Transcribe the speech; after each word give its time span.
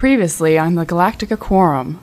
Previously 0.00 0.58
on 0.58 0.76
the 0.76 0.86
Galactica 0.86 1.38
Quorum. 1.38 2.00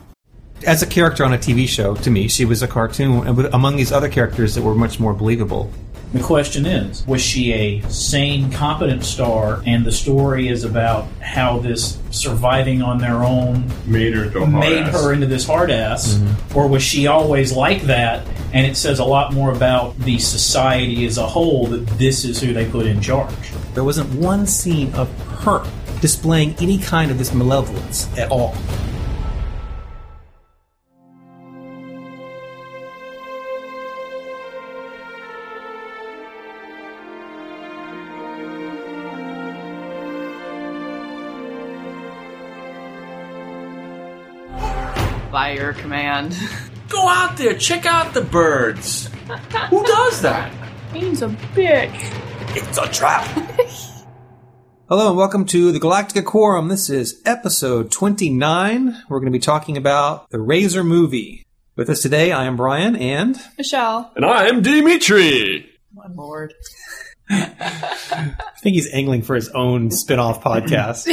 As 0.64 0.84
a 0.84 0.86
character 0.86 1.24
on 1.24 1.34
a 1.34 1.36
TV 1.36 1.66
show, 1.66 1.96
to 1.96 2.12
me, 2.12 2.28
she 2.28 2.44
was 2.44 2.62
a 2.62 2.68
cartoon, 2.68 3.26
among 3.52 3.74
these 3.74 3.90
other 3.90 4.08
characters 4.08 4.54
that 4.54 4.62
were 4.62 4.76
much 4.76 5.00
more 5.00 5.12
believable. 5.12 5.72
The 6.12 6.22
question 6.22 6.64
is, 6.64 7.04
was 7.08 7.20
she 7.20 7.52
a 7.52 7.80
sane, 7.88 8.52
competent 8.52 9.04
star? 9.04 9.64
And 9.66 9.84
the 9.84 9.90
story 9.90 10.46
is 10.46 10.62
about 10.62 11.08
how 11.20 11.58
this 11.58 11.98
surviving 12.12 12.82
on 12.82 12.98
their 12.98 13.24
own 13.24 13.68
made 13.84 14.14
her 14.14 14.26
into 14.26 14.46
made 14.46 14.86
her 14.86 15.12
into 15.12 15.26
this 15.26 15.44
hard 15.44 15.72
ass, 15.72 16.14
mm-hmm. 16.14 16.56
or 16.56 16.68
was 16.68 16.84
she 16.84 17.08
always 17.08 17.52
like 17.52 17.82
that? 17.82 18.24
And 18.52 18.64
it 18.64 18.76
says 18.76 19.00
a 19.00 19.04
lot 19.04 19.34
more 19.34 19.50
about 19.50 19.98
the 19.98 20.20
society 20.20 21.04
as 21.04 21.18
a 21.18 21.26
whole 21.26 21.66
that 21.66 21.84
this 21.98 22.24
is 22.24 22.40
who 22.40 22.52
they 22.52 22.70
put 22.70 22.86
in 22.86 23.00
charge. 23.00 23.34
There 23.74 23.82
wasn't 23.82 24.14
one 24.14 24.46
scene 24.46 24.94
of 24.94 25.10
her 25.40 25.64
displaying 26.00 26.54
any 26.60 26.78
kind 26.78 27.10
of 27.10 27.18
this 27.18 27.32
malevolence 27.34 28.08
at 28.16 28.30
all. 28.30 28.54
By 45.30 45.52
your 45.52 45.72
command. 45.74 46.36
Go 46.88 47.06
out 47.06 47.36
there, 47.36 47.54
check 47.54 47.84
out 47.84 48.14
the 48.14 48.22
birds. 48.22 49.10
Who 49.68 49.84
does 49.84 50.22
that? 50.22 50.50
He's 50.92 51.20
a 51.20 51.28
bitch. 51.28 52.56
It's 52.56 52.78
a 52.78 52.88
trap. 52.88 53.26
Hello 54.88 55.08
and 55.08 55.16
welcome 55.18 55.44
to 55.46 55.70
the 55.70 55.78
Galactica 55.78 56.24
Quorum. 56.24 56.68
This 56.68 56.88
is 56.88 57.20
episode 57.26 57.90
29. 57.90 59.02
We're 59.08 59.18
going 59.20 59.30
to 59.30 59.36
be 59.36 59.42
talking 59.42 59.76
about 59.76 60.30
the 60.30 60.40
Razor 60.40 60.82
movie. 60.82 61.44
With 61.76 61.90
us 61.90 62.00
today, 62.02 62.32
I 62.32 62.44
am 62.44 62.56
Brian 62.56 62.96
and 62.96 63.36
Michelle. 63.56 64.10
and 64.16 64.24
I'm 64.24 64.62
Dimitri. 64.62 65.68
My 65.94 66.06
lord. 66.12 66.54
I 67.30 68.34
think 68.62 68.74
he's 68.74 68.92
angling 68.92 69.22
for 69.22 69.34
his 69.34 69.48
own 69.50 69.90
spin-off 69.90 70.42
podcast. 70.44 71.04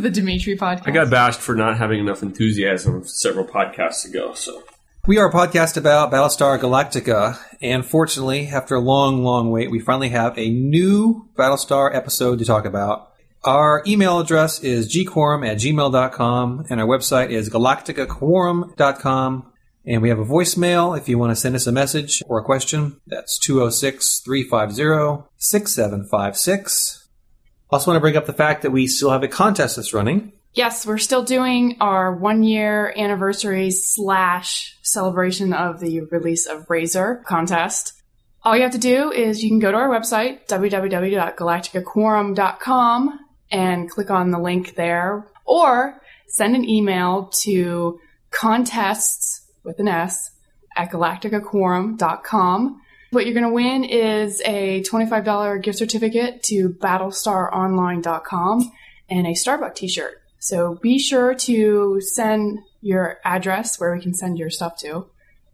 the 0.00 0.10
Dimitri 0.10 0.56
podcast. 0.56 0.86
I 0.86 0.92
got 0.92 1.10
bashed 1.10 1.40
for 1.40 1.54
not 1.56 1.76
having 1.76 1.98
enough 2.00 2.22
enthusiasm 2.22 3.04
several 3.04 3.44
podcasts 3.44 4.08
ago, 4.08 4.32
so 4.34 4.62
We 5.06 5.18
are 5.18 5.28
a 5.28 5.32
podcast 5.32 5.76
about 5.76 6.12
Battlestar 6.12 6.58
Galactica, 6.60 7.36
and 7.60 7.84
fortunately, 7.84 8.46
after 8.46 8.76
a 8.76 8.80
long, 8.80 9.24
long 9.24 9.50
wait, 9.50 9.70
we 9.72 9.80
finally 9.80 10.10
have 10.10 10.38
a 10.38 10.48
new 10.48 11.28
Battlestar 11.36 11.94
episode 11.94 12.38
to 12.38 12.44
talk 12.44 12.64
about. 12.64 13.10
Our 13.44 13.82
email 13.86 14.20
address 14.20 14.60
is 14.60 14.94
gquorum 14.94 15.46
at 15.46 15.58
gmail.com, 15.58 16.66
and 16.70 16.80
our 16.80 16.86
website 16.86 17.28
is 17.28 17.50
galacticaquorum.com. 17.50 19.50
And 19.86 20.00
we 20.00 20.08
have 20.08 20.18
a 20.18 20.24
voicemail 20.24 20.96
if 20.96 21.10
you 21.10 21.18
want 21.18 21.32
to 21.32 21.36
send 21.36 21.54
us 21.54 21.66
a 21.66 21.72
message 21.72 22.22
or 22.26 22.38
a 22.38 22.42
question. 22.42 22.98
That's 23.06 23.38
206 23.38 24.20
350 24.20 25.28
6756. 25.36 27.06
Also, 27.68 27.90
want 27.90 27.96
to 27.96 28.00
bring 28.00 28.16
up 28.16 28.24
the 28.24 28.32
fact 28.32 28.62
that 28.62 28.70
we 28.70 28.86
still 28.86 29.10
have 29.10 29.22
a 29.22 29.28
contest 29.28 29.76
that's 29.76 29.92
running. 29.92 30.32
Yes, 30.54 30.86
we're 30.86 30.96
still 30.96 31.22
doing 31.22 31.76
our 31.80 32.14
one 32.14 32.44
year 32.44 32.94
anniversary 32.96 33.70
slash 33.72 34.78
celebration 34.80 35.52
of 35.52 35.80
the 35.80 36.00
release 36.00 36.46
of 36.46 36.70
Razor 36.70 37.22
contest. 37.26 37.92
All 38.42 38.56
you 38.56 38.62
have 38.62 38.72
to 38.72 38.78
do 38.78 39.10
is 39.10 39.42
you 39.42 39.50
can 39.50 39.58
go 39.58 39.70
to 39.72 39.76
our 39.76 39.90
website, 39.90 40.46
www.galacticaquorum.com, 40.46 43.23
and 43.54 43.88
click 43.88 44.10
on 44.10 44.32
the 44.32 44.38
link 44.38 44.74
there, 44.74 45.30
or 45.44 46.00
send 46.26 46.56
an 46.56 46.68
email 46.68 47.30
to 47.42 48.00
contests 48.32 49.42
with 49.62 49.78
an 49.78 49.86
S 49.86 50.32
at 50.76 50.90
galacticaquorum.com. 50.90 52.80
What 53.12 53.24
you're 53.24 53.34
going 53.34 53.46
to 53.46 53.52
win 53.52 53.84
is 53.84 54.42
a 54.44 54.82
$25 54.82 55.62
gift 55.62 55.78
certificate 55.78 56.42
to 56.44 56.70
battlestaronline.com 56.70 58.72
and 59.08 59.26
a 59.28 59.34
Starbucks 59.34 59.76
t-shirt. 59.76 60.20
So 60.40 60.74
be 60.82 60.98
sure 60.98 61.34
to 61.34 62.00
send 62.00 62.58
your 62.82 63.20
address 63.24 63.78
where 63.78 63.94
we 63.94 64.02
can 64.02 64.14
send 64.14 64.36
your 64.36 64.50
stuff 64.50 64.76
to 64.78 65.06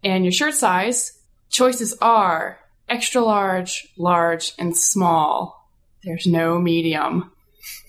and 0.03 0.25
your 0.25 0.33
shirt 0.33 0.55
size. 0.55 1.21
Choices 1.51 1.95
are 2.01 2.61
extra 2.89 3.21
large, 3.21 3.89
large, 3.99 4.55
and 4.59 4.75
small. 4.75 5.69
There's 6.03 6.27
no 6.27 6.59
medium. 6.59 7.31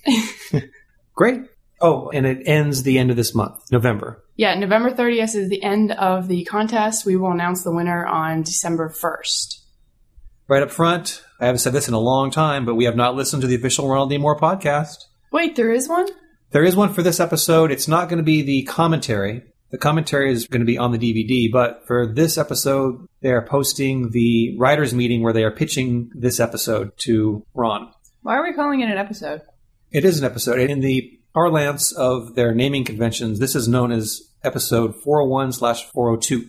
Great. 1.13 1.41
Oh, 1.81 2.09
and 2.11 2.25
it 2.25 2.43
ends 2.45 2.83
the 2.83 2.99
end 2.99 3.09
of 3.09 3.17
this 3.17 3.33
month, 3.33 3.71
November. 3.71 4.23
Yeah, 4.35 4.55
November 4.55 4.91
30th 4.91 5.35
is 5.35 5.49
the 5.49 5.63
end 5.63 5.91
of 5.91 6.27
the 6.27 6.45
contest. 6.45 7.05
We 7.05 7.15
will 7.15 7.31
announce 7.31 7.63
the 7.63 7.71
winner 7.71 8.05
on 8.05 8.43
December 8.43 8.89
1st. 8.89 9.59
Right 10.47 10.63
up 10.63 10.71
front, 10.71 11.23
I 11.39 11.45
haven't 11.45 11.59
said 11.59 11.73
this 11.73 11.87
in 11.87 11.93
a 11.93 11.99
long 11.99 12.29
time, 12.29 12.65
but 12.65 12.75
we 12.75 12.85
have 12.85 12.95
not 12.95 13.15
listened 13.15 13.41
to 13.41 13.47
the 13.47 13.55
official 13.55 13.87
Ronald 13.87 14.09
D. 14.09 14.17
Moore 14.17 14.39
podcast. 14.39 15.05
Wait, 15.31 15.55
there 15.55 15.71
is 15.71 15.87
one? 15.87 16.07
There 16.51 16.63
is 16.63 16.75
one 16.75 16.93
for 16.93 17.01
this 17.01 17.19
episode. 17.19 17.71
It's 17.71 17.87
not 17.87 18.09
going 18.09 18.17
to 18.17 18.23
be 18.23 18.41
the 18.41 18.63
commentary. 18.63 19.43
The 19.71 19.77
commentary 19.77 20.31
is 20.33 20.47
going 20.47 20.59
to 20.59 20.65
be 20.65 20.77
on 20.77 20.91
the 20.91 20.97
DVD, 20.97 21.49
but 21.49 21.87
for 21.87 22.13
this 22.13 22.37
episode, 22.37 23.07
they 23.21 23.31
are 23.31 23.45
posting 23.45 24.09
the 24.11 24.57
writers' 24.59 24.93
meeting 24.93 25.23
where 25.23 25.31
they 25.31 25.45
are 25.45 25.51
pitching 25.51 26.11
this 26.13 26.41
episode 26.41 26.91
to 27.03 27.45
Ron. 27.53 27.93
Why 28.21 28.35
are 28.35 28.43
we 28.43 28.53
calling 28.53 28.81
it 28.81 28.91
an 28.91 28.97
episode? 28.97 29.41
It 29.91 30.05
is 30.05 30.19
an 30.19 30.25
episode. 30.25 30.57
In 30.59 30.79
the 30.79 31.19
parlance 31.33 31.91
of 31.91 32.35
their 32.35 32.53
naming 32.55 32.85
conventions, 32.85 33.39
this 33.39 33.55
is 33.55 33.67
known 33.67 33.91
as 33.91 34.21
episode 34.41 34.95
401 34.95 35.51
slash 35.51 35.83
402. 35.91 36.47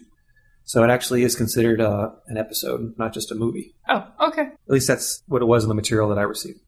So 0.64 0.84
it 0.84 0.91
actually 0.91 1.25
is 1.25 1.34
considered 1.34 1.81
uh, 1.81 2.10
an 2.28 2.36
episode, 2.36 2.94
not 2.98 3.12
just 3.12 3.32
a 3.32 3.34
movie. 3.34 3.75
Oh, 3.88 4.06
okay. 4.28 4.42
At 4.42 4.69
least 4.69 4.86
that's 4.86 5.25
what 5.26 5.42
it 5.42 5.47
was 5.47 5.64
in 5.64 5.69
the 5.69 5.75
material 5.75 6.08
that 6.10 6.19
I 6.19 6.22
received. 6.22 6.60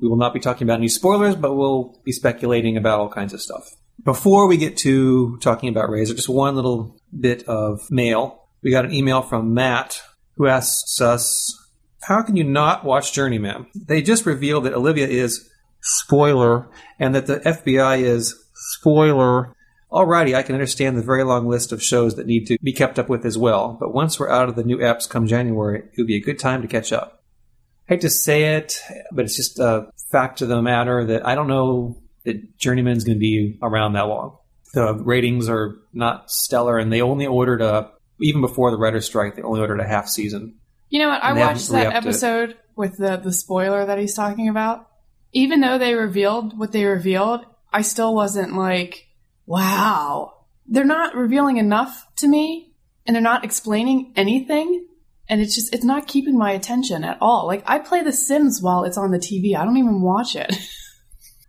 We 0.00 0.08
will 0.08 0.16
not 0.16 0.32
be 0.32 0.40
talking 0.40 0.66
about 0.66 0.78
any 0.78 0.88
spoilers, 0.88 1.36
but 1.36 1.54
we'll 1.54 2.00
be 2.04 2.12
speculating 2.12 2.78
about 2.78 3.00
all 3.00 3.10
kinds 3.10 3.34
of 3.34 3.42
stuff. 3.42 3.68
Before 4.02 4.46
we 4.46 4.56
get 4.56 4.78
to 4.78 5.36
talking 5.42 5.68
about 5.68 5.90
Razor, 5.90 6.14
just 6.14 6.30
one 6.30 6.56
little 6.56 6.96
bit 7.18 7.46
of 7.46 7.82
mail. 7.90 8.48
We 8.62 8.70
got 8.70 8.86
an 8.86 8.94
email 8.94 9.20
from 9.20 9.52
Matt 9.52 10.00
who 10.36 10.46
asks 10.46 11.02
us, 11.02 11.54
How 12.00 12.22
can 12.22 12.34
you 12.34 12.44
not 12.44 12.82
watch 12.82 13.12
Journeyman? 13.12 13.66
They 13.74 14.00
just 14.00 14.24
revealed 14.24 14.64
that 14.64 14.72
Olivia 14.72 15.06
is 15.06 15.49
spoiler 15.80 16.68
and 16.98 17.14
that 17.14 17.26
the 17.26 17.40
FBI 17.40 18.02
is 18.02 18.34
spoiler. 18.54 19.54
Alrighty, 19.90 20.34
I 20.34 20.42
can 20.42 20.54
understand 20.54 20.96
the 20.96 21.02
very 21.02 21.24
long 21.24 21.48
list 21.48 21.72
of 21.72 21.82
shows 21.82 22.14
that 22.16 22.26
need 22.26 22.46
to 22.46 22.58
be 22.62 22.72
kept 22.72 22.98
up 22.98 23.08
with 23.08 23.24
as 23.24 23.36
well, 23.36 23.76
but 23.80 23.92
once 23.92 24.20
we're 24.20 24.30
out 24.30 24.48
of 24.48 24.54
the 24.54 24.62
new 24.62 24.78
apps 24.78 25.08
come 25.08 25.26
January, 25.26 25.80
it 25.80 25.98
would 25.98 26.06
be 26.06 26.16
a 26.16 26.22
good 26.22 26.38
time 26.38 26.62
to 26.62 26.68
catch 26.68 26.92
up. 26.92 27.24
I 27.88 27.94
hate 27.94 28.02
to 28.02 28.10
say 28.10 28.54
it, 28.54 28.80
but 29.10 29.24
it's 29.24 29.36
just 29.36 29.58
a 29.58 29.90
fact 30.12 30.42
of 30.42 30.48
the 30.48 30.62
matter 30.62 31.04
that 31.06 31.26
I 31.26 31.34
don't 31.34 31.48
know 31.48 32.00
that 32.24 32.56
Journeyman's 32.56 33.02
going 33.02 33.16
to 33.16 33.20
be 33.20 33.58
around 33.62 33.94
that 33.94 34.06
long. 34.06 34.36
The 34.74 34.94
ratings 34.94 35.48
are 35.48 35.76
not 35.92 36.30
stellar, 36.30 36.78
and 36.78 36.92
they 36.92 37.02
only 37.02 37.26
ordered 37.26 37.62
a, 37.62 37.90
even 38.20 38.40
before 38.42 38.70
the 38.70 38.76
writer's 38.76 39.06
strike, 39.06 39.34
they 39.34 39.42
only 39.42 39.60
ordered 39.60 39.80
a 39.80 39.88
half 39.88 40.08
season. 40.08 40.60
You 40.88 41.00
know 41.00 41.08
what? 41.08 41.24
I 41.24 41.30
And 41.30 41.36
they 41.36 41.40
haven't 41.40 41.56
watched 41.56 41.68
that 41.70 41.94
episode 41.94 42.56
with 42.76 42.96
the, 42.96 43.16
the 43.16 43.32
spoiler 43.32 43.86
that 43.86 43.98
he's 43.98 44.14
talking 44.14 44.48
about. 44.48 44.86
Even 45.32 45.60
though 45.60 45.78
they 45.78 45.94
revealed 45.94 46.58
what 46.58 46.72
they 46.72 46.84
revealed, 46.84 47.44
I 47.72 47.82
still 47.82 48.14
wasn't 48.14 48.56
like, 48.56 49.08
wow. 49.46 50.34
They're 50.66 50.84
not 50.84 51.14
revealing 51.14 51.56
enough 51.56 52.06
to 52.16 52.28
me, 52.28 52.74
and 53.06 53.14
they're 53.14 53.22
not 53.22 53.44
explaining 53.44 54.12
anything. 54.16 54.86
And 55.28 55.40
it's 55.40 55.54
just, 55.54 55.74
it's 55.74 55.84
not 55.84 56.08
keeping 56.08 56.36
my 56.36 56.52
attention 56.52 57.04
at 57.04 57.18
all. 57.20 57.46
Like, 57.46 57.62
I 57.66 57.78
play 57.78 58.02
The 58.02 58.12
Sims 58.12 58.60
while 58.60 58.84
it's 58.84 58.98
on 58.98 59.12
the 59.12 59.18
TV. 59.18 59.56
I 59.56 59.64
don't 59.64 59.76
even 59.76 60.00
watch 60.00 60.34
it. 60.34 60.54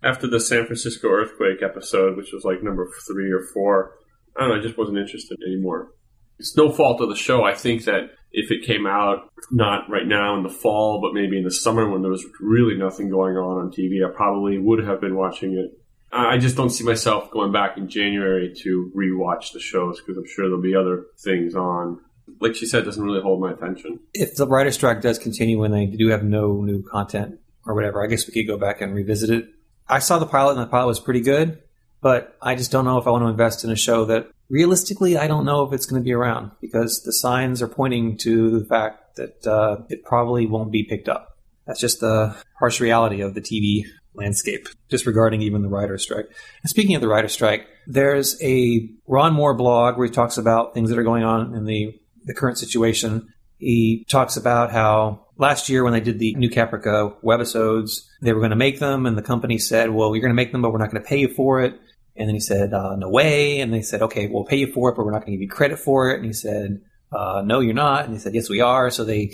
after 0.04 0.28
the 0.28 0.40
San 0.40 0.66
Francisco 0.66 1.10
earthquake 1.10 1.62
episode, 1.62 2.18
which 2.18 2.32
was 2.34 2.44
like 2.44 2.64
number 2.64 2.90
three 3.08 3.32
or 3.32 3.44
four, 3.54 3.96
I 4.36 4.42
don't 4.42 4.50
know, 4.50 4.56
I 4.56 4.62
just 4.62 4.78
wasn't 4.78 4.98
interested 4.98 5.38
anymore. 5.46 5.94
It's 6.42 6.58
no 6.58 6.72
fault 6.72 7.02
of 7.02 7.10
the 7.10 7.16
show. 7.16 7.44
I 7.44 7.54
think 7.54 7.86
that 7.86 8.10
if 8.32 8.50
it 8.50 8.66
came 8.66 8.88
out 8.88 9.30
not 9.52 9.88
right 9.92 10.08
now 10.08 10.36
in 10.38 10.42
the 10.42 10.50
fall, 10.50 11.00
but 11.00 11.14
maybe 11.14 11.38
in 11.38 11.44
the 11.44 11.52
summer 11.52 11.88
when 11.88 12.02
there 12.02 12.10
was 12.10 12.26
really 12.40 12.76
nothing 12.76 13.12
going 13.12 13.38
on 13.38 13.60
on 13.60 13.72
TV, 13.72 14.04
I 14.04 14.12
probably 14.12 14.58
would 14.58 14.84
have 14.84 15.00
been 15.00 15.16
watching 15.16 15.54
it. 15.54 15.78
I 16.12 16.40
just 16.40 16.58
don't 16.58 16.72
see 16.72 16.84
myself 16.84 17.30
going 17.30 17.52
back 17.52 17.78
in 17.78 17.90
January 17.90 18.56
to 18.64 18.92
rewatch 18.98 19.54
the 19.54 19.60
shows 19.60 20.02
because 20.02 20.18
I'm 20.18 20.26
sure 20.28 20.48
there'll 20.48 20.64
be 20.64 20.76
other 20.76 21.06
things 21.24 21.54
on. 21.54 22.00
Like 22.40 22.56
she 22.56 22.66
said, 22.66 22.82
it 22.82 22.86
doesn't 22.86 23.04
really 23.04 23.22
hold 23.22 23.40
my 23.40 23.52
attention. 23.52 24.00
If 24.16 24.36
the 24.36 24.48
writer's 24.48 24.74
strike 24.74 25.02
does 25.02 25.20
continue 25.20 25.60
when 25.60 25.72
they 25.72 25.86
do 25.86 26.08
have 26.08 26.24
no 26.24 26.64
new 26.64 26.82
content 26.82 27.40
or 27.68 27.76
whatever, 27.76 28.04
I 28.04 28.08
guess 28.08 28.26
we 28.26 28.34
could 28.34 28.48
go 28.48 28.58
back 28.58 28.82
and 28.82 28.96
revisit 28.96 29.30
it. 29.30 29.46
I 29.88 30.00
saw 30.00 30.18
the 30.18 30.26
pilot, 30.26 30.54
and 30.54 30.62
the 30.62 30.72
pilot 30.72 30.88
was 30.88 31.00
pretty 31.00 31.22
good, 31.22 31.62
but 32.02 32.36
I 32.42 32.56
just 32.56 32.72
don't 32.72 32.86
know 32.86 32.98
if 32.98 33.06
I 33.06 33.12
want 33.12 33.26
to 33.26 33.30
invest 33.30 33.64
in 33.64 33.70
a 33.70 33.76
show 33.76 34.06
that 34.06 34.32
realistically 34.52 35.18
I 35.18 35.28
don't 35.28 35.46
know 35.46 35.64
if 35.64 35.74
it's 35.74 35.88
going 35.88 36.02
to 36.02 36.04
be 36.04 36.14
around 36.14 36.52
because 36.60 37.02
the 37.04 37.14
signs 37.14 37.62
are 37.62 37.68
pointing 37.68 38.18
to 38.18 38.60
the 38.60 38.66
fact 38.66 39.16
that 39.16 39.48
uh, 39.48 39.84
it 39.90 40.04
probably 40.04 40.46
won't 40.46 40.72
be 40.72 40.84
picked 40.84 41.10
up. 41.10 41.38
That's 41.66 41.80
just 41.80 42.02
the 42.02 42.36
harsh 42.60 42.80
reality 42.80 43.22
of 43.22 43.34
the 43.34 43.42
TV 43.42 43.86
landscape, 44.14 44.68
disregarding 44.90 45.42
even 45.42 45.62
the 45.62 45.70
writer's 45.70 46.04
strike. 46.04 46.26
And 46.26 46.70
speaking 46.70 46.96
of 46.96 47.02
the 47.02 47.08
writer's 47.08 47.32
strike, 47.32 47.66
there's 47.88 48.42
a 48.44 48.90
Ron 49.08 49.34
Moore 49.34 49.56
blog 49.56 49.98
where 49.98 50.08
he 50.08 50.14
talks 50.14 50.38
about 50.38 50.74
things 50.74 50.90
that 50.90 51.00
are 51.00 51.04
going 51.04 51.24
on 51.24 51.56
in 51.56 51.66
the, 51.66 51.98
the 52.26 52.34
current 52.34 52.58
situation. 52.58 53.30
He 53.58 54.06
talks 54.10 54.36
about 54.36 54.72
how 54.72 55.28
last 55.38 55.70
year 55.70 55.84
when 55.84 55.94
they 55.94 56.02
did 56.02 56.20
the 56.20 56.36
new 56.36 56.50
Caprica 56.50 57.16
webisodes, 57.24 58.08
they 58.22 58.34
were 58.34 58.40
going 58.40 58.50
to 58.50 58.58
make 58.58 58.80
them, 58.80 59.06
and 59.06 59.18
the 59.18 59.22
company 59.22 59.60
said, 59.60 59.92
"Well, 59.92 60.16
you're 60.16 60.22
going 60.22 60.32
to 60.32 60.36
make 60.36 60.52
them, 60.52 60.62
but 60.62 60.72
we're 60.72 60.80
not 60.80 60.92
going 60.92 61.04
to 61.04 61.08
pay 61.08 61.20
you 61.20 61.34
for 61.34 61.62
it." 61.62 61.80
And 62.16 62.28
then 62.28 62.36
he 62.36 62.42
said, 62.42 62.74
uh, 62.74 62.96
"No 62.96 63.10
way." 63.10 63.60
And 63.60 63.74
they 63.74 63.82
said, 63.82 64.02
"Okay, 64.02 64.28
we'll 64.28 64.44
pay 64.44 64.58
you 64.58 64.72
for 64.72 64.90
it, 64.90 64.96
but 64.96 65.06
we're 65.06 65.12
not 65.12 65.26
going 65.26 65.34
to 65.34 65.38
give 65.38 65.42
you 65.42 65.50
credit 65.50 65.80
for 65.80 66.12
it." 66.12 66.18
And 66.18 66.26
he 66.26 66.34
said, 66.34 66.82
uh, 67.12 67.42
"No, 67.46 67.60
you're 67.60 67.74
not." 67.74 68.06
And 68.06 68.14
he 68.14 68.20
said, 68.20 68.34
"Yes, 68.34 68.50
we 68.50 68.62
are." 68.62 68.90
So 68.90 69.04
they 69.04 69.34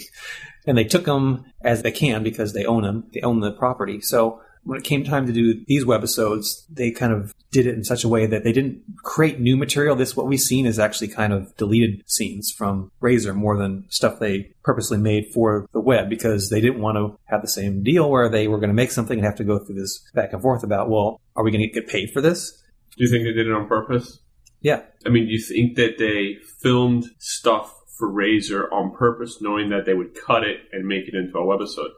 and 0.66 0.78
they 0.78 0.84
took 0.84 1.06
them 1.06 1.46
as 1.62 1.82
they 1.82 1.92
can 1.92 2.24
because 2.24 2.54
they 2.54 2.66
own 2.66 2.84
them. 2.84 3.06
They 3.14 3.22
own 3.22 3.40
the 3.40 3.52
property. 3.52 4.02
So 4.02 4.42
when 4.68 4.78
it 4.78 4.84
came 4.84 5.06
time 5.06 5.26
to 5.26 5.32
do 5.32 5.64
these 5.66 5.86
webisodes, 5.86 6.66
they 6.70 6.92
kind 6.92 7.14
of 7.14 7.34
did 7.52 7.66
it 7.66 7.76
in 7.76 7.86
such 7.86 8.04
a 8.04 8.10
way 8.10 8.26
that 8.26 8.44
they 8.44 8.52
didn't 8.52 8.82
create 8.98 9.40
new 9.40 9.56
material. 9.56 9.96
This 9.96 10.16
what 10.16 10.28
we've 10.28 10.40
seen 10.40 10.66
is 10.66 10.78
actually 10.78 11.08
kind 11.08 11.32
of 11.32 11.56
deleted 11.56 12.04
scenes 12.06 12.52
from 12.52 12.92
Razor 13.00 13.34
more 13.34 13.58
than 13.58 13.86
stuff 13.88 14.20
they 14.20 14.52
purposely 14.64 14.98
made 14.98 15.28
for 15.34 15.68
the 15.72 15.80
web 15.80 16.10
because 16.10 16.50
they 16.50 16.60
didn't 16.60 16.82
want 16.82 16.98
to 16.98 17.18
have 17.26 17.42
the 17.42 17.48
same 17.48 17.82
deal 17.82 18.10
where 18.10 18.28
they 18.28 18.50
were 18.50 18.58
going 18.58 18.70
to 18.70 18.74
make 18.74 18.92
something 18.92 19.18
and 19.18 19.26
have 19.26 19.38
to 19.38 19.46
go 19.46 19.58
through 19.58 19.76
this 19.76 20.04
back 20.14 20.34
and 20.34 20.42
forth 20.42 20.64
about, 20.64 20.90
well, 20.90 21.22
are 21.38 21.46
we 21.46 21.52
going 21.52 21.62
to 21.62 21.68
get 21.68 21.88
paid 21.88 22.12
for 22.12 22.20
this? 22.20 22.62
Do 22.98 23.04
you 23.04 23.10
think 23.10 23.24
they 23.24 23.34
did 23.34 23.48
it 23.48 23.54
on 23.54 23.68
purpose? 23.68 24.20
Yeah. 24.62 24.82
I 25.06 25.10
mean, 25.10 25.28
do 25.28 25.32
you 25.32 25.42
think 25.42 25.76
that 25.76 25.98
they 25.98 26.38
filmed 26.60 27.06
stuff 27.20 27.74
for 27.98 28.10
Razor 28.10 28.72
on 28.74 28.92
purpose, 28.96 29.38
knowing 29.42 29.70
that 29.70 29.86
they 29.86 29.94
would 29.94 30.16
cut 30.16 30.44
it 30.44 30.62
and 30.72 30.88
make 30.88 31.08
it 31.08 31.14
into 31.14 31.38
a 31.38 31.46
webisode? 31.46 31.92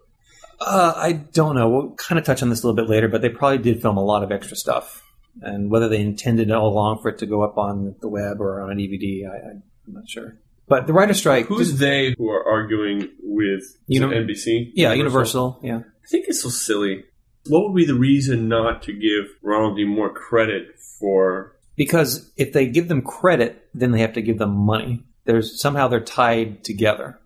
Uh, 0.59 0.93
I 0.95 1.13
don't 1.13 1.55
know. 1.55 1.69
We'll 1.69 1.95
kind 1.95 2.19
of 2.19 2.25
touch 2.25 2.43
on 2.43 2.49
this 2.49 2.63
a 2.63 2.67
little 2.67 2.75
bit 2.75 2.89
later, 2.89 3.07
but 3.07 3.21
they 3.21 3.29
probably 3.29 3.59
did 3.59 3.81
film 3.81 3.97
a 3.97 4.03
lot 4.03 4.23
of 4.23 4.31
extra 4.31 4.57
stuff. 4.57 5.03
And 5.41 5.71
whether 5.71 5.87
they 5.87 6.01
intended 6.01 6.51
all 6.51 6.67
along 6.67 7.01
for 7.01 7.09
it 7.09 7.19
to 7.19 7.25
go 7.25 7.43
up 7.43 7.57
on 7.57 7.95
the 8.01 8.09
web 8.09 8.41
or 8.41 8.61
on 8.61 8.71
a 8.71 8.75
DVD, 8.75 9.25
I, 9.25 9.51
I'm 9.51 9.63
not 9.87 10.09
sure. 10.09 10.37
But 10.67 10.85
the 10.85 10.93
writer 10.93 11.13
strike. 11.13 11.47
Who's 11.47 11.79
they 11.79 12.13
who 12.17 12.29
are 12.29 12.47
arguing 12.47 13.09
with 13.21 13.63
you 13.87 13.99
know, 13.99 14.09
NBC? 14.09 14.71
yeah, 14.75 14.93
Universal. 14.93 15.59
Yeah. 15.63 15.77
I 15.77 16.07
think 16.09 16.25
it's 16.27 16.41
so 16.41 16.49
silly. 16.49 17.05
What 17.49 17.63
would 17.63 17.75
be 17.75 17.85
the 17.85 17.95
reason 17.95 18.47
not 18.47 18.83
to 18.83 18.93
give 18.93 19.31
Ronald 19.41 19.77
D. 19.77 19.85
Moore 19.85 20.13
credit 20.13 20.79
for? 20.99 21.55
Because 21.75 22.31
if 22.37 22.53
they 22.53 22.67
give 22.67 22.87
them 22.87 23.01
credit, 23.01 23.67
then 23.73 23.91
they 23.91 24.01
have 24.01 24.13
to 24.13 24.21
give 24.21 24.37
them 24.37 24.55
money. 24.55 25.03
There's 25.25 25.61
somehow 25.61 25.87
they're 25.87 25.99
tied 25.99 26.63
together. 26.63 27.19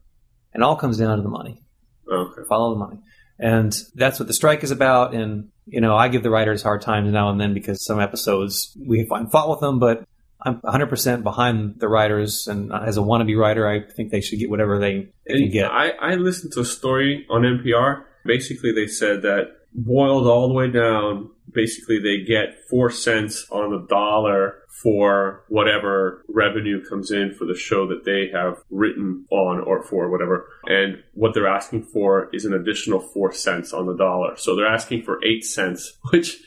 And 0.54 0.64
all 0.64 0.76
comes 0.76 0.98
down 0.98 1.18
to 1.18 1.24
the 1.24 1.30
money. 1.30 1.64
Okay. 2.12 2.42
Follow 2.48 2.74
the 2.74 2.80
money. 2.80 3.00
And 3.40 3.76
that's 3.96 4.20
what 4.20 4.28
the 4.28 4.34
strike 4.34 4.64
is 4.64 4.72
about. 4.72 5.14
And, 5.14 5.50
you 5.66 5.82
know, 5.82 5.96
I 5.96 6.08
give 6.08 6.24
the 6.24 6.30
writers 6.30 6.62
hard 6.62 6.82
times 6.82 7.12
now 7.12 7.30
and 7.30 7.40
then 7.42 7.54
because 7.54 7.84
some 7.84 8.00
episodes 8.00 8.78
we 8.80 9.06
find 9.06 9.32
fault 9.32 9.50
with 9.50 9.60
them, 9.60 9.80
but 9.80 10.06
I'm 10.42 10.62
100% 10.62 11.24
behind 11.24 11.80
the 11.80 11.88
writers. 11.88 12.48
And 12.48 12.72
as 12.72 12.98
a 12.98 13.02
wannabe 13.02 13.38
writer, 13.38 13.68
I 13.68 13.82
think 13.82 14.12
they 14.12 14.22
should 14.22 14.40
get 14.40 14.50
whatever 14.50 14.78
they, 14.80 15.10
they 15.28 15.40
can 15.40 15.52
get. 15.52 15.72
I, 15.72 15.90
I 15.90 16.16
listened 16.16 16.54
to 16.54 16.62
a 16.62 16.66
story 16.66 17.26
on 17.30 17.42
NPR. 17.42 18.04
Basically, 18.26 18.72
they 18.72 18.88
said 18.88 19.24
that 19.24 19.63
boiled 19.76 20.28
all 20.28 20.48
the 20.48 20.54
way 20.54 20.70
down, 20.70 21.30
basically 21.52 22.00
they 22.00 22.24
get 22.24 22.68
four 22.70 22.90
cents 22.90 23.46
on 23.52 23.72
the 23.72 23.86
dollar 23.88 24.60
for 24.82 25.44
whatever 25.48 26.26
revenue 26.28 26.84
comes 26.84 27.12
in 27.12 27.34
for 27.34 27.46
the 27.46 27.56
show 27.56 27.88
that 27.88 28.04
they 28.06 28.30
have 28.34 28.58
written 28.70 29.26
on 29.32 29.62
or 29.62 29.84
for 29.84 30.10
whatever. 30.10 30.48
And 30.66 31.04
what 31.14 31.34
they're 31.34 31.48
asking 31.48 31.84
for 31.84 32.30
is 32.34 32.46
an 32.46 32.54
additional 32.54 33.00
four 33.00 33.32
cents 33.32 33.72
on 33.72 33.86
the 33.86 33.96
dollar. 33.96 34.36
So 34.36 34.56
they're 34.56 34.68
asking 34.68 35.04
for 35.04 35.20
eight 35.24 35.46
cents, 35.46 35.98
which 36.12 36.38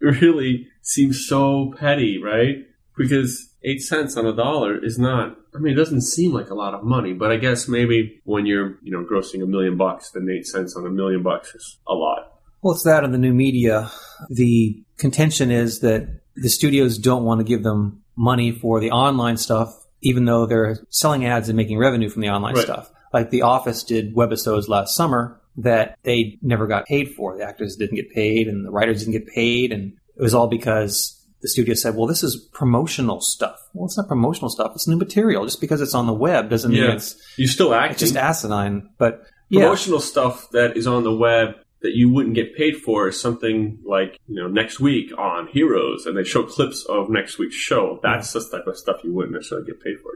really 0.00 0.68
seems 0.80 1.26
so 1.26 1.74
petty, 1.78 2.22
right? 2.22 2.66
Because 2.96 3.52
eight 3.64 3.82
cents 3.82 4.16
on 4.16 4.26
a 4.26 4.34
dollar 4.34 4.82
is 4.82 4.98
not, 4.98 5.36
I 5.54 5.58
mean, 5.58 5.72
it 5.72 5.76
doesn't 5.76 6.02
seem 6.02 6.32
like 6.32 6.50
a 6.50 6.54
lot 6.54 6.74
of 6.74 6.84
money, 6.84 7.12
but 7.12 7.30
I 7.30 7.36
guess 7.36 7.68
maybe 7.68 8.20
when 8.24 8.46
you're, 8.46 8.78
you 8.82 8.92
know, 8.92 9.04
grossing 9.04 9.42
a 9.42 9.46
million 9.46 9.76
bucks, 9.76 10.10
then 10.10 10.28
eight 10.30 10.46
cents 10.46 10.76
on 10.76 10.86
a 10.86 10.90
million 10.90 11.22
bucks 11.22 11.54
is 11.54 11.78
a 11.86 11.94
lot. 11.94 12.32
Well, 12.62 12.74
it's 12.74 12.84
that 12.84 13.04
in 13.04 13.12
the 13.12 13.18
new 13.18 13.32
media. 13.34 13.90
The 14.30 14.82
contention 14.98 15.50
is 15.50 15.80
that 15.80 16.08
the 16.36 16.48
studios 16.48 16.98
don't 16.98 17.24
want 17.24 17.40
to 17.40 17.44
give 17.44 17.62
them 17.62 18.02
money 18.16 18.52
for 18.52 18.80
the 18.80 18.90
online 18.90 19.36
stuff, 19.36 19.74
even 20.00 20.24
though 20.24 20.46
they're 20.46 20.78
selling 20.90 21.24
ads 21.26 21.48
and 21.48 21.56
making 21.56 21.78
revenue 21.78 22.08
from 22.08 22.22
the 22.22 22.28
online 22.30 22.54
Right. 22.54 22.64
stuff. 22.64 22.90
Like 23.12 23.30
The 23.30 23.42
Office 23.42 23.82
did 23.82 24.14
webisodes 24.14 24.68
last 24.68 24.94
summer 24.94 25.40
that 25.58 25.98
they 26.02 26.38
never 26.40 26.66
got 26.66 26.86
paid 26.86 27.10
for. 27.14 27.36
The 27.36 27.44
actors 27.44 27.76
didn't 27.76 27.96
get 27.96 28.10
paid 28.10 28.48
and 28.48 28.64
the 28.64 28.70
writers 28.70 29.00
didn't 29.00 29.12
get 29.12 29.26
paid. 29.26 29.72
And 29.72 29.92
it 30.16 30.22
was 30.22 30.32
all 30.34 30.46
because 30.48 31.18
the 31.42 31.48
studio 31.48 31.74
said, 31.74 31.94
well, 31.96 32.06
this 32.06 32.22
is 32.22 32.36
promotional 32.54 33.20
stuff. 33.20 33.56
Well, 33.74 33.84
it's 33.86 33.98
not 33.98 34.08
promotional 34.08 34.48
stuff. 34.48 34.72
It's 34.74 34.86
new 34.88 34.96
material. 34.96 35.44
Just 35.44 35.60
because 35.60 35.80
it's 35.80 35.94
on 35.94 36.06
the 36.06 36.14
web 36.14 36.48
doesn't 36.48 36.70
mean 36.70 36.84
it's, 36.84 37.16
You 37.36 37.48
still 37.48 37.72
it's 37.74 37.82
acting. 37.82 37.98
just 37.98 38.16
asinine. 38.16 38.88
But 38.96 39.24
yeah, 39.50 39.62
promotional 39.64 40.00
stuff 40.00 40.48
that 40.52 40.76
is 40.76 40.86
on 40.86 41.02
the 41.02 41.14
web 41.14 41.56
that 41.82 41.94
you 41.94 42.12
wouldn't 42.12 42.34
get 42.34 42.56
paid 42.56 42.76
for 42.76 43.08
is 43.08 43.20
something 43.20 43.78
like 43.84 44.18
you 44.26 44.40
know 44.40 44.48
next 44.48 44.80
week 44.80 45.16
on 45.18 45.48
Heroes, 45.48 46.06
and 46.06 46.16
they 46.16 46.24
show 46.24 46.44
clips 46.44 46.84
of 46.88 47.10
next 47.10 47.38
week's 47.38 47.56
show. 47.56 48.00
That's 48.02 48.32
the 48.32 48.40
type 48.40 48.66
of 48.66 48.76
stuff 48.76 49.04
you 49.04 49.12
wouldn't 49.12 49.34
necessarily 49.34 49.66
get 49.66 49.82
paid 49.82 49.96
for. 50.02 50.12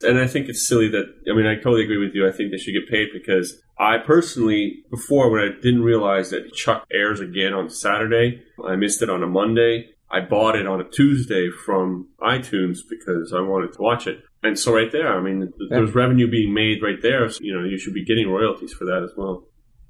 And 0.00 0.18
I 0.18 0.28
think 0.28 0.48
it's 0.48 0.66
silly 0.66 0.88
that 0.90 1.06
I 1.30 1.34
mean 1.34 1.46
I 1.46 1.56
totally 1.56 1.82
agree 1.82 1.98
with 1.98 2.14
you. 2.14 2.28
I 2.28 2.32
think 2.32 2.50
they 2.50 2.58
should 2.58 2.74
get 2.74 2.88
paid 2.88 3.08
because 3.12 3.60
I 3.78 3.98
personally 3.98 4.84
before 4.90 5.30
when 5.30 5.42
I 5.42 5.48
didn't 5.60 5.82
realize 5.82 6.30
that 6.30 6.52
Chuck 6.54 6.86
airs 6.92 7.20
again 7.20 7.52
on 7.52 7.68
Saturday, 7.68 8.42
I 8.64 8.76
missed 8.76 9.02
it 9.02 9.10
on 9.10 9.22
a 9.22 9.26
Monday. 9.26 9.90
I 10.10 10.20
bought 10.20 10.56
it 10.56 10.66
on 10.66 10.80
a 10.80 10.88
Tuesday 10.88 11.50
from 11.50 12.08
iTunes 12.20 12.78
because 12.88 13.32
I 13.36 13.40
wanted 13.40 13.74
to 13.74 13.82
watch 13.82 14.06
it. 14.06 14.20
And 14.42 14.58
so 14.58 14.72
right 14.72 14.90
there, 14.90 15.14
I 15.14 15.20
mean, 15.20 15.40
th- 15.40 15.70
there's 15.70 15.94
revenue 15.94 16.30
being 16.30 16.54
made 16.54 16.82
right 16.82 17.00
there. 17.02 17.28
So, 17.28 17.40
you 17.42 17.54
know, 17.54 17.64
you 17.64 17.78
should 17.78 17.92
be 17.92 18.04
getting 18.04 18.30
royalties 18.30 18.72
for 18.72 18.84
that 18.86 19.02
as 19.02 19.10
well. 19.16 19.44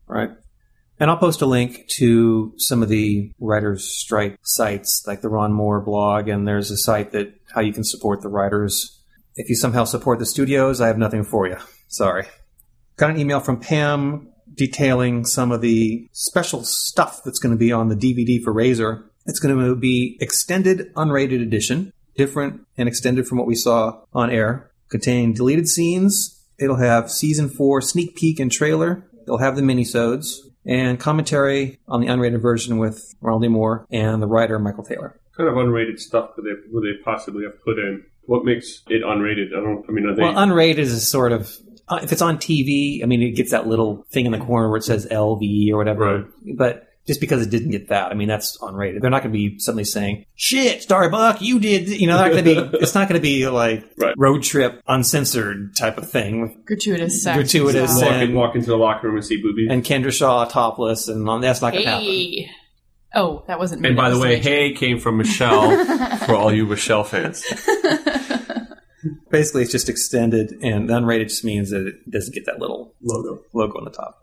Right. 0.06 0.30
And 1.00 1.10
I'll 1.10 1.16
post 1.16 1.42
a 1.42 1.46
link 1.46 1.86
to 1.98 2.52
some 2.56 2.82
of 2.82 2.88
the 2.88 3.32
writers' 3.38 3.84
strike 3.84 4.36
sites, 4.42 5.04
like 5.06 5.20
the 5.20 5.28
Ron 5.28 5.52
Moore 5.52 5.80
blog, 5.80 6.28
and 6.28 6.46
there's 6.46 6.72
a 6.72 6.76
site 6.76 7.12
that 7.12 7.34
how 7.54 7.60
you 7.60 7.72
can 7.72 7.84
support 7.84 8.20
the 8.20 8.28
writers. 8.28 9.00
If 9.36 9.48
you 9.48 9.54
somehow 9.54 9.84
support 9.84 10.18
the 10.18 10.26
studios, 10.26 10.80
I 10.80 10.88
have 10.88 10.98
nothing 10.98 11.22
for 11.22 11.46
you. 11.46 11.56
Sorry. 11.86 12.26
Got 12.96 13.10
an 13.10 13.20
email 13.20 13.38
from 13.38 13.60
Pam 13.60 14.32
detailing 14.52 15.24
some 15.24 15.52
of 15.52 15.60
the 15.60 16.08
special 16.10 16.64
stuff 16.64 17.20
that's 17.24 17.38
going 17.38 17.52
to 17.52 17.58
be 17.58 17.70
on 17.70 17.88
the 17.88 17.94
DVD 17.94 18.42
for 18.42 18.52
Razor. 18.52 19.08
It's 19.26 19.38
going 19.38 19.56
to 19.56 19.76
be 19.76 20.16
extended 20.20 20.92
unrated 20.94 21.40
edition, 21.40 21.92
different 22.16 22.62
and 22.76 22.88
extended 22.88 23.28
from 23.28 23.38
what 23.38 23.46
we 23.46 23.54
saw 23.54 24.00
on 24.12 24.30
air, 24.30 24.72
containing 24.88 25.32
deleted 25.32 25.68
scenes. 25.68 26.44
It'll 26.58 26.76
have 26.76 27.08
season 27.08 27.48
four 27.48 27.80
sneak 27.80 28.16
peek 28.16 28.40
and 28.40 28.50
trailer. 28.50 29.08
It'll 29.22 29.38
have 29.38 29.54
the 29.54 29.62
minisodes 29.62 30.38
and 30.68 31.00
commentary 31.00 31.80
on 31.88 32.00
the 32.00 32.06
unrated 32.06 32.40
version 32.40 32.78
with 32.78 33.14
Ronald 33.20 33.42
D. 33.42 33.48
Moore 33.48 33.86
and 33.90 34.22
the 34.22 34.26
writer 34.26 34.58
Michael 34.58 34.84
Taylor. 34.84 35.18
kind 35.36 35.48
of 35.48 35.54
unrated 35.56 35.98
stuff 35.98 36.34
could 36.34 36.44
they 36.44 36.52
would 36.70 36.84
they 36.84 37.02
possibly 37.02 37.44
have 37.44 37.60
put 37.64 37.78
in? 37.78 38.04
What 38.26 38.44
makes 38.44 38.82
it 38.88 39.02
unrated? 39.02 39.56
I 39.56 39.60
don't. 39.60 39.84
I 39.88 39.92
mean, 39.92 40.14
they? 40.14 40.22
Well, 40.22 40.34
unrated 40.34 40.78
is 40.78 40.92
a 40.92 41.00
sort 41.00 41.32
of 41.32 41.50
uh, 41.88 42.00
if 42.02 42.12
it's 42.12 42.22
on 42.22 42.36
TV. 42.36 43.02
I 43.02 43.06
mean, 43.06 43.22
it 43.22 43.30
gets 43.30 43.50
that 43.52 43.66
little 43.66 44.04
thing 44.10 44.26
in 44.26 44.32
the 44.32 44.38
corner 44.38 44.68
where 44.68 44.76
it 44.76 44.84
says 44.84 45.06
LV 45.06 45.72
or 45.72 45.78
whatever. 45.78 46.18
Right. 46.18 46.56
But 46.56 46.87
just 47.08 47.20
because 47.20 47.44
it 47.44 47.50
didn't 47.50 47.70
get 47.72 47.88
that, 47.88 48.12
I 48.12 48.14
mean, 48.14 48.28
that's 48.28 48.56
unrated. 48.58 49.00
They're 49.00 49.10
not 49.10 49.22
going 49.24 49.32
to 49.32 49.36
be 49.38 49.58
suddenly 49.58 49.82
saying, 49.84 50.24
"Shit, 50.36 50.82
Starbuck, 50.82 51.40
you 51.42 51.58
did." 51.58 51.88
You 51.88 52.06
know, 52.06 52.16
they're 52.18 52.34
not 52.34 52.44
going 52.44 52.56
to 52.56 52.70
be. 52.70 52.78
It's 52.82 52.94
not 52.94 53.08
going 53.08 53.18
to 53.20 53.22
be 53.22 53.48
like 53.48 53.84
Right. 53.96 54.14
road 54.16 54.44
trip 54.44 54.80
uncensored 54.86 55.74
type 55.76 55.98
of 55.98 56.08
thing. 56.08 56.62
Gratuitous 56.66 57.22
sex. 57.24 57.36
Gratuitous 57.36 57.90
as 57.90 57.96
well. 58.00 58.04
walk, 58.10 58.14
in, 58.14 58.22
and- 58.22 58.34
walk 58.36 58.54
into 58.54 58.68
the 58.68 58.76
locker 58.76 59.08
room 59.08 59.16
and 59.16 59.24
see 59.24 59.42
boobies. 59.42 59.68
And 59.70 59.82
Kendra 59.82 60.12
Shaw 60.12 60.44
topless, 60.44 61.08
and 61.08 61.28
on, 61.28 61.40
that's 61.40 61.60
not 61.62 61.72
going 61.72 61.82
to 61.84 61.90
happen. 61.90 62.04
Hey. 62.04 62.50
Oh, 63.14 63.42
that 63.48 63.58
wasn't 63.58 63.80
me. 63.80 63.88
And 63.88 63.96
by 63.96 64.10
the 64.10 64.18
way, 64.18 64.38
hey 64.38 64.74
came 64.74 64.98
from 65.00 65.16
Michelle 65.16 66.16
for 66.26 66.34
all 66.34 66.52
you 66.52 66.66
Michelle 66.66 67.04
fans. 67.04 67.42
Basically, 69.30 69.62
it's 69.62 69.72
just 69.72 69.88
extended, 69.88 70.52
and 70.62 70.88
unrated 70.88 71.28
just 71.28 71.44
means 71.44 71.70
that 71.70 71.86
it 71.86 72.10
doesn't 72.10 72.34
get 72.34 72.46
that 72.46 72.58
little 72.58 72.94
Logo. 73.02 73.42
logo 73.54 73.78
on 73.78 73.84
the 73.84 73.90
top. 73.90 74.18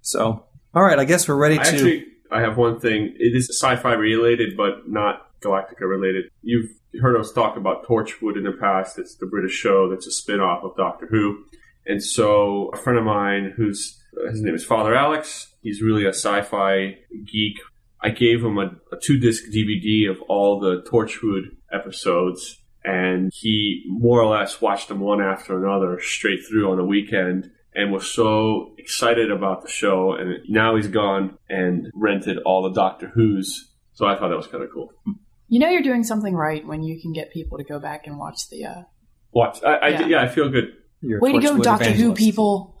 So, 0.00 0.45
all 0.76 0.82
right, 0.82 0.98
I 0.98 1.06
guess 1.06 1.26
we're 1.26 1.36
ready 1.36 1.58
I 1.58 1.62
to. 1.62 1.70
actually, 1.70 2.04
I 2.30 2.42
have 2.42 2.58
one 2.58 2.78
thing. 2.78 3.16
It 3.18 3.34
is 3.34 3.48
sci-fi 3.48 3.94
related, 3.94 4.58
but 4.58 4.86
not 4.86 5.40
Galactica 5.40 5.80
related. 5.80 6.26
You've 6.42 6.70
heard 7.00 7.18
us 7.18 7.32
talk 7.32 7.56
about 7.56 7.86
Torchwood 7.86 8.36
in 8.36 8.44
the 8.44 8.52
past. 8.60 8.98
It's 8.98 9.14
the 9.14 9.24
British 9.24 9.52
show 9.52 9.88
that's 9.88 10.06
a 10.06 10.10
spin-off 10.10 10.64
of 10.64 10.76
Doctor 10.76 11.06
Who. 11.06 11.44
And 11.86 12.02
so 12.02 12.70
a 12.74 12.76
friend 12.76 12.98
of 12.98 13.06
mine 13.06 13.54
who's, 13.56 13.98
uh, 14.20 14.30
his 14.30 14.42
name 14.42 14.54
is 14.54 14.66
Father 14.66 14.94
Alex. 14.94 15.54
He's 15.62 15.80
really 15.80 16.04
a 16.04 16.10
sci-fi 16.10 16.98
geek. 17.24 17.56
I 18.02 18.10
gave 18.10 18.44
him 18.44 18.58
a, 18.58 18.76
a 18.92 19.00
two-disc 19.02 19.44
DVD 19.46 20.10
of 20.10 20.20
all 20.28 20.60
the 20.60 20.82
Torchwood 20.82 21.56
episodes 21.72 22.60
and 22.84 23.32
he 23.34 23.82
more 23.88 24.20
or 24.20 24.26
less 24.26 24.60
watched 24.60 24.88
them 24.88 25.00
one 25.00 25.20
after 25.20 25.58
another 25.58 26.00
straight 26.00 26.40
through 26.48 26.70
on 26.70 26.78
a 26.78 26.84
weekend 26.84 27.50
and 27.76 27.92
was 27.92 28.10
so 28.10 28.74
excited 28.78 29.30
about 29.30 29.62
the 29.62 29.68
show. 29.68 30.14
And 30.14 30.40
now 30.48 30.76
he's 30.76 30.88
gone 30.88 31.38
and 31.48 31.88
rented 31.94 32.38
all 32.38 32.62
the 32.62 32.72
Doctor 32.72 33.12
Who's. 33.14 33.70
So 33.92 34.06
I 34.06 34.16
thought 34.16 34.28
that 34.28 34.36
was 34.36 34.46
kind 34.46 34.64
of 34.64 34.70
cool. 34.72 34.92
You 35.48 35.60
know 35.60 35.68
you're 35.68 35.82
doing 35.82 36.02
something 36.02 36.34
right 36.34 36.66
when 36.66 36.82
you 36.82 37.00
can 37.00 37.12
get 37.12 37.32
people 37.32 37.58
to 37.58 37.64
go 37.64 37.78
back 37.78 38.06
and 38.06 38.18
watch 38.18 38.48
the. 38.50 38.64
Uh... 38.64 38.82
Watch, 39.32 39.62
I, 39.62 39.74
I, 39.74 39.88
Yeah. 39.88 40.06
yeah. 40.06 40.22
I 40.22 40.28
feel 40.28 40.48
good. 40.48 40.72
You're 41.02 41.20
Way 41.20 41.32
to 41.32 41.40
go, 41.40 41.56
Torchwood 41.56 41.62
Doctor 41.62 41.90
Who 41.90 42.14
people! 42.14 42.72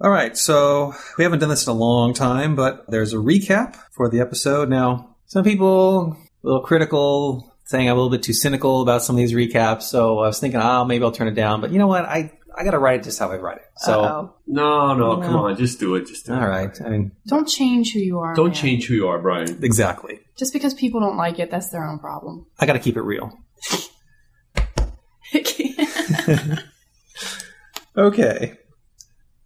All 0.00 0.10
right, 0.10 0.36
so 0.36 0.94
we 1.16 1.24
haven't 1.24 1.40
done 1.40 1.48
this 1.48 1.66
in 1.66 1.72
a 1.72 1.76
long 1.76 2.14
time, 2.14 2.54
but 2.54 2.84
there's 2.88 3.12
a 3.12 3.16
recap 3.16 3.76
for 3.90 4.08
the 4.08 4.20
episode. 4.20 4.68
Now, 4.68 5.16
some 5.26 5.42
people 5.42 6.16
a 6.44 6.46
little 6.46 6.62
critical, 6.62 7.56
saying 7.68 7.88
I'm 7.88 7.96
a 7.96 7.98
little 8.00 8.10
bit 8.10 8.22
too 8.22 8.34
cynical 8.34 8.82
about 8.82 9.02
some 9.02 9.14
of 9.16 9.18
these 9.18 9.32
recaps. 9.32 9.82
So 9.82 10.18
I 10.18 10.26
was 10.26 10.40
thinking, 10.40 10.60
oh, 10.60 10.84
maybe 10.84 11.04
I'll 11.04 11.12
turn 11.12 11.28
it 11.28 11.34
down. 11.34 11.60
But 11.62 11.70
you 11.70 11.78
know 11.78 11.86
what? 11.86 12.04
I 12.04 12.32
I 12.56 12.64
got 12.64 12.72
to 12.72 12.78
write 12.78 13.00
it 13.00 13.04
just 13.04 13.18
how 13.20 13.30
I 13.30 13.36
write 13.36 13.58
it. 13.58 13.66
So 13.76 14.00
Uh-oh. 14.02 14.34
No, 14.48 14.94
no, 14.94 15.16
No. 15.16 15.22
come 15.22 15.36
on, 15.36 15.56
just 15.56 15.78
do 15.78 15.94
it. 15.94 16.06
Just 16.08 16.26
do 16.26 16.32
it. 16.32 16.38
all 16.40 16.48
right, 16.48 16.76
I 16.84 16.88
mean, 16.88 17.12
Don't 17.28 17.46
change 17.46 17.92
who 17.92 18.00
you 18.00 18.18
are. 18.18 18.34
Don't 18.34 18.46
man. 18.48 18.54
change 18.54 18.86
who 18.88 18.94
you 18.94 19.06
are, 19.06 19.20
Brian. 19.20 19.62
exactly. 19.62 20.18
Just 20.36 20.52
because 20.52 20.74
people 20.74 20.98
don't 21.00 21.16
like 21.16 21.38
it, 21.38 21.50
that's 21.52 21.68
their 21.70 21.84
own 21.84 21.98
problem. 22.00 22.46
I 22.58 22.66
got 22.66 22.72
to 22.72 22.80
keep 22.80 22.96
it 22.96 23.02
real. 23.02 23.32
Okay. 27.96 28.54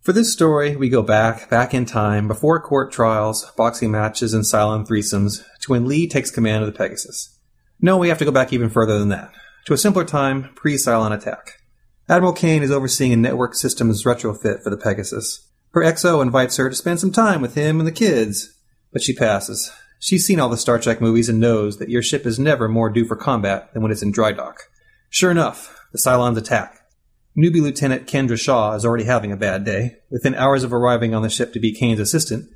For 0.02 0.12
this 0.12 0.32
story, 0.32 0.76
we 0.76 0.88
go 0.88 1.02
back, 1.02 1.48
back 1.48 1.72
in 1.72 1.86
time, 1.86 2.28
before 2.28 2.60
court 2.60 2.92
trials, 2.92 3.50
boxing 3.56 3.90
matches, 3.90 4.34
and 4.34 4.44
silent 4.46 4.88
threesomes, 4.88 5.42
to 5.60 5.70
when 5.70 5.86
Lee 5.86 6.06
takes 6.08 6.30
command 6.30 6.62
of 6.64 6.70
the 6.72 6.76
Pegasus. 6.76 7.38
No, 7.84 7.98
we 7.98 8.08
have 8.08 8.18
to 8.18 8.24
go 8.24 8.30
back 8.30 8.52
even 8.52 8.70
further 8.70 8.98
than 8.98 9.08
that, 9.08 9.32
to 9.66 9.74
a 9.74 9.78
simpler 9.78 10.04
time, 10.04 10.50
pre-Cylon 10.54 11.12
attack. 11.12 11.60
Admiral 12.08 12.32
Cain 12.32 12.62
is 12.62 12.70
overseeing 12.70 13.12
a 13.12 13.16
network 13.16 13.54
systems 13.54 14.04
retrofit 14.04 14.62
for 14.62 14.70
the 14.70 14.76
Pegasus. 14.76 15.48
Her 15.72 15.82
XO 15.82 16.22
invites 16.22 16.56
her 16.58 16.70
to 16.70 16.76
spend 16.76 17.00
some 17.00 17.10
time 17.10 17.42
with 17.42 17.56
him 17.56 17.80
and 17.80 17.86
the 17.86 17.92
kids, 17.92 18.56
but 18.92 19.02
she 19.02 19.12
passes. 19.12 19.72
She's 19.98 20.24
seen 20.24 20.38
all 20.38 20.48
the 20.48 20.56
Star 20.56 20.78
Trek 20.78 21.00
movies 21.00 21.28
and 21.28 21.40
knows 21.40 21.78
that 21.78 21.88
your 21.88 22.02
ship 22.02 22.24
is 22.24 22.38
never 22.38 22.68
more 22.68 22.88
due 22.88 23.04
for 23.04 23.16
combat 23.16 23.72
than 23.72 23.82
when 23.82 23.90
it's 23.90 24.02
in 24.02 24.12
dry 24.12 24.32
dock. 24.32 24.60
Sure 25.10 25.30
enough, 25.30 25.76
the 25.92 25.98
Cylons 25.98 26.36
attack. 26.36 26.78
Newbie 27.36 27.62
Lieutenant 27.62 28.06
Kendra 28.06 28.38
Shaw 28.38 28.74
is 28.74 28.84
already 28.84 29.04
having 29.04 29.32
a 29.32 29.36
bad 29.36 29.64
day. 29.64 29.96
Within 30.10 30.34
hours 30.34 30.64
of 30.64 30.72
arriving 30.72 31.14
on 31.14 31.22
the 31.22 31.30
ship 31.30 31.52
to 31.54 31.60
be 31.60 31.72
Cain's 31.72 32.00
assistant, 32.00 32.48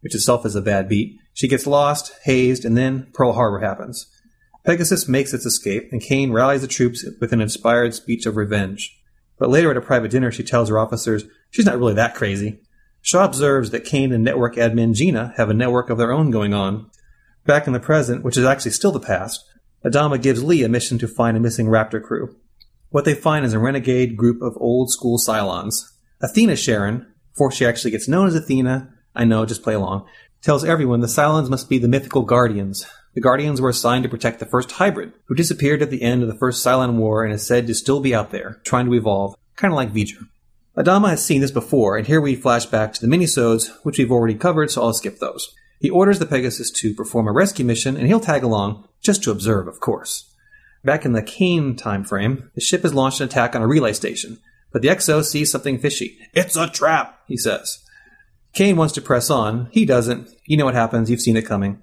which 0.00 0.14
itself 0.14 0.46
is 0.46 0.56
a 0.56 0.62
bad 0.62 0.88
beat, 0.88 1.18
she 1.34 1.48
gets 1.48 1.66
lost, 1.66 2.12
hazed, 2.24 2.64
and 2.64 2.76
then 2.76 3.08
Pearl 3.12 3.34
Harbor 3.34 3.60
happens. 3.60 4.06
Pegasus 4.64 5.08
makes 5.08 5.34
its 5.34 5.44
escape, 5.44 5.88
and 5.90 6.00
Cain 6.00 6.32
rallies 6.32 6.62
the 6.62 6.68
troops 6.68 7.04
with 7.20 7.32
an 7.32 7.40
inspired 7.40 7.94
speech 7.94 8.26
of 8.26 8.36
revenge. 8.36 8.98
But 9.38 9.50
later 9.50 9.70
at 9.70 9.76
a 9.76 9.80
private 9.80 10.10
dinner, 10.10 10.30
she 10.30 10.44
tells 10.44 10.68
her 10.68 10.78
officers 10.78 11.24
she's 11.50 11.66
not 11.66 11.78
really 11.78 11.94
that 11.94 12.14
crazy. 12.14 12.60
Shaw 13.00 13.24
observes 13.24 13.70
that 13.70 13.84
Cain 13.84 14.12
and 14.12 14.22
network 14.22 14.54
admin 14.54 14.94
Gina 14.94 15.34
have 15.36 15.50
a 15.50 15.54
network 15.54 15.90
of 15.90 15.98
their 15.98 16.12
own 16.12 16.30
going 16.30 16.54
on. 16.54 16.88
Back 17.44 17.66
in 17.66 17.72
the 17.72 17.80
present, 17.80 18.22
which 18.22 18.36
is 18.36 18.44
actually 18.44 18.70
still 18.70 18.92
the 18.92 19.00
past, 19.00 19.44
Adama 19.84 20.22
gives 20.22 20.44
Lee 20.44 20.62
a 20.62 20.68
mission 20.68 20.98
to 20.98 21.08
find 21.08 21.36
a 21.36 21.40
missing 21.40 21.66
Raptor 21.66 22.00
crew. 22.00 22.36
What 22.90 23.04
they 23.04 23.14
find 23.14 23.44
is 23.44 23.52
a 23.52 23.58
renegade 23.58 24.16
group 24.16 24.40
of 24.40 24.56
old 24.58 24.92
school 24.92 25.18
Cylons. 25.18 25.82
Athena 26.20 26.54
Sharon, 26.54 27.12
before 27.32 27.50
she 27.50 27.66
actually 27.66 27.90
gets 27.90 28.06
known 28.06 28.28
as 28.28 28.36
Athena, 28.36 28.94
I 29.16 29.24
know, 29.24 29.44
just 29.44 29.64
play 29.64 29.74
along, 29.74 30.06
tells 30.40 30.64
everyone 30.64 31.00
the 31.00 31.08
Cylons 31.08 31.50
must 31.50 31.68
be 31.68 31.78
the 31.78 31.88
mythical 31.88 32.22
Guardians. 32.22 32.86
The 33.14 33.20
Guardians 33.20 33.60
were 33.60 33.68
assigned 33.68 34.04
to 34.04 34.08
protect 34.08 34.38
the 34.40 34.46
first 34.46 34.72
hybrid, 34.72 35.12
who 35.26 35.34
disappeared 35.34 35.82
at 35.82 35.90
the 35.90 36.02
end 36.02 36.22
of 36.22 36.28
the 36.28 36.38
first 36.38 36.64
Cylon 36.64 36.96
War 36.96 37.24
and 37.24 37.32
is 37.32 37.46
said 37.46 37.66
to 37.66 37.74
still 37.74 38.00
be 38.00 38.14
out 38.14 38.30
there, 38.30 38.60
trying 38.64 38.86
to 38.86 38.94
evolve, 38.94 39.36
kind 39.56 39.72
of 39.72 39.76
like 39.76 39.92
V'ger. 39.92 40.28
Adama 40.76 41.10
has 41.10 41.22
seen 41.24 41.42
this 41.42 41.50
before, 41.50 41.98
and 41.98 42.06
here 42.06 42.20
we 42.20 42.34
flash 42.34 42.64
back 42.64 42.94
to 42.94 43.06
the 43.06 43.14
minisodes, 43.14 43.70
which 43.82 43.98
we've 43.98 44.10
already 44.10 44.34
covered, 44.34 44.70
so 44.70 44.82
I'll 44.82 44.94
skip 44.94 45.18
those. 45.18 45.54
He 45.78 45.90
orders 45.90 46.18
the 46.18 46.26
Pegasus 46.26 46.70
to 46.70 46.94
perform 46.94 47.28
a 47.28 47.32
rescue 47.32 47.64
mission, 47.64 47.96
and 47.96 48.06
he'll 48.06 48.20
tag 48.20 48.42
along, 48.42 48.88
just 49.02 49.22
to 49.24 49.30
observe, 49.30 49.68
of 49.68 49.80
course. 49.80 50.32
Back 50.82 51.04
in 51.04 51.12
the 51.12 51.22
Cain 51.22 51.76
time 51.76 52.04
frame, 52.04 52.50
the 52.54 52.60
ship 52.62 52.82
has 52.82 52.94
launched 52.94 53.20
an 53.20 53.26
attack 53.26 53.54
on 53.54 53.60
a 53.60 53.66
relay 53.66 53.92
station, 53.92 54.38
but 54.72 54.80
the 54.80 54.88
XO 54.88 55.22
sees 55.22 55.50
something 55.50 55.78
fishy. 55.78 56.18
It's 56.32 56.56
a 56.56 56.66
trap, 56.66 57.20
he 57.26 57.36
says. 57.36 57.84
Cain 58.54 58.76
wants 58.76 58.94
to 58.94 59.02
press 59.02 59.28
on. 59.28 59.68
He 59.70 59.84
doesn't. 59.84 60.30
You 60.46 60.56
know 60.56 60.64
what 60.64 60.74
happens. 60.74 61.10
You've 61.10 61.20
seen 61.20 61.36
it 61.36 61.46
coming. 61.46 61.82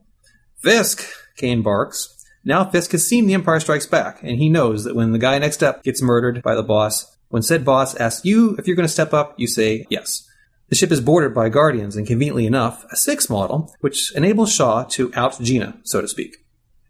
Fisk, 0.60 1.06
Cain 1.38 1.62
barks. 1.62 2.26
Now 2.44 2.66
Fisk 2.66 2.92
has 2.92 3.08
seen 3.08 3.28
The 3.28 3.34
Empire 3.34 3.60
Strikes 3.60 3.86
Back, 3.86 4.22
and 4.24 4.38
he 4.38 4.50
knows 4.50 4.84
that 4.84 4.96
when 4.96 5.14
the 5.14 5.20
guy 5.20 5.38
next 5.38 5.64
up 5.64 5.84
gets 5.84 6.02
murdered 6.02 6.42
by 6.44 6.56
the 6.56 6.64
boss, 6.64 7.16
when 7.30 7.44
said 7.44 7.64
boss 7.64 7.96
asks 7.96 8.26
you 8.26 8.56
if 8.58 8.68
you're 8.68 8.76
going 8.76 8.88
to 8.88 8.92
step 8.92 9.14
up, 9.14 9.36
you 9.38 9.48
say 9.48 9.86
yes. 9.90 10.28
The 10.68 10.76
ship 10.76 10.92
is 10.92 11.02
boarded 11.02 11.34
by 11.34 11.50
Guardians, 11.50 11.96
and 11.96 12.06
conveniently 12.06 12.46
enough, 12.46 12.86
a 12.92 12.96
six 12.96 13.30
model, 13.30 13.74
which 13.80 14.14
enables 14.16 14.54
Shaw 14.54 14.84
to 14.84 15.12
out 15.16 15.40
Gina, 15.40 15.80
so 15.84 16.02
to 16.02 16.08
speak. 16.08 16.38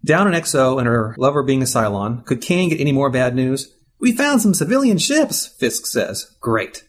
Down 0.03 0.27
in 0.27 0.33
XO 0.33 0.79
and 0.79 0.87
her 0.87 1.13
lover 1.17 1.43
being 1.43 1.61
a 1.61 1.65
Cylon, 1.65 2.25
could 2.25 2.41
Cain 2.41 2.69
get 2.69 2.79
any 2.79 2.91
more 2.91 3.09
bad 3.09 3.35
news? 3.35 3.73
We 3.99 4.13
found 4.13 4.41
some 4.41 4.53
civilian 4.53 4.97
ships, 4.97 5.47
Fisk 5.59 5.85
says. 5.85 6.35
Great. 6.39 6.83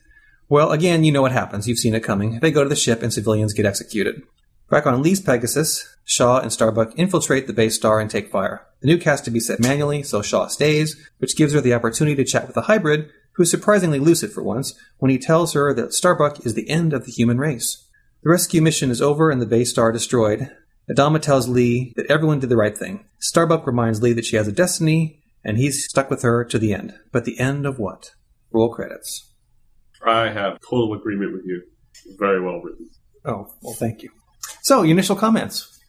Well, 0.49 0.72
again, 0.72 1.04
you 1.04 1.12
know 1.12 1.22
what 1.22 1.32
happens. 1.32 1.68
You've 1.68 1.78
seen 1.78 1.94
it 1.94 2.04
coming. 2.04 2.40
They 2.40 2.50
go 2.50 2.62
to 2.62 2.68
the 2.68 2.76
ship 2.76 3.02
and 3.02 3.12
civilians 3.12 3.52
get 3.52 3.66
executed. 3.66 4.22
Back 4.68 4.87
on 4.87 5.02
Lee's 5.02 5.20
Pegasus, 5.20 5.84
Shaw 6.04 6.40
and 6.40 6.52
Starbuck 6.52 6.92
infiltrate 6.97 7.47
the 7.47 7.52
base 7.52 7.76
star 7.76 8.00
and 8.00 8.11
take 8.11 8.30
fire. 8.30 8.66
The 8.80 8.88
nuke 8.88 9.04
has 9.04 9.21
to 9.23 9.30
be 9.30 9.40
set 9.40 9.61
manually, 9.61 10.02
so 10.02 10.23
Shaw 10.23 10.49
stays, 10.49 10.97
which 11.19 11.37
gives 11.37 11.52
her 11.52 11.61
the 11.61 11.75
opportunity 11.75 12.16
to 12.16 12.30
chat 12.30 12.47
with 12.47 12.54
the 12.54 12.62
hybrid, 12.62 13.11
who 13.35 13.42
is 13.42 13.50
surprisingly 13.50 13.99
lucid 13.99 14.33
for 14.33 14.42
once, 14.42 14.75
when 14.99 15.11
he 15.11 15.19
tells 15.19 15.52
her 15.52 15.73
that 15.75 15.92
Starbuck 15.92 16.45
is 16.45 16.54
the 16.54 16.69
end 16.69 16.92
of 16.92 17.04
the 17.04 17.12
human 17.12 17.38
race. 17.38 17.87
The 18.23 18.30
rescue 18.30 18.61
mission 18.61 18.90
is 18.90 19.00
over 19.00 19.30
and 19.30 19.40
the 19.40 19.47
base 19.47 19.71
star 19.71 19.92
destroyed. 19.92 20.50
Adama 20.90 21.21
tells 21.23 21.49
Lee 21.49 21.92
that 21.97 22.11
everyone 22.11 22.40
did 22.40 22.50
the 22.50 22.57
right 22.57 22.76
thing. 22.76 23.04
Starbuck 23.19 23.66
reminds 23.66 24.02
Lee 24.02 24.12
that 24.12 24.25
she 24.25 24.37
has 24.37 24.49
a 24.49 24.52
destiny, 24.52 25.23
and 25.45 25.57
he's 25.57 25.88
stuck 25.88 26.11
with 26.11 26.23
her 26.23 26.45
to 26.45 26.59
the 26.59 26.75
end. 26.75 26.95
But 27.12 27.25
the 27.25 27.38
end 27.38 27.64
of 27.64 27.78
what? 27.78 28.11
Roll 28.52 28.73
credits. 28.75 29.33
I 30.04 30.30
have 30.30 30.59
total 30.69 30.95
agreement 30.95 31.33
with 31.33 31.42
you. 31.45 31.62
Very 32.19 32.42
well 32.42 32.61
written. 32.61 32.90
Oh, 33.25 33.47
well, 33.62 33.75
thank 33.75 34.02
you. 34.02 34.11
So, 34.62 34.83
initial 34.83 35.16
comments. 35.16 35.79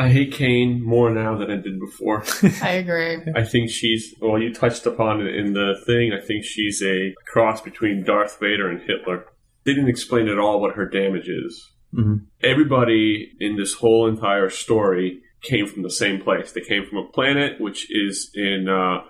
I 0.00 0.08
hate 0.08 0.32
Cain 0.32 0.82
more 0.82 1.10
now 1.10 1.36
than 1.36 1.50
I 1.50 1.56
did 1.56 1.78
before. 1.78 2.24
I 2.62 2.70
agree. 2.70 3.18
I 3.36 3.44
think 3.44 3.70
she's 3.70 4.14
well. 4.20 4.40
You 4.40 4.54
touched 4.54 4.86
upon 4.86 5.20
it 5.20 5.34
in 5.34 5.52
the 5.52 5.74
thing. 5.84 6.12
I 6.12 6.24
think 6.24 6.44
she's 6.44 6.82
a 6.82 7.14
cross 7.26 7.60
between 7.60 8.04
Darth 8.04 8.38
Vader 8.40 8.70
and 8.70 8.80
Hitler. 8.80 9.26
Didn't 9.66 9.88
explain 9.88 10.28
at 10.28 10.38
all 10.38 10.58
what 10.60 10.76
her 10.76 10.86
damage 10.86 11.28
is. 11.28 11.70
Mhm. 11.94 12.22
Everybody 12.42 13.30
in 13.40 13.56
this 13.56 13.74
whole 13.74 14.08
entire 14.08 14.48
story 14.48 15.20
came 15.42 15.66
from 15.66 15.82
the 15.82 15.90
same 15.90 16.20
place. 16.20 16.52
They 16.52 16.62
came 16.62 16.86
from 16.86 16.98
a 16.98 17.08
planet 17.12 17.60
which 17.60 17.86
is 17.90 18.30
in 18.34 18.68
uh, 18.68 19.02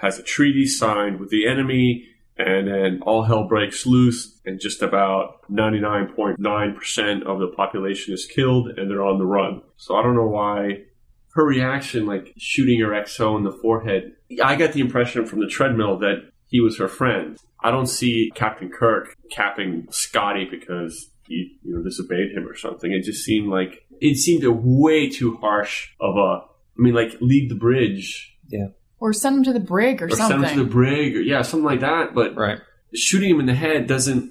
has 0.00 0.18
a 0.18 0.24
treaty 0.24 0.66
signed 0.66 1.20
with 1.20 1.30
the 1.30 1.46
enemy, 1.46 2.08
and 2.36 2.68
then 2.68 3.00
all 3.02 3.22
hell 3.22 3.46
breaks 3.46 3.86
loose, 3.86 4.40
and 4.44 4.60
just 4.60 4.82
about 4.82 5.40
ninety 5.48 5.80
nine 5.80 6.12
point 6.14 6.38
nine 6.38 6.74
percent 6.74 7.24
of 7.24 7.38
the 7.38 7.48
population 7.48 8.14
is 8.14 8.26
killed, 8.26 8.68
and 8.76 8.90
they're 8.90 9.04
on 9.04 9.18
the 9.18 9.26
run. 9.26 9.62
So 9.76 9.96
I 9.96 10.02
don't 10.02 10.16
know 10.16 10.26
why 10.26 10.84
her 11.34 11.44
reaction, 11.44 12.06
like 12.06 12.34
shooting 12.36 12.80
her 12.80 12.90
XO 12.90 13.36
in 13.36 13.44
the 13.44 13.52
forehead, 13.52 14.12
I 14.42 14.56
got 14.56 14.72
the 14.72 14.80
impression 14.80 15.26
from 15.26 15.40
the 15.40 15.46
treadmill 15.46 15.98
that 15.98 16.30
he 16.46 16.60
was 16.60 16.78
her 16.78 16.88
friend. 16.88 17.38
I 17.64 17.70
don't 17.70 17.86
see 17.86 18.30
Captain 18.34 18.70
Kirk 18.70 19.16
capping 19.30 19.86
Scotty 19.90 20.46
because 20.50 21.10
he, 21.26 21.58
you 21.62 21.74
know, 21.74 21.82
disobeyed 21.82 22.32
him 22.36 22.46
or 22.46 22.56
something. 22.56 22.92
It 22.92 23.04
just 23.04 23.24
seemed 23.24 23.48
like 23.48 23.86
it 24.00 24.16
seemed 24.16 24.44
a 24.44 24.52
way 24.52 25.08
too 25.08 25.36
harsh 25.36 25.90
of 26.00 26.16
a. 26.16 26.42
I 26.78 26.80
mean, 26.82 26.94
like 26.94 27.16
leave 27.20 27.48
the 27.48 27.54
bridge 27.54 28.36
Or 29.02 29.12
send 29.12 29.36
them 29.36 29.44
to 29.44 29.52
the 29.52 29.60
brig 29.60 30.00
or, 30.00 30.06
or 30.06 30.10
something. 30.10 30.40
send 30.42 30.44
him 30.44 30.58
to 30.58 30.64
the 30.64 30.70
brig 30.70 31.16
or 31.16 31.20
yeah, 31.20 31.42
something 31.42 31.64
like 31.64 31.80
that. 31.80 32.14
But 32.14 32.36
Right. 32.36 32.58
shooting 32.94 33.30
him 33.30 33.40
in 33.40 33.46
the 33.46 33.54
head 33.54 33.86
doesn't. 33.86 34.30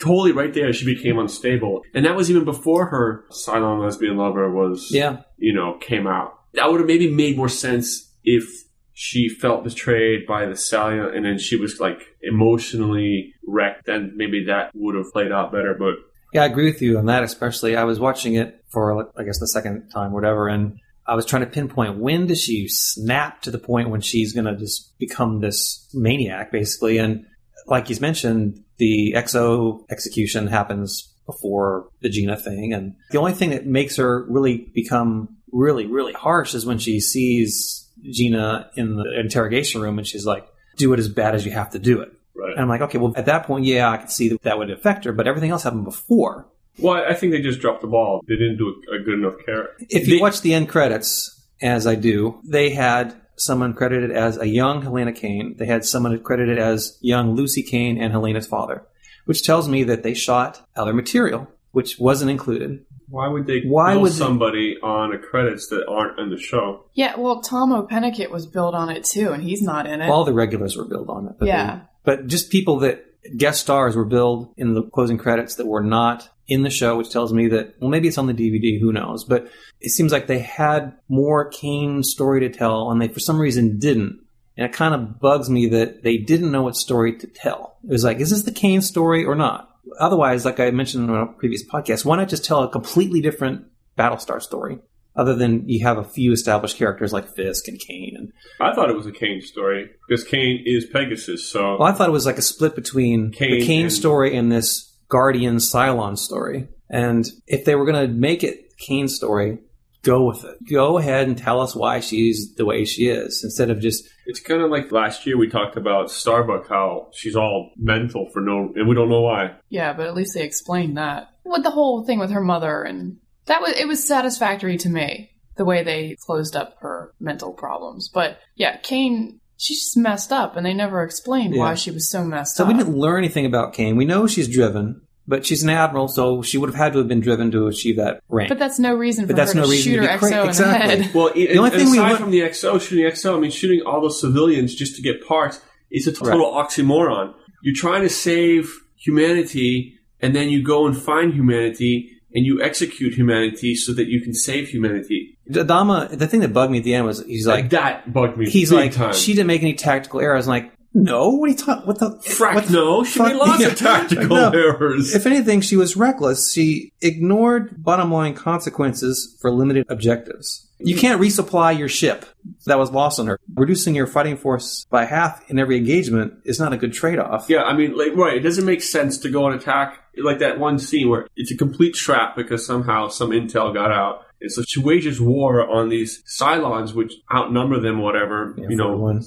Totally, 0.00 0.32
right 0.32 0.52
there, 0.52 0.72
she 0.74 0.84
became 0.84 1.18
unstable, 1.18 1.82
and 1.94 2.04
that 2.04 2.14
was 2.14 2.30
even 2.30 2.44
before 2.44 2.86
her 2.86 3.24
Cylon 3.30 3.82
lesbian 3.82 4.16
lover 4.18 4.50
was 4.50 4.88
Yeah. 4.92 5.18
you 5.38 5.54
know, 5.54 5.78
came 5.80 6.06
out. 6.06 6.34
That 6.54 6.70
would 6.70 6.80
have 6.80 6.86
maybe 6.86 7.10
made 7.10 7.36
more 7.36 7.48
sense 7.48 8.12
if 8.24 8.44
she 8.92 9.28
felt 9.28 9.64
betrayed 9.64 10.26
by 10.26 10.44
the 10.46 10.52
Salia 10.52 11.14
and 11.14 11.24
then 11.24 11.38
she 11.38 11.56
was 11.56 11.80
like 11.80 12.00
emotionally 12.22 13.34
wrecked, 13.46 13.86
then 13.86 14.12
maybe 14.16 14.44
that 14.46 14.70
would 14.74 14.94
have 14.96 15.10
played 15.12 15.32
out 15.32 15.52
better. 15.52 15.74
But 15.78 15.94
Yeah, 16.32 16.42
I 16.42 16.46
agree 16.46 16.66
with 16.70 16.82
you 16.82 16.98
on 16.98 17.06
that, 17.06 17.22
especially. 17.24 17.76
I 17.76 17.84
was 17.84 17.98
watching 18.00 18.34
it 18.34 18.62
for, 18.72 19.08
I 19.18 19.22
guess, 19.24 19.38
the 19.38 19.48
second 19.48 19.88
time, 19.90 20.12
whatever, 20.12 20.48
and 20.48 20.78
I 21.06 21.14
was 21.14 21.26
trying 21.26 21.44
to 21.44 21.50
pinpoint 21.50 21.98
when 21.98 22.26
does 22.26 22.42
she 22.42 22.68
snap 22.68 23.42
to 23.42 23.50
the 23.50 23.58
point 23.58 23.90
when 23.90 24.00
she's 24.00 24.32
going 24.32 24.46
to 24.46 24.56
just 24.56 24.98
become 24.98 25.40
this 25.40 25.88
maniac, 25.94 26.50
basically. 26.50 26.98
And 26.98 27.26
like 27.66 27.86
he's 27.86 28.00
mentioned, 28.00 28.64
the 28.78 29.14
XO 29.16 29.84
execution 29.90 30.48
happens 30.48 31.12
before 31.24 31.88
the 32.00 32.08
Gina 32.08 32.36
thing. 32.36 32.72
And 32.72 32.96
the 33.10 33.18
only 33.18 33.32
thing 33.32 33.50
that 33.50 33.66
makes 33.66 33.96
her 33.96 34.24
really 34.28 34.70
become 34.74 35.36
really, 35.52 35.86
really 35.86 36.12
harsh 36.12 36.54
is 36.54 36.66
when 36.66 36.78
she 36.78 37.00
sees 37.00 37.88
Gina 38.02 38.70
in 38.76 38.96
the 38.96 39.18
interrogation 39.18 39.80
room 39.80 39.98
and 39.98 40.06
she's 40.06 40.26
like, 40.26 40.46
do 40.76 40.92
it 40.92 40.98
as 40.98 41.08
bad 41.08 41.34
as 41.34 41.44
you 41.44 41.52
have 41.52 41.70
to 41.70 41.78
do 41.78 42.00
it. 42.00 42.12
Right. 42.34 42.52
And 42.52 42.60
I'm 42.60 42.68
like, 42.68 42.82
okay, 42.82 42.98
well, 42.98 43.14
at 43.16 43.26
that 43.26 43.46
point, 43.46 43.64
yeah, 43.64 43.90
I 43.90 43.96
could 43.96 44.10
see 44.10 44.28
that 44.28 44.42
that 44.42 44.58
would 44.58 44.70
affect 44.70 45.04
her, 45.04 45.12
but 45.12 45.26
everything 45.26 45.50
else 45.50 45.62
happened 45.62 45.84
before. 45.84 46.46
Well, 46.78 47.02
I 47.08 47.14
think 47.14 47.32
they 47.32 47.40
just 47.40 47.60
dropped 47.60 47.80
the 47.82 47.86
ball. 47.88 48.22
They 48.28 48.34
didn't 48.36 48.58
do 48.58 48.74
a, 48.92 48.96
a 48.96 48.98
good 49.00 49.14
enough 49.14 49.34
care. 49.44 49.70
If 49.88 50.06
you 50.08 50.16
They- 50.16 50.20
watch 50.20 50.40
the 50.42 50.54
end 50.54 50.68
credits, 50.68 51.32
as 51.62 51.86
I 51.86 51.94
do, 51.94 52.40
they 52.44 52.70
had 52.70 53.14
someone 53.36 53.74
credited 53.74 54.10
as 54.10 54.38
a 54.38 54.46
young 54.48 54.82
Helena 54.82 55.12
Cain. 55.12 55.56
They 55.58 55.66
had 55.66 55.84
someone 55.84 56.18
credited 56.22 56.58
as 56.58 56.98
young 57.00 57.34
Lucy 57.34 57.62
Cain 57.62 58.00
and 58.00 58.12
Helena's 58.12 58.46
father, 58.46 58.82
which 59.26 59.42
tells 59.44 59.68
me 59.68 59.84
that 59.84 60.02
they 60.02 60.14
shot 60.14 60.66
other 60.76 60.92
material, 60.94 61.46
which 61.72 61.98
wasn't 61.98 62.30
included. 62.30 62.84
Why 63.08 63.28
would 63.28 63.46
they 63.46 63.60
Why 63.62 63.92
bill 63.92 64.02
would 64.02 64.12
they- 64.12 64.16
somebody 64.16 64.76
on 64.82 65.10
the 65.12 65.18
credits 65.18 65.68
that 65.68 65.86
aren't 65.86 66.18
in 66.18 66.30
the 66.30 66.38
show? 66.38 66.86
Yeah, 66.94 67.14
well, 67.18 67.40
Tahmoh 67.42 67.88
Penikett 67.88 68.30
was 68.30 68.46
billed 68.46 68.74
on 68.74 68.88
it 68.90 69.04
too, 69.04 69.30
and 69.32 69.42
he's 69.42 69.62
not 69.62 69.86
in 69.86 70.00
it. 70.02 70.08
All 70.10 70.24
the 70.24 70.32
regulars 70.34 70.76
were 70.76 70.84
billed 70.84 71.08
on 71.08 71.26
it. 71.28 71.32
But 71.38 71.48
Yeah. 71.48 71.76
they- 71.76 71.82
but 72.04 72.26
just 72.26 72.50
people 72.50 72.78
that 72.80 73.04
guest 73.36 73.60
stars 73.60 73.96
were 73.96 74.04
billed 74.04 74.48
in 74.56 74.74
the 74.74 74.82
closing 74.82 75.18
credits 75.18 75.54
that 75.56 75.66
were 75.66 75.82
not 75.82 76.28
in 76.48 76.62
the 76.62 76.70
show, 76.70 76.96
which 76.96 77.10
tells 77.10 77.32
me 77.32 77.48
that, 77.48 77.74
well, 77.80 77.90
maybe 77.90 78.08
it's 78.08 78.18
on 78.18 78.26
the 78.26 78.32
DVD, 78.34 78.80
who 78.80 78.92
knows. 78.92 79.24
But 79.24 79.48
it 79.80 79.90
seems 79.90 80.12
like 80.12 80.26
they 80.26 80.38
had 80.38 80.96
more 81.08 81.48
Cain 81.48 82.02
story 82.02 82.40
to 82.40 82.48
tell, 82.48 82.90
and 82.90 83.00
they 83.00 83.08
for 83.08 83.20
some 83.20 83.38
reason 83.38 83.78
didn't. 83.78 84.20
And 84.56 84.64
it 84.66 84.72
kind 84.72 84.94
of 84.94 85.20
bugs 85.20 85.50
me 85.50 85.66
that 85.68 86.02
they 86.02 86.16
didn't 86.16 86.52
know 86.52 86.62
what 86.62 86.76
story 86.76 87.16
to 87.18 87.26
tell. 87.26 87.76
It 87.84 87.90
was 87.90 88.04
like, 88.04 88.20
is 88.20 88.30
this 88.30 88.42
the 88.44 88.52
Cain 88.52 88.80
story 88.80 89.24
or 89.24 89.34
not? 89.34 89.70
Otherwise, 90.00 90.44
like 90.44 90.58
I 90.60 90.70
mentioned 90.70 91.08
in 91.10 91.14
a 91.14 91.26
previous 91.26 91.64
podcast, 91.64 92.04
why 92.04 92.16
not 92.16 92.28
just 92.28 92.44
tell 92.44 92.62
a 92.62 92.70
completely 92.70 93.20
different 93.20 93.66
Battlestar 93.98 94.40
story? 94.40 94.78
Other 95.14 95.34
than 95.34 95.66
you 95.66 95.82
have 95.84 95.96
a 95.96 96.04
few 96.04 96.32
established 96.32 96.76
characters 96.76 97.10
like 97.12 97.34
Fisk 97.34 97.68
and 97.68 97.78
Cain 97.78 98.14
and 98.18 98.32
I 98.60 98.74
thought 98.74 98.90
it 98.90 98.96
was 98.96 99.06
a 99.06 99.12
Cain 99.12 99.40
story 99.40 99.88
because 100.06 100.22
Cain 100.24 100.62
is 100.66 100.84
Pegasus. 100.92 101.48
So 101.48 101.78
Well, 101.78 101.84
I 101.88 101.92
thought 101.92 102.10
it 102.10 102.12
was 102.12 102.26
like 102.26 102.36
a 102.36 102.42
split 102.42 102.74
between 102.74 103.32
Cain 103.32 103.60
the 103.60 103.64
Cain 103.66 103.82
and- 103.84 103.92
story 103.92 104.36
and 104.36 104.52
this 104.52 104.85
Guardian 105.08 105.56
Cylon 105.56 106.18
story. 106.18 106.68
And 106.88 107.26
if 107.46 107.64
they 107.64 107.74
were 107.74 107.84
going 107.84 108.08
to 108.08 108.12
make 108.12 108.44
it 108.44 108.76
Cain 108.78 109.08
story, 109.08 109.58
go 110.02 110.24
with 110.24 110.44
it. 110.44 110.56
Go 110.70 110.98
ahead 110.98 111.26
and 111.26 111.36
tell 111.36 111.60
us 111.60 111.74
why 111.74 112.00
she's 112.00 112.54
the 112.54 112.64
way 112.64 112.84
she 112.84 113.08
is 113.08 113.42
instead 113.42 113.70
of 113.70 113.80
just 113.80 114.04
it's 114.26 114.40
kind 114.40 114.62
of 114.62 114.70
like 114.70 114.90
last 114.92 115.26
year 115.26 115.36
we 115.38 115.48
talked 115.48 115.76
about 115.76 116.10
Starbuck, 116.10 116.68
how 116.68 117.10
she's 117.12 117.36
all 117.36 117.70
mental 117.76 118.28
for 118.32 118.40
no, 118.40 118.72
and 118.74 118.88
we 118.88 118.94
don't 118.94 119.08
know 119.08 119.20
why. 119.20 119.54
yeah, 119.68 119.92
but 119.92 120.06
at 120.06 120.14
least 120.14 120.34
they 120.34 120.42
explained 120.42 120.96
that. 120.96 121.28
With 121.44 121.62
the 121.62 121.70
whole 121.70 122.04
thing 122.04 122.18
with 122.18 122.30
her 122.30 122.40
mother, 122.40 122.82
and 122.82 123.18
that 123.46 123.60
was 123.62 123.72
it 123.78 123.86
was 123.86 124.04
satisfactory 124.04 124.76
to 124.78 124.88
me 124.88 125.30
the 125.56 125.64
way 125.64 125.82
they 125.82 126.16
closed 126.26 126.56
up 126.56 126.76
her 126.80 127.14
mental 127.20 127.52
problems. 127.52 128.08
But 128.08 128.38
yeah, 128.56 128.76
Cain, 128.78 129.40
she's 129.56 129.80
just 129.80 129.96
messed 129.96 130.32
up, 130.32 130.56
and 130.56 130.64
they 130.66 130.74
never 130.74 131.02
explained 131.02 131.54
Yeah. 131.54 131.60
why 131.60 131.74
she 131.74 131.90
was 131.90 132.08
so 132.10 132.24
messed 132.24 132.56
so 132.56 132.64
up. 132.64 132.68
So 132.70 132.72
we 132.72 132.78
didn't 132.78 132.96
learn 132.96 133.18
anything 133.24 133.46
about 133.46 133.72
Cain. 133.72 133.96
We 133.96 134.04
know 134.04 134.26
she's 134.26 134.48
driven, 134.48 135.00
but 135.28 135.44
she's 135.46 135.62
an 135.62 135.70
admiral, 135.70 136.08
so 136.08 136.42
she 136.42 136.56
would 136.58 136.68
have 136.68 136.76
had 136.76 136.92
to 136.92 136.98
have 136.98 137.08
been 137.08 137.20
driven 137.20 137.50
to 137.50 137.66
achieve 137.66 137.96
that 137.96 138.20
rank. 138.28 138.48
but 138.48 138.58
that's 138.58 138.78
no 138.78 138.94
reason 138.94 139.24
for 139.24 139.28
But 139.32 139.36
that's 139.36 139.52
her 139.52 139.60
no 139.60 139.64
to 139.64 139.70
reason 139.70 139.92
shoot 139.92 140.00
to 140.00 140.06
her 140.06 140.12
be 140.14 140.18
cra- 140.18 140.30
XO 140.30 140.42
in 140.42 140.48
exactly. 140.48 140.96
the 140.96 141.02
head. 141.04 141.10
Well, 141.14 141.32
the 141.34 141.58
only 141.58 141.70
thing 141.70 141.90
we 141.90 141.98
aside 141.98 142.08
lear- 142.10 142.16
from 142.18 142.30
the 142.30 142.40
XO, 142.40 142.80
shooting 142.80 143.04
XO, 143.06 143.36
I 143.36 143.40
mean, 143.40 143.50
shooting 143.50 143.80
all 143.86 144.00
those 144.00 144.20
civilians 144.20 144.74
just 144.74 144.96
to 144.96 145.02
get 145.02 145.26
parts 145.26 145.60
is 145.90 146.06
a 146.06 146.12
total 146.12 146.52
oxymoron. 146.52 147.32
You're 147.62 147.74
trying 147.74 148.02
to 148.02 148.08
save 148.08 148.70
humanity, 148.96 149.98
and 150.20 150.34
then 150.34 150.48
you 150.48 150.62
go 150.62 150.86
and 150.86 150.96
find 150.96 151.32
humanity, 151.32 152.10
and 152.36 152.44
you 152.46 152.62
execute 152.62 153.14
humanity 153.14 153.74
so 153.74 153.92
that 153.94 154.06
you 154.06 154.20
can 154.20 154.34
save 154.34 154.68
humanity. 154.68 155.36
Adama, 155.50 156.16
the 156.16 156.28
thing 156.28 156.40
that 156.40 156.52
bugged 156.52 156.70
me 156.70 156.78
at 156.78 156.84
the 156.84 156.94
end 156.94 157.06
was 157.06 157.24
he's 157.26 157.46
Like 157.46 157.70
that 157.70 158.12
bugged 158.12 158.36
me. 158.36 158.48
he's 158.48 158.70
like, 158.70 158.92
time. 158.92 159.14
she 159.14 159.32
didn't 159.32 159.46
make 159.48 159.62
any 159.62 159.74
tactical 159.74 160.20
errors. 160.20 160.46
I'm 160.46 160.50
like, 160.50 160.72
no, 160.98 161.28
what 161.30 161.48
are 161.48 161.52
you 161.52 161.58
talking? 161.58 161.86
What 161.86 161.98
the? 161.98 162.10
Frack, 162.26 162.54
what 162.54 162.64
the 162.66 162.72
no, 162.72 163.04
she 163.04 163.18
fuck? 163.18 163.28
made 163.28 163.36
lots 163.36 163.60
Yeah. 163.60 163.68
of 163.68 163.78
tactical 163.78 164.28
No. 164.36 164.50
errors. 164.50 165.14
If 165.14 165.26
anything, 165.26 165.60
she 165.60 165.76
was 165.76 165.94
reckless. 165.96 166.52
She 166.52 166.92
ignored 167.02 167.82
bottom 167.82 168.10
line 168.12 168.34
consequences 168.34 169.36
for 169.40 169.50
limited 169.50 169.84
objectives. 169.90 170.65
You 170.78 170.96
can't 170.96 171.20
resupply 171.20 171.78
your 171.78 171.88
ship 171.88 172.26
that 172.66 172.78
was 172.78 172.90
lost 172.90 173.18
on 173.18 173.26
her. 173.28 173.40
Reducing 173.54 173.94
your 173.94 174.06
fighting 174.06 174.36
force 174.36 174.86
by 174.90 175.04
half 175.06 175.48
in 175.50 175.58
every 175.58 175.76
engagement 175.76 176.34
is 176.44 176.60
not 176.60 176.72
a 176.72 176.76
good 176.76 176.92
trade 176.92 177.18
off. 177.18 177.46
Yeah, 177.48 177.62
I 177.62 177.74
mean, 177.74 177.96
like, 177.96 178.14
right. 178.14 178.36
It 178.36 178.40
doesn't 178.40 178.64
make 178.64 178.82
sense 178.82 179.18
to 179.18 179.30
go 179.30 179.46
and 179.46 179.58
attack 179.60 180.00
like 180.22 180.38
that 180.40 180.58
one 180.58 180.78
scene 180.78 181.08
where 181.08 181.26
it's 181.36 181.50
a 181.50 181.56
complete 181.56 181.94
trap 181.94 182.36
because 182.36 182.66
somehow 182.66 183.08
some 183.08 183.30
intel 183.30 183.72
got 183.72 183.90
out. 183.90 184.22
And 184.40 184.52
so 184.52 184.62
she 184.62 184.80
wages 184.80 185.20
war 185.20 185.66
on 185.68 185.88
these 185.88 186.22
Cylons, 186.24 186.94
which 186.94 187.14
outnumber 187.34 187.80
them, 187.80 188.00
whatever. 188.02 188.54
Yeah, 188.58 188.66
you 188.68 188.76
know, 188.76 188.96
one. 188.96 189.22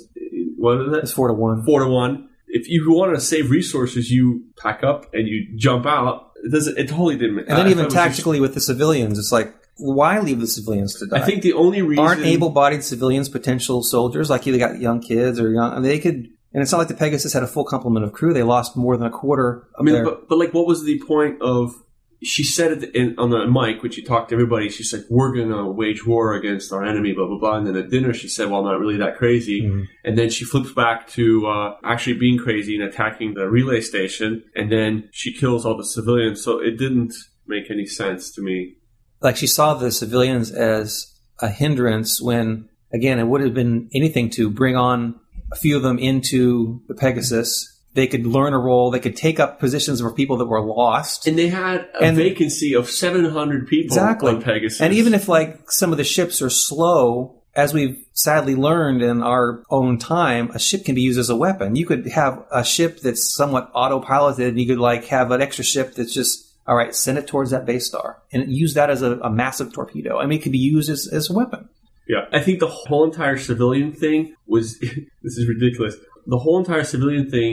what 0.58 0.82
is 0.82 0.98
It's 1.04 1.12
four 1.12 1.30
to 1.30 1.34
one. 1.34 1.66
Four 1.66 1.82
to 1.84 1.88
one. 1.90 2.30
If 2.48 2.68
you 2.68 2.92
want 2.92 3.16
to 3.16 3.22
save 3.22 3.50
resources, 3.50 4.12
you 4.12 4.46
pack 4.58 4.84
up 4.84 5.14
and 5.14 5.28
you 5.28 5.48
jump 5.56 5.86
out. 5.86 6.32
It 6.44 6.52
doesn't. 6.52 6.78
It 6.78 6.90
totally 6.90 7.18
didn't. 7.18 7.40
And 7.40 7.58
then 7.58 7.68
even 7.68 7.86
was 7.86 7.94
just- 7.94 8.08
tactically 8.08 8.40
with 8.40 8.54
the 8.54 8.62
civilians, 8.62 9.18
it's 9.18 9.32
like, 9.32 9.54
why 9.80 10.20
leave 10.20 10.40
the 10.40 10.48
civilians 10.48 11.00
to 11.00 11.08
die? 11.08 11.18
I 11.18 11.26
think 11.26 11.42
the 11.42 11.54
only 11.54 11.82
reason 11.82 12.04
aren't 12.06 12.26
able-bodied 12.26 12.84
civilians 12.84 13.30
potential 13.30 13.82
soldiers? 13.82 14.30
Like 14.30 14.46
either 14.46 14.58
got 14.58 14.80
young 14.80 15.02
kids 15.02 15.40
or 15.40 15.52
young. 15.52 15.72
I 15.72 15.76
mean, 15.76 15.84
they 15.84 16.00
could. 16.00 16.28
And 16.52 16.64
it's 16.64 16.72
not 16.72 16.80
like 16.80 16.88
the 16.88 16.96
Pegasus 16.96 17.34
had 17.34 17.44
a 17.44 17.48
full 17.48 17.64
complement 17.64 18.06
of 18.06 18.12
crew. 18.12 18.34
They 18.34 18.44
lost 18.44 18.76
more 18.76 18.98
than 18.98 19.08
a 19.08 19.12
quarter. 19.12 19.68
Of 19.76 19.82
I 19.82 19.84
mean, 19.84 19.96
their, 19.96 20.04
but, 20.04 20.28
but 20.28 20.38
like, 20.38 20.54
what 20.54 20.68
was 20.68 20.84
the 20.84 21.02
point 21.08 21.42
of? 21.42 21.74
She 22.22 22.44
said 22.44 22.84
it 22.84 22.96
in, 22.96 23.18
on 23.18 23.30
the 23.30 23.48
mic 23.48 23.82
when 23.82 23.94
she 23.94 24.04
talked 24.04 24.30
to 24.30 24.36
everybody. 24.36 24.68
She 24.68 24.84
said, 24.84 25.06
"We're 25.10 25.34
going 25.34 25.50
to 25.50 25.66
wage 25.72 26.06
war 26.06 26.34
against 26.34 26.74
our 26.74 26.84
enemy." 26.84 27.14
Blah 27.14 27.28
blah 27.28 27.40
blah. 27.40 27.58
And 27.58 27.68
then 27.68 27.78
at 27.78 27.90
dinner, 27.90 28.14
she 28.14 28.28
said, 28.28 28.50
"Well, 28.50 28.60
I'm 28.60 28.66
not 28.66 28.80
really 28.80 28.98
that 28.98 29.16
crazy." 29.18 29.62
Mhm. 29.62 29.86
And 30.04 30.18
then 30.18 30.30
she 30.30 30.44
flips 30.44 30.74
back 30.74 31.08
to 31.10 31.48
uh, 31.48 31.76
actually 31.84 32.18
being 32.18 32.38
crazy 32.38 32.76
and 32.76 32.84
attacking 32.84 33.36
the 33.36 33.50
relay 33.50 33.80
station. 33.80 34.44
And 34.54 34.70
then 34.70 35.08
she 35.14 35.32
kills 35.32 35.66
all 35.66 35.78
the 35.78 35.86
civilians. 35.86 36.44
So 36.44 36.60
it 36.60 36.78
didn't 36.78 37.14
make 37.48 37.72
any 37.72 37.86
sense 37.86 38.32
to 38.32 38.42
me. 38.42 38.76
Like 39.22 39.38
she 39.38 39.48
saw 39.48 39.74
the 39.74 39.92
civilians 39.92 40.52
as 40.52 41.14
a 41.40 41.50
hindrance 41.50 42.22
when 42.22 42.68
again 42.94 43.20
it 43.20 43.28
would 43.28 43.42
have 43.42 43.54
been 43.54 43.90
anything 43.94 44.30
to 44.32 44.50
bring 44.50 44.76
on 44.76 45.20
a 45.52 45.56
few 45.56 45.76
of 45.78 45.84
them 45.84 45.98
into 46.00 46.82
the 46.88 46.94
pegasus. 46.94 47.76
They 47.96 48.06
could 48.06 48.26
learn 48.28 48.54
a 48.54 48.60
role. 48.60 48.92
They 48.92 49.00
could 49.00 49.16
take 49.16 49.40
up 49.40 49.60
positions 49.60 50.00
for 50.00 50.12
people 50.14 50.38
that 50.38 50.46
were 50.46 50.62
lost. 50.64 51.26
And 51.28 51.38
they 51.40 51.48
had 51.48 51.88
a 52.00 52.04
And- 52.04 52.16
vacancy 52.18 52.76
of 52.76 52.88
700 52.90 53.68
people 53.68 53.86
exactly. 53.96 54.32
on 54.32 54.42
Pegasus. 54.44 54.80
and 54.80 54.94
even 54.94 55.14
if 55.16 55.28
like 55.28 55.72
some 55.72 55.92
of 55.92 55.98
the 55.98 56.04
ships 56.04 56.40
are 56.42 56.52
slow 56.52 57.36
as 57.56 57.74
we've 57.74 57.98
sadly 58.14 58.54
learned 58.56 59.02
in 59.02 59.24
our 59.24 59.64
own 59.72 59.98
time 59.98 60.52
a 60.54 60.60
ship 60.60 60.86
can 60.86 60.94
be 60.94 61.02
used 61.02 61.18
as 61.20 61.30
a 61.32 61.36
weapon. 61.36 61.76
You 61.76 61.86
could 61.88 62.06
have 62.10 62.44
a 62.52 62.64
ship 62.64 63.00
that's 63.02 63.34
somewhat 63.36 63.74
autopiloted 63.74 64.50
and 64.50 64.60
you 64.62 64.68
could 64.68 64.78
like 64.78 65.06
have 65.06 65.32
an 65.32 65.42
extra 65.42 65.64
ship 65.66 65.96
that's 65.96 66.14
just 66.14 66.46
all 66.70 66.76
right 66.82 66.94
send 66.96 67.18
it 67.18 67.28
towards 67.28 67.50
that 67.52 67.66
base 67.66 67.86
star 67.88 68.08
and 68.32 68.40
use 68.64 68.74
that 68.76 68.90
as 68.90 69.02
a, 69.02 69.12
a 69.30 69.30
massive 69.44 69.70
torpedo 69.74 70.18
i 70.20 70.26
mean 70.28 70.38
it 70.40 70.44
could 70.44 70.52
be 70.62 70.66
used 70.76 70.90
as, 70.96 71.02
as 71.12 71.30
a 71.30 71.34
weapon 71.34 71.68
Yeah, 72.16 72.26
I 72.32 72.40
think 72.46 72.60
the 72.60 72.74
whole 72.82 73.04
entire 73.12 73.38
civilian 73.38 73.92
thing 74.04 74.20
was 74.48 74.68
this 75.26 75.36
is 75.40 75.46
ridiculous. 75.56 75.96
The 76.34 76.40
whole 76.44 76.58
entire 76.64 76.84
civilian 76.84 77.26
thing 77.30 77.52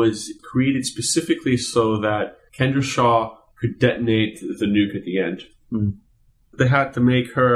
was 0.00 0.16
created 0.50 0.82
specifically 0.86 1.56
so 1.56 1.82
that 2.06 2.24
Kendra 2.58 2.82
Shaw 2.82 3.36
could 3.60 3.78
detonate 3.78 4.40
the 4.60 4.66
nuke 4.74 4.96
at 4.98 5.04
the 5.04 5.16
end. 5.28 5.38
Hmm. 5.70 5.90
They 6.58 6.66
had 6.68 6.92
to 6.94 7.00
make 7.00 7.28
her. 7.34 7.54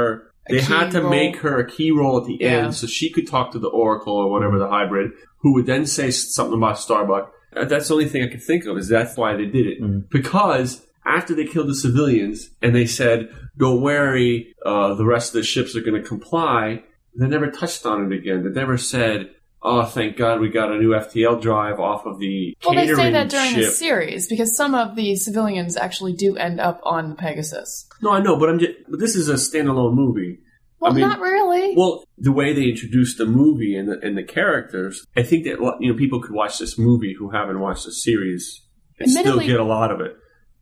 A 0.49 0.53
They 0.53 0.59
key 0.59 0.73
had 0.73 0.91
to 0.91 1.01
role. 1.01 1.09
make 1.19 1.35
her 1.45 1.55
a 1.59 1.67
key 1.75 1.91
role 1.91 2.15
at 2.21 2.25
the 2.31 2.37
Yeah. 2.39 2.57
end, 2.67 2.75
so 2.75 2.87
she 2.87 3.07
could 3.15 3.27
talk 3.27 3.51
to 3.51 3.59
the 3.59 3.67
Oracle 3.83 4.15
or 4.15 4.31
whatever 4.31 4.57
the 4.57 4.69
hybrid, 4.77 5.11
who 5.41 5.49
would 5.55 5.65
then 5.65 5.85
say 5.85 6.11
something 6.11 6.57
about 6.57 6.79
Starbuck. 6.79 7.25
Uh, 7.55 7.65
That's 7.65 7.87
the 7.89 7.93
only 7.97 8.07
thing 8.11 8.23
I 8.23 8.29
could 8.33 8.43
think 8.49 8.65
of. 8.65 8.77
Is 8.77 8.87
that's 8.87 9.17
why 9.17 9.35
they 9.35 9.47
did 9.57 9.65
it 9.67 9.77
Hmm. 9.83 9.99
because 10.09 10.86
after 11.07 11.33
they 11.33 11.45
killed 11.45 11.67
the 11.69 11.75
civilians 11.75 12.49
and 12.61 12.75
they 12.75 12.85
said, 12.85 13.29
"Don't 13.57 13.81
worry, 13.81 14.53
uh, 14.65 14.93
the 14.95 15.05
rest 15.05 15.29
of 15.29 15.39
the 15.39 15.43
ships 15.43 15.75
are 15.75 15.81
going 15.81 16.01
to 16.01 16.07
comply," 16.07 16.83
they 17.17 17.27
never 17.27 17.49
touched 17.49 17.85
on 17.85 18.11
it 18.11 18.15
again. 18.15 18.43
They 18.43 18.49
never 18.49 18.77
said, 18.77 19.31
"Oh, 19.63 19.83
thank 19.85 20.17
God, 20.17 20.39
we 20.39 20.49
got 20.49 20.71
a 20.71 20.77
new 20.77 20.93
FTL 20.93 21.41
drive 21.41 21.79
off 21.79 22.05
of 22.05 22.19
the 22.19 22.55
Well, 22.63 22.75
they 22.75 22.93
say 22.93 23.11
that 23.11 23.29
during 23.29 23.55
the 23.55 23.63
series 23.63 24.27
because 24.27 24.55
some 24.55 24.75
of 24.75 24.95
the 24.95 25.15
civilians 25.15 25.77
actually 25.77 26.13
do 26.13 26.35
end 26.35 26.59
up 26.59 26.79
on 26.83 27.09
the 27.09 27.15
Pegasus. 27.15 27.87
no, 28.01 28.11
I 28.11 28.21
know, 28.21 28.37
but 28.37 28.49
I'm 28.49 28.59
just. 28.59 28.73
But 28.89 28.99
this 28.99 29.15
is 29.15 29.29
a 29.29 29.33
standalone 29.35 29.95
movie. 29.95 30.39
Well, 30.79 30.91
I 30.91 30.95
mean- 30.95 31.07
not 31.07 31.19
really. 31.19 31.73
Well, 31.75 32.03
the 32.19 32.31
way 32.31 32.53
they 32.53 32.65
introduced 32.69 33.17
the 33.17 33.25
movie 33.25 33.75
and 33.75 33.89
the, 33.89 33.99
and 34.05 34.15
the 34.17 34.23
characters, 34.23 35.03
I 35.15 35.23
think 35.23 35.45
that 35.45 35.57
you 35.79 35.91
know 35.91 35.97
people 35.97 36.21
could 36.21 36.33
watch 36.33 36.59
this 36.59 36.77
movie 36.77 37.15
who 37.17 37.31
haven't 37.31 37.59
watched 37.59 37.85
the 37.85 37.91
series 37.91 38.61
and 38.99 39.09
still 39.09 39.39
get 39.39 39.59
a 39.59 39.63
lot 39.63 39.91
of 39.91 40.01
it. 40.01 40.15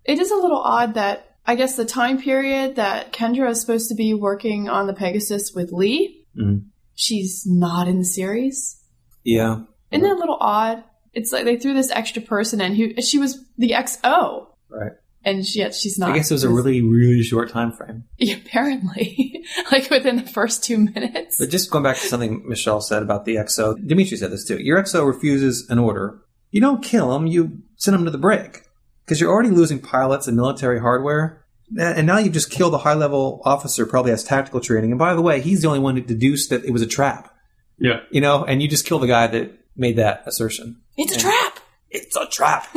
It 0.05 0.19
is 0.19 0.31
a 0.31 0.35
little 0.35 0.59
odd 0.59 0.93
that 0.95 1.31
I 1.45 1.55
guess 1.55 1.75
the 1.75 1.85
time 1.85 2.21
period 2.21 2.75
that 2.77 3.13
Kendra 3.13 3.49
is 3.49 3.61
supposed 3.61 3.89
to 3.89 3.95
be 3.95 4.13
working 4.13 4.67
on 4.69 4.87
the 4.87 4.93
Pegasus 4.93 5.53
with 5.53 5.71
Lee, 5.71 6.25
Mhm. 6.37 6.65
she's 6.95 7.43
not 7.45 7.87
in 7.87 7.99
the 7.99 8.05
series. 8.05 8.77
yeah 9.23 9.61
Isn't 9.91 10.03
that 10.03 10.15
a 10.15 10.19
little 10.19 10.37
odd? 10.39 10.83
It's 11.13 11.31
like 11.31 11.45
they 11.45 11.57
threw 11.57 11.73
this 11.73 11.91
extra 11.91 12.21
person 12.21 12.59
in 12.61 12.75
who 12.75 12.99
she 13.01 13.17
was 13.19 13.39
the 13.57 13.71
XO, 13.71 14.47
right 14.69 14.91
and 15.23 15.45
she, 15.45 15.59
yet 15.59 15.73
she's 15.73 15.97
not. 15.97 16.11
i 16.11 16.15
guess 16.15 16.29
it 16.29 16.33
was 16.35 16.43
a 16.43 16.49
really 16.49 16.81
really 16.81 17.23
short 17.23 17.49
time 17.49 17.71
frame 17.71 18.03
Yeah, 18.17 18.35
apparently, 18.35 19.43
like 19.71 19.89
within 19.89 20.17
the 20.17 20.29
first 20.29 20.63
two 20.63 20.77
minutes. 20.77 21.37
But 21.39 21.49
just 21.49 21.71
going 21.71 21.83
back 21.83 21.97
to 21.97 22.07
something 22.07 22.43
Michelle 22.47 22.81
said 22.81 23.01
about 23.03 23.25
the 23.25 23.35
XO, 23.35 23.75
Dimitri 23.87 24.17
said 24.17 24.31
this 24.31 24.45
too. 24.45 24.57
Your 24.61 24.81
XO 24.83 25.05
refuses 25.07 25.67
an 25.69 25.79
order. 25.79 26.19
you 26.51 26.59
don't 26.61 26.83
kill 26.83 27.15
him, 27.15 27.27
you 27.27 27.59
send 27.77 27.95
him 27.95 28.05
to 28.05 28.11
the 28.11 28.17
brig. 28.17 28.61
Because 29.05 29.21
you're 29.21 29.31
already 29.31 29.49
losing 29.49 29.79
pilots 29.79 30.27
and 30.27 30.35
military 30.35 30.79
hardware. 30.79 31.45
And 31.79 32.05
now 32.05 32.17
you've 32.17 32.33
just 32.33 32.51
killed 32.51 32.73
a 32.73 32.79
high 32.79 32.93
level 32.93 33.41
officer, 33.45 33.85
probably 33.85 34.11
has 34.11 34.23
tactical 34.23 34.61
training. 34.61 34.91
And 34.91 34.99
by 34.99 35.13
the 35.13 35.21
way, 35.21 35.41
he's 35.41 35.61
the 35.61 35.67
only 35.67 35.79
one 35.79 35.95
who 35.95 36.01
deduced 36.01 36.49
that 36.49 36.65
it 36.65 36.71
was 36.71 36.81
a 36.81 36.87
trap. 36.87 37.33
Yeah. 37.79 38.01
You 38.11 38.21
know, 38.21 38.43
and 38.43 38.61
you 38.61 38.67
just 38.67 38.85
kill 38.85 38.99
the 38.99 39.07
guy 39.07 39.27
that 39.27 39.57
made 39.75 39.97
that 39.97 40.23
assertion. 40.25 40.81
It's 40.97 41.15
a 41.15 41.19
trap. 41.19 41.59
It's 41.89 42.15
a 42.15 42.27
trap. 42.27 42.67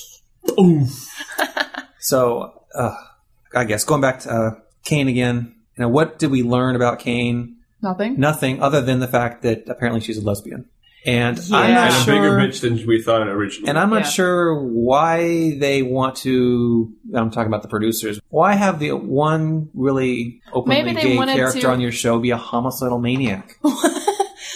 Oof. 0.60 1.08
So, 2.04 2.64
uh, 2.74 2.96
I 3.54 3.64
guess 3.64 3.84
going 3.84 4.00
back 4.00 4.20
to 4.20 4.30
uh, 4.30 4.50
Cain 4.84 5.06
again. 5.06 5.54
You 5.76 5.82
know, 5.82 5.88
what 5.88 6.18
did 6.18 6.32
we 6.32 6.42
learn 6.42 6.74
about 6.74 6.98
Cain? 6.98 7.58
Nothing. 7.80 8.18
Nothing 8.18 8.60
other 8.60 8.80
than 8.80 8.98
the 8.98 9.06
fact 9.06 9.42
that 9.42 9.68
apparently 9.68 10.00
she's 10.00 10.18
a 10.18 10.20
lesbian. 10.20 10.68
And 11.04 11.36
I'm 11.52 11.68
Yeah. 11.68 11.74
not 11.74 11.86
And 11.86 11.94
a 11.94 11.98
sure. 12.04 12.14
bigger 12.14 12.30
bitch 12.36 12.60
than 12.60 12.86
we 12.86 13.02
thought 13.02 13.26
originally. 13.26 13.68
And 13.68 13.78
I'm 13.78 13.90
not 13.90 14.02
Yeah. 14.02 14.08
sure 14.10 14.62
why 14.68 15.56
they 15.58 15.82
want 15.82 16.16
to. 16.18 16.92
I'm 17.14 17.30
talking 17.30 17.48
about 17.48 17.62
the 17.62 17.68
producers. 17.68 18.20
Why 18.28 18.54
have 18.54 18.78
the 18.78 18.92
one 18.92 19.68
really 19.74 20.40
openly 20.52 20.76
Maybe 20.82 20.94
they 20.94 21.16
gay 21.16 21.34
character 21.34 21.60
to- 21.62 21.70
on 21.70 21.80
your 21.80 21.90
show 21.92 22.18
be 22.20 22.30
a 22.30 22.36
homicidal 22.36 22.98
maniac? 23.00 23.56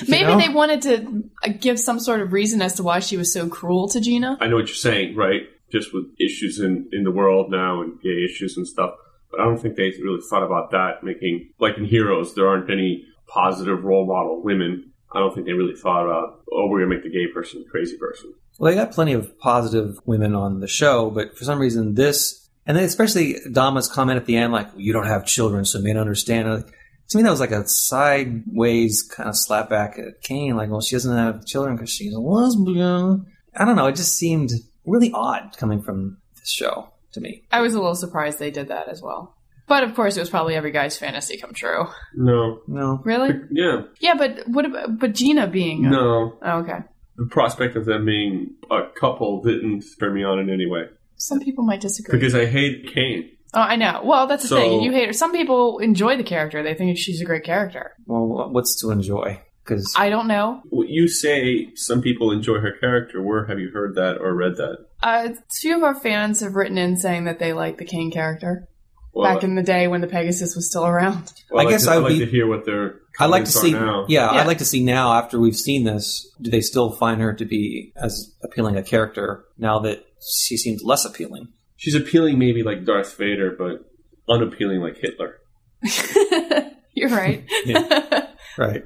Maybe 0.09 0.25
know? 0.27 0.39
they 0.39 0.49
wanted 0.51 0.83
to 0.83 1.25
uh, 1.43 1.53
give 1.59 1.81
some 1.81 1.99
sort 1.99 2.21
of 2.21 2.33
reason 2.33 2.61
as 2.61 2.75
to 2.75 2.83
why 2.83 3.01
she 3.01 3.17
was 3.17 3.33
so 3.33 3.49
cruel 3.49 3.89
to 3.89 4.01
Gina. 4.01 4.37
I 4.41 4.47
know 4.47 4.57
what 4.57 4.67
you're 4.67 4.75
saying, 4.75 5.17
right? 5.17 5.43
Just 5.73 5.93
with 5.95 6.05
issues 6.21 6.61
in, 6.61 6.89
in 6.93 7.03
the 7.05 7.11
world 7.11 7.51
now 7.51 7.81
and 7.83 8.01
gay 8.03 8.25
issues 8.25 8.57
and 8.57 8.67
stuff. 8.69 8.91
But 9.31 9.41
I 9.41 9.45
don't 9.45 9.59
think 9.59 9.77
they 9.77 9.93
really 10.03 10.21
thought 10.29 10.45
about 10.45 10.71
that, 10.73 11.03
making, 11.03 11.49
like 11.59 11.79
in 11.79 11.85
Heroes, 11.87 12.35
there 12.35 12.47
aren't 12.47 12.71
any 12.71 13.05
positive 13.27 13.85
role 13.85 14.07
model 14.07 14.43
women. 14.43 14.93
I 15.13 15.21
don't 15.21 15.35
think 15.35 15.47
they 15.47 15.53
really 15.53 15.77
thought 15.77 16.05
about, 16.05 16.43
oh, 16.53 16.67
we're 16.69 16.81
going 16.81 16.91
to 16.91 16.97
make 16.97 17.05
the 17.05 17.11
gay 17.11 17.27
person 17.33 17.63
the 17.63 17.69
crazy 17.69 17.97
person. 17.97 18.35
Well, 18.59 18.71
they 18.71 18.77
got 18.77 18.93
plenty 18.93 19.13
of 19.13 19.39
positive 19.39 19.99
women 20.05 20.35
on 20.35 20.61
the 20.61 20.69
show, 20.69 21.11
but 21.11 21.37
for 21.37 21.45
some 21.45 21.59
reason, 21.59 21.95
this 21.95 22.47
and 22.67 22.77
then 22.77 22.85
especially 22.85 23.37
Dama's 23.51 23.89
comment 23.89 24.17
at 24.19 24.27
the 24.27 24.37
end, 24.37 24.53
like 24.53 24.69
"You 24.77 24.93
don't 24.93 25.07
have 25.07 25.25
children, 25.25 25.65
so 25.65 25.81
men 25.81 25.97
understand." 25.97 26.53
Like, 26.53 26.67
to 27.09 27.17
me, 27.17 27.23
that 27.23 27.31
was 27.31 27.41
like 27.41 27.53
a 27.53 27.67
sideways 27.69 29.03
kind 29.03 29.29
of 29.29 29.37
slap 29.37 29.69
back 29.69 29.99
at 29.99 30.21
Cain, 30.23 30.57
like, 30.57 30.71
"Well, 30.71 30.81
she 30.81 30.97
doesn't 30.97 31.17
have 31.17 31.47
children 31.47 31.77
because 31.77 31.91
she's 31.91 32.13
a 32.13 32.19
lesbian." 32.19 33.27
I 33.55 33.65
don't 33.65 33.77
know. 33.77 33.87
It 33.87 33.97
just 33.97 34.17
seemed 34.17 34.51
really 34.85 35.13
odd 35.13 35.57
coming 35.57 35.81
from 35.81 36.19
this 36.39 36.51
show 36.51 36.89
to 37.13 37.21
me. 37.21 37.45
I 37.53 37.61
was 37.61 37.75
a 37.75 37.79
little 37.79 37.95
surprised 37.95 38.39
they 38.39 38.51
did 38.51 38.69
that 38.69 38.89
as 38.89 39.01
well. 39.01 39.36
But 39.69 39.83
of 39.83 39.95
course, 39.95 40.17
it 40.17 40.21
was 40.21 40.31
probably 40.31 40.55
every 40.55 40.71
guy's 40.71 40.97
fantasy 40.97 41.37
come 41.39 41.53
true. 41.53 41.87
No. 42.15 42.61
No, 42.69 43.01
Really? 43.05 43.31
Yeah. 43.51 43.83
Yeah, 44.01 44.15
but 44.15 44.47
what 44.47 44.65
about 44.65 44.99
but 44.99 45.13
Gina 45.15 45.47
being? 45.49 45.85
A, 45.87 45.91
No. 45.91 46.39
Oh, 46.43 46.59
okay. 46.61 46.79
The 47.17 47.27
prospect 47.27 47.77
of 47.77 47.85
them 47.85 48.05
being 48.05 48.55
a 48.71 48.83
couple 48.99 49.43
didn't 49.43 49.85
turn 49.99 50.15
me 50.15 50.23
on 50.23 50.39
in 50.39 50.51
any 50.51 50.67
way. 50.67 50.85
Some 51.17 51.41
people 51.41 51.65
might 51.65 51.81
disagree. 51.81 52.19
Because 52.19 52.35
I 52.35 52.45
hate 52.47 52.93
Cain. 52.95 53.31
oh, 53.55 53.61
I 53.61 53.77
know. 53.77 54.03
Well, 54.05 54.27
that's 54.27 54.43
the 54.43 54.49
So- 54.51 54.57
thing. 54.57 54.81
You 54.83 54.93
hate 54.93 55.07
her. 55.07 55.13
Some 55.13 55.33
people 55.33 55.79
enjoy 55.79 56.17
the 56.17 56.23
character. 56.25 56.63
They 56.63 56.75
think 56.75 56.97
she's 56.99 57.21
a 57.21 57.25
great 57.25 57.43
character. 57.45 57.95
well, 58.07 58.51
what's 58.51 58.81
to 58.83 58.91
enjoy? 58.91 59.41
Because 59.65 59.93
I 59.99 60.11
don't 60.11 60.29
know. 60.29 60.61
You 60.71 61.09
say 61.09 61.73
some 61.75 62.01
people 62.01 62.31
enjoy 62.31 62.61
her 62.61 62.71
character. 62.79 63.21
Where 63.21 63.47
have 63.47 63.59
you 63.59 63.71
heard 63.73 63.97
that 63.97 64.19
or 64.21 64.33
read 64.33 64.57
that? 64.59 64.79
Uh, 65.03 65.31
a 65.31 65.35
few 65.61 65.75
of 65.77 65.83
our 65.83 65.95
fans 65.99 66.39
have 66.41 66.55
written 66.55 66.79
in 66.79 66.97
saying 66.97 67.25
that 67.25 67.41
they 67.41 67.53
like 67.53 67.79
the 67.79 67.85
Cain 67.85 68.13
character 68.13 68.69
Well, 69.17 69.35
back 69.35 69.43
in 69.45 69.55
the 69.55 69.63
day 69.63 69.89
when 69.89 70.01
the 70.03 70.07
Pegasus 70.07 70.55
was 70.55 70.69
still 70.69 70.87
around. 70.87 71.33
well, 71.51 71.61
I 71.61 71.65
like 71.65 71.73
guess 71.73 71.85
to, 71.85 71.91
I 71.91 71.95
I'd 71.95 71.99
would 71.99 72.13
like 72.13 72.19
be- 72.19 72.25
to 72.27 72.31
hear 72.31 72.47
what 72.47 72.65
their 72.67 73.01
I'd 73.19 73.27
like 73.31 73.45
to 73.47 73.51
see. 73.51 73.73
now. 73.73 74.05
Yeah, 74.09 74.33
Yeah. 74.33 74.41
I'd 74.41 74.47
like 74.47 74.59
to 74.59 74.65
see 74.67 74.85
now 74.85 75.15
after 75.15 75.41
we've 75.41 75.57
seen 75.57 75.85
this. 75.85 76.31
Do 76.41 76.51
they 76.51 76.61
still 76.61 76.91
find 76.93 77.21
her 77.23 77.33
to 77.33 77.45
be 77.45 77.93
as 77.97 78.35
appealing 78.43 78.77
a 78.77 78.83
character 78.83 79.45
now 79.57 79.79
that 79.81 80.05
she 80.21 80.57
seems 80.59 80.83
less 80.83 81.05
appealing? 81.07 81.49
She's 81.77 81.95
appealing, 81.95 82.39
maybe 82.39 82.63
like 82.63 82.85
Darth 82.85 83.17
Vader, 83.17 83.55
but 83.59 83.91
unappealing 84.29 84.81
like 84.81 84.97
Hitler. 84.99 85.37
You're 86.95 87.11
right. 87.11 87.45
Right. 88.59 88.85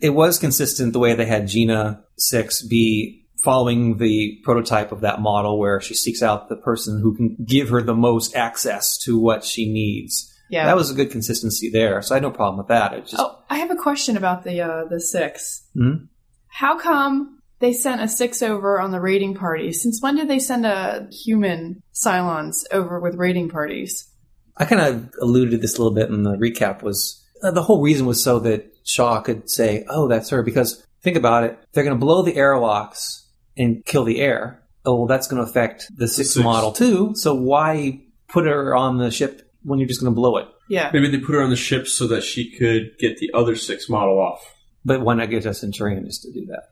it 0.00 0.08
was 0.10 0.38
consistent 0.38 0.94
the 0.94 0.98
way 0.98 1.12
they 1.14 1.26
had 1.26 1.48
Gina 1.48 2.02
6 2.16 2.62
be 2.66 3.26
following 3.42 3.98
the 3.98 4.38
prototype 4.42 4.90
of 4.92 5.00
that 5.02 5.20
model 5.20 5.58
where 5.58 5.80
she 5.80 5.94
seeks 5.94 6.22
out 6.22 6.48
the 6.48 6.56
person 6.56 7.00
who 7.00 7.14
can 7.16 7.36
give 7.44 7.68
her 7.68 7.82
the 7.82 7.94
most 7.94 8.34
access 8.34 8.98
to 8.98 9.18
what 9.18 9.44
she 9.44 9.70
needs. 9.72 10.32
yeah. 10.50 10.66
That 10.66 10.76
was 10.76 10.90
a 10.90 10.94
good 10.94 11.10
consistency 11.10 11.70
there. 11.70 12.02
So 12.02 12.14
I 12.14 12.16
had 12.16 12.22
no 12.22 12.30
problem 12.30 12.58
with 12.58 12.68
that. 12.68 12.94
It 12.94 13.02
just 13.06 13.16
Oh, 13.18 13.38
I 13.50 13.58
have 13.58 13.70
a 13.70 13.76
question 13.76 14.16
about 14.16 14.44
the 14.44 14.60
uh, 14.62 14.84
the 14.86 15.00
six. 15.00 15.62
Mhm. 15.76 16.08
How 16.48 16.78
come 16.78 17.38
they 17.60 17.72
sent 17.72 18.00
a 18.00 18.08
six 18.08 18.42
over 18.42 18.80
on 18.80 18.90
the 18.90 19.00
raiding 19.00 19.34
party? 19.34 19.72
Since 19.72 20.00
when 20.02 20.16
did 20.16 20.28
they 20.28 20.38
send 20.38 20.64
a 20.66 21.08
human 21.12 21.82
Cylons 21.94 22.64
over 22.72 22.98
with 23.00 23.14
raiding 23.16 23.48
parties? 23.50 24.08
I 24.56 24.64
kind 24.64 24.80
of 24.82 25.12
alluded 25.20 25.52
to 25.52 25.58
this 25.58 25.76
a 25.76 25.82
little 25.82 25.94
bit 25.94 26.08
in 26.08 26.22
the 26.24 26.36
recap 26.36 26.82
was 26.82 27.22
uh, 27.42 27.52
the 27.52 27.62
whole 27.62 27.80
reason 27.82 28.06
was 28.06 28.22
so 28.22 28.40
that 28.40 28.66
Shaw 28.84 29.20
could 29.20 29.48
say, 29.48 29.84
"Oh, 29.88 30.08
that's 30.08 30.30
her." 30.30 30.42
Because 30.42 30.84
think 31.02 31.16
about 31.16 31.44
it, 31.44 31.56
they're 31.72 31.84
going 31.84 31.94
to 31.96 32.04
blow 32.04 32.22
the 32.22 32.34
airlocks 32.36 33.27
and 33.58 33.84
kill 33.84 34.04
the 34.04 34.20
air. 34.20 34.62
Oh, 34.86 34.94
well, 34.94 35.06
that's 35.06 35.28
going 35.28 35.44
to 35.44 35.48
affect 35.50 35.88
the 35.94 36.08
sixth 36.08 36.32
six. 36.32 36.44
model 36.44 36.72
too. 36.72 37.12
So 37.14 37.34
why 37.34 38.00
put 38.28 38.46
her 38.46 38.74
on 38.74 38.98
the 38.98 39.10
ship 39.10 39.52
when 39.62 39.78
you're 39.78 39.88
just 39.88 40.00
going 40.00 40.12
to 40.12 40.16
blow 40.16 40.38
it? 40.38 40.46
Yeah. 40.70 40.90
Maybe 40.92 41.10
they 41.10 41.18
put 41.18 41.34
her 41.34 41.42
on 41.42 41.50
the 41.50 41.56
ship 41.56 41.86
so 41.86 42.06
that 42.06 42.22
she 42.22 42.50
could 42.56 42.92
get 42.98 43.18
the 43.18 43.30
other 43.34 43.56
six 43.56 43.88
model 43.88 44.18
off. 44.18 44.54
But 44.84 45.00
why 45.02 45.14
not 45.14 45.30
get 45.30 45.44
a 45.44 45.52
Centurion 45.52 46.06
just 46.06 46.22
to 46.22 46.32
do 46.32 46.46
that? 46.46 46.70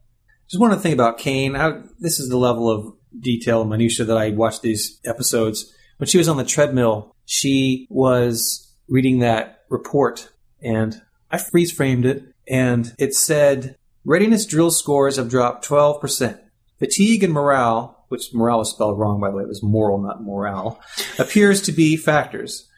Just 0.48 0.60
one 0.60 0.70
other 0.70 0.80
thing 0.80 0.92
about 0.92 1.18
Cain. 1.18 1.56
I, 1.56 1.82
this 1.98 2.20
is 2.20 2.28
the 2.28 2.36
level 2.36 2.70
of 2.70 2.94
detail 3.18 3.62
and 3.62 3.70
minutia 3.70 4.06
that 4.06 4.16
I 4.16 4.30
watched 4.30 4.62
these 4.62 5.00
episodes. 5.04 5.72
When 5.98 6.06
she 6.06 6.18
was 6.18 6.28
on 6.28 6.36
the 6.36 6.44
treadmill, 6.44 7.14
she 7.24 7.86
was 7.90 8.72
reading 8.88 9.18
that 9.18 9.64
report, 9.70 10.30
and 10.62 11.02
I 11.30 11.38
freeze 11.38 11.72
framed 11.72 12.06
it, 12.06 12.22
and 12.48 12.94
it 12.98 13.14
said 13.14 13.76
readiness 14.04 14.46
drill 14.46 14.70
scores 14.70 15.16
have 15.16 15.28
dropped 15.28 15.64
twelve 15.64 16.00
percent. 16.00 16.38
Fatigue 16.78 17.24
and 17.24 17.32
morale, 17.32 18.04
which 18.08 18.32
morale 18.34 18.58
was 18.58 18.70
spelled 18.70 18.98
wrong 18.98 19.20
by 19.20 19.30
the 19.30 19.36
way, 19.36 19.42
it 19.42 19.48
was 19.48 19.62
moral, 19.62 19.98
not 19.98 20.22
morale, 20.22 20.80
appears 21.18 21.62
to 21.62 21.72
be 21.72 21.96
factors. 21.96 22.68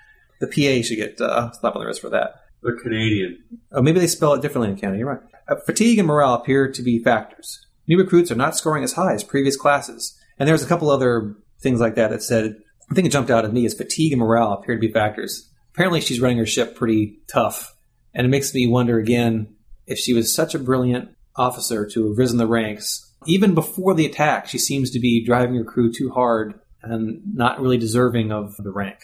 The 0.41 0.47
PA 0.47 0.87
should 0.87 0.97
get 0.97 1.21
uh, 1.21 1.51
slap 1.53 1.75
on 1.75 1.81
the 1.81 1.87
wrist 1.87 2.01
for 2.01 2.11
that. 2.11 2.43
They're 2.63 2.77
Canadian. 2.77 3.43
Oh, 3.73 3.83
maybe 3.83 4.01
they 4.01 4.07
spell 4.07 4.35
it 4.35 4.43
differently 4.43 4.71
in 4.71 4.77
Canada. 4.77 4.99
You're 4.99 5.09
right. 5.09 5.21
Uh, 5.49 5.57
fatigue 5.67 5.99
and 5.99 6.07
morale 6.07 6.35
appear 6.35 6.71
to 6.71 6.83
be 6.83 7.03
factors. 7.03 7.65
New 7.87 7.99
recruits 7.99 8.31
are 8.31 8.37
not 8.37 8.57
scoring 8.57 8.85
as 8.85 8.93
high 8.93 9.15
as 9.15 9.25
previous 9.25 9.57
classes. 9.57 10.19
And 10.39 10.49
there's 10.49 10.63
a 10.63 10.69
couple 10.69 10.91
other 10.91 11.37
things 11.61 11.81
like 11.81 11.95
that 11.97 12.11
that 12.11 12.23
said, 12.23 12.57
I 12.91 12.95
think 12.95 13.07
it 13.07 13.13
jumped 13.13 13.31
out 13.31 13.45
at 13.45 13.53
me 13.53 13.65
is 13.65 13.75
fatigue 13.75 14.13
and 14.13 14.21
morale 14.21 14.53
appear 14.53 14.75
to 14.75 14.81
be 14.81 14.93
factors. 14.93 15.51
Apparently 15.75 16.01
she's 16.01 16.21
running 16.21 16.39
her 16.39 16.47
ship 16.47 16.77
pretty 16.77 17.21
tough. 17.29 17.75
And 18.15 18.27
it 18.27 18.31
makes 18.31 18.55
me 18.55 18.67
wonder 18.67 18.99
again, 18.99 19.57
if 19.87 19.99
she 19.99 20.13
was 20.13 20.35
such 20.35 20.55
a 20.55 20.59
brilliant 20.59 21.11
officer 21.37 21.87
to 21.87 22.09
have 22.09 22.19
risen 22.19 22.39
the 22.39 22.47
ranks, 22.47 23.08
even 23.29 23.55
before 23.55 23.95
the 23.95 24.07
attack, 24.07 24.49
she 24.49 24.59
seems 24.59 24.91
to 24.91 24.99
be 25.01 25.25
driving 25.25 25.57
her 25.57 25.65
crew 25.65 25.93
too 25.93 26.11
hard 26.11 26.59
and 26.83 27.21
not 27.35 27.61
really 27.61 27.79
deserving 27.79 28.33
of 28.33 28.57
the 28.59 28.71
rank. 28.71 28.99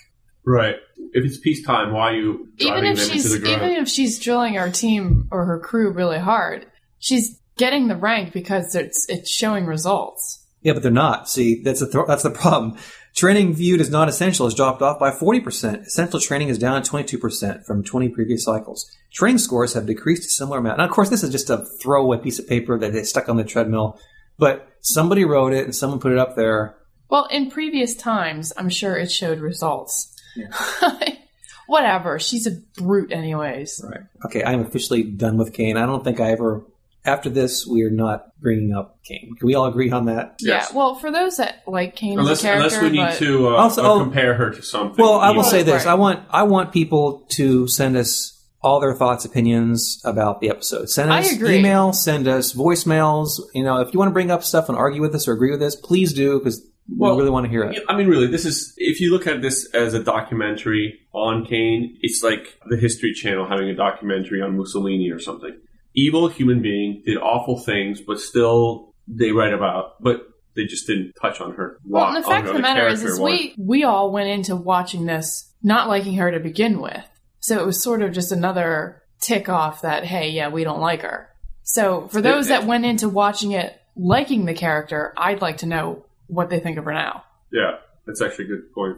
Right. 0.46 0.76
If 1.12 1.24
it's 1.24 1.38
peacetime, 1.38 1.92
why 1.92 2.10
are 2.10 2.16
you 2.16 2.48
Even 2.58 2.84
if 2.84 2.98
them 2.98 3.08
she's 3.08 3.26
into 3.26 3.38
the 3.38 3.46
ground? 3.46 3.62
even 3.62 3.82
if 3.82 3.88
she's 3.88 4.18
drilling 4.18 4.58
our 4.58 4.70
team 4.70 5.28
or 5.30 5.44
her 5.46 5.58
crew 5.60 5.90
really 5.92 6.18
hard, 6.18 6.66
she's 6.98 7.40
getting 7.56 7.88
the 7.88 7.96
rank 7.96 8.32
because 8.32 8.74
it's 8.74 9.06
it's 9.08 9.30
showing 9.30 9.64
results. 9.64 10.44
Yeah, 10.62 10.72
but 10.72 10.82
they're 10.82 10.92
not. 10.92 11.28
See, 11.28 11.62
that's 11.62 11.80
the 11.80 11.90
th- 11.90 12.06
that's 12.06 12.22
the 12.22 12.30
problem. 12.30 12.76
Training 13.14 13.54
viewed 13.54 13.80
as 13.80 13.90
not 13.90 14.08
essential 14.08 14.46
has 14.46 14.54
dropped 14.54 14.82
off 14.82 14.98
by 14.98 15.12
40%. 15.12 15.86
Essential 15.86 16.18
training 16.18 16.48
is 16.48 16.58
down 16.58 16.82
22% 16.82 17.64
from 17.64 17.84
20 17.84 18.08
previous 18.08 18.42
cycles. 18.44 18.90
Training 19.12 19.38
scores 19.38 19.74
have 19.74 19.86
decreased 19.86 20.24
a 20.24 20.30
similar 20.30 20.58
amount. 20.58 20.78
Now, 20.78 20.86
of 20.86 20.90
course, 20.90 21.10
this 21.10 21.22
is 21.22 21.30
just 21.30 21.48
a 21.48 21.64
throwaway 21.80 22.18
piece 22.18 22.40
of 22.40 22.48
paper 22.48 22.76
that 22.76 22.92
they 22.92 23.04
stuck 23.04 23.28
on 23.28 23.36
the 23.36 23.44
treadmill, 23.44 24.00
but 24.38 24.68
somebody 24.80 25.24
wrote 25.24 25.52
it 25.52 25.64
and 25.64 25.74
someone 25.74 26.00
put 26.00 26.12
it 26.12 26.18
up 26.18 26.36
there. 26.36 26.76
Well, 27.08 27.26
in 27.26 27.50
previous 27.50 27.94
times, 27.94 28.52
I'm 28.56 28.68
sure 28.68 28.96
it 28.96 29.10
showed 29.10 29.38
results. 29.40 30.10
Whatever. 31.66 32.18
She's 32.18 32.46
a 32.46 32.60
brute, 32.80 33.10
anyways. 33.12 33.80
Right. 33.88 34.00
Okay, 34.26 34.42
I 34.42 34.52
am 34.52 34.60
officially 34.60 35.02
done 35.02 35.38
with 35.38 35.52
Cain. 35.52 35.76
I 35.76 35.86
don't 35.86 36.04
think 36.04 36.20
I 36.20 36.30
ever. 36.32 36.64
After 37.06 37.28
this, 37.30 37.66
we 37.66 37.82
are 37.82 37.90
not 37.90 38.38
bringing 38.40 38.74
up 38.74 39.02
Cain. 39.04 39.34
Can 39.38 39.46
we 39.46 39.54
all 39.54 39.66
agree 39.66 39.90
on 39.90 40.06
that? 40.06 40.36
Yes. 40.40 40.68
Yeah. 40.70 40.76
Well, 40.76 40.94
for 40.94 41.10
those 41.10 41.36
that 41.36 41.62
like 41.66 41.96
Cain 41.96 42.18
unless, 42.18 42.38
as 42.38 42.44
a 42.44 42.46
character, 42.48 42.64
unless 42.76 42.82
we 42.82 42.90
need 42.90 43.04
but 43.04 43.18
to 43.18 43.48
uh, 43.48 43.56
Also- 43.56 43.82
uh, 43.82 44.02
compare 44.02 44.34
her 44.34 44.50
to 44.50 44.62
something. 44.62 45.02
Well, 45.02 45.14
I 45.14 45.30
will 45.30 45.42
say 45.42 45.62
this: 45.62 45.84
Right. 45.84 45.92
I 45.92 45.94
want 45.94 46.20
I 46.30 46.42
want 46.44 46.72
people 46.72 47.26
to 47.32 47.66
send 47.68 47.96
us 47.96 48.33
all 48.64 48.80
their 48.80 48.94
thoughts, 48.94 49.24
opinions 49.24 50.00
about 50.04 50.40
the 50.40 50.48
episode. 50.48 50.88
Send 50.88 51.12
us 51.12 51.32
email, 51.34 51.92
send 51.92 52.26
us 52.26 52.52
voicemails. 52.54 53.40
You 53.52 53.62
know, 53.62 53.80
if 53.80 53.92
you 53.92 53.98
want 53.98 54.08
to 54.08 54.12
bring 54.12 54.30
up 54.30 54.42
stuff 54.42 54.68
and 54.68 54.76
argue 54.76 55.02
with 55.02 55.14
us 55.14 55.28
or 55.28 55.32
agree 55.32 55.50
with 55.50 55.62
us, 55.62 55.76
please 55.76 56.12
do 56.14 56.38
because 56.38 56.66
Well, 56.88 57.12
we 57.12 57.18
really 57.18 57.30
want 57.30 57.44
to 57.44 57.50
hear 57.50 57.62
it. 57.64 57.82
I 57.88 57.96
mean, 57.96 58.08
really, 58.08 58.26
this 58.26 58.44
is 58.44 58.74
if 58.78 59.00
you 59.00 59.12
look 59.12 59.26
at 59.26 59.42
this 59.42 59.66
as 59.74 59.94
a 59.94 60.02
documentary 60.02 60.98
on 61.12 61.44
Cain, 61.44 61.98
it's 62.00 62.22
like 62.22 62.58
the 62.68 62.76
History 62.76 63.12
Channel 63.12 63.46
having 63.48 63.68
a 63.68 63.74
documentary 63.76 64.40
on 64.40 64.56
Mussolini 64.56 65.10
or 65.10 65.20
something. 65.20 65.56
Evil 65.94 66.28
human 66.28 66.60
being 66.60 67.02
did 67.04 67.18
awful 67.18 67.60
things, 67.60 68.00
but 68.00 68.18
still 68.18 68.94
they 69.06 69.30
write 69.30 69.52
about, 69.52 70.02
but 70.02 70.22
they 70.56 70.64
just 70.64 70.86
didn't 70.86 71.12
touch 71.20 71.40
on 71.40 71.52
her. 71.54 71.78
Well, 71.84 72.06
and 72.06 72.16
the 72.16 72.26
fact 72.26 72.48
of 72.48 72.54
the 72.54 72.60
matter 72.60 72.86
is, 72.88 73.02
is 73.04 73.20
we 73.20 73.54
we 73.58 73.84
all 73.84 74.10
went 74.10 74.28
into 74.28 74.56
watching 74.56 75.04
this 75.06 75.52
not 75.62 75.88
liking 75.88 76.14
her 76.14 76.30
to 76.30 76.40
begin 76.40 76.80
with, 76.80 77.04
so 77.44 77.60
it 77.60 77.66
was 77.66 77.82
sort 77.82 78.00
of 78.00 78.12
just 78.12 78.32
another 78.32 79.02
tick 79.20 79.50
off 79.50 79.82
that 79.82 80.02
hey, 80.02 80.30
yeah, 80.30 80.48
we 80.48 80.64
don't 80.64 80.80
like 80.80 81.02
her. 81.02 81.28
So 81.62 82.08
for 82.08 82.22
those 82.22 82.48
that 82.48 82.64
went 82.64 82.86
into 82.86 83.06
watching 83.06 83.52
it 83.52 83.78
liking 83.94 84.46
the 84.46 84.54
character, 84.54 85.12
I'd 85.14 85.42
like 85.42 85.58
to 85.58 85.66
know 85.66 86.06
what 86.26 86.48
they 86.48 86.58
think 86.58 86.78
of 86.78 86.86
her 86.86 86.94
now. 86.94 87.22
Yeah, 87.52 87.72
that's 88.06 88.22
actually 88.22 88.46
a 88.46 88.48
good 88.48 88.72
point. 88.72 88.96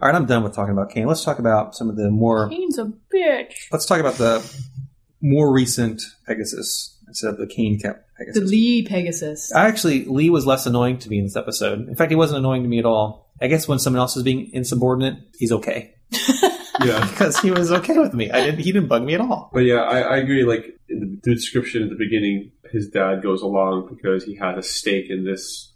All 0.00 0.08
right, 0.08 0.14
I'm 0.14 0.26
done 0.26 0.44
with 0.44 0.54
talking 0.54 0.72
about 0.72 0.90
Cain. 0.90 1.08
Let's 1.08 1.24
talk 1.24 1.40
about 1.40 1.74
some 1.74 1.90
of 1.90 1.96
the 1.96 2.08
more. 2.08 2.48
Cain's 2.50 2.78
a 2.78 2.92
bitch. 3.12 3.52
Let's 3.72 3.84
talk 3.84 3.98
about 3.98 4.14
the 4.14 4.48
more 5.20 5.52
recent 5.52 6.02
Pegasus 6.24 6.96
instead 7.08 7.30
of 7.30 7.38
the 7.38 7.48
Cain 7.48 7.80
kept 7.80 8.16
Pegasus. 8.16 8.44
The 8.44 8.48
Lee 8.48 8.86
Pegasus. 8.86 9.52
I 9.52 9.66
actually 9.66 10.04
Lee 10.04 10.30
was 10.30 10.46
less 10.46 10.66
annoying 10.66 10.98
to 11.00 11.08
me 11.08 11.18
in 11.18 11.24
this 11.24 11.34
episode. 11.34 11.88
In 11.88 11.96
fact, 11.96 12.12
he 12.12 12.16
wasn't 12.16 12.38
annoying 12.38 12.62
to 12.62 12.68
me 12.68 12.78
at 12.78 12.86
all. 12.86 13.28
I 13.40 13.48
guess 13.48 13.66
when 13.66 13.80
someone 13.80 13.98
else 13.98 14.16
is 14.16 14.22
being 14.22 14.52
insubordinate, 14.52 15.18
he's 15.36 15.50
okay 15.50 15.94
Yeah. 16.84 17.06
because 17.10 17.38
he 17.38 17.50
was 17.50 17.72
okay 17.72 17.98
with 17.98 18.14
me. 18.14 18.30
I 18.30 18.46
didn't. 18.46 18.60
He 18.60 18.72
didn't 18.72 18.88
bug 18.88 19.04
me 19.04 19.14
at 19.14 19.20
all. 19.20 19.50
But 19.52 19.60
yeah, 19.60 19.82
I, 19.82 20.00
I 20.00 20.16
agree. 20.18 20.44
Like 20.44 20.78
in 20.88 21.20
the 21.22 21.34
description 21.34 21.82
at 21.82 21.90
the 21.90 21.96
beginning, 21.96 22.52
his 22.70 22.88
dad 22.88 23.22
goes 23.22 23.42
along 23.42 23.88
because 23.94 24.24
he 24.24 24.34
had 24.34 24.58
a 24.58 24.62
stake 24.62 25.10
in 25.10 25.24
this. 25.24 25.72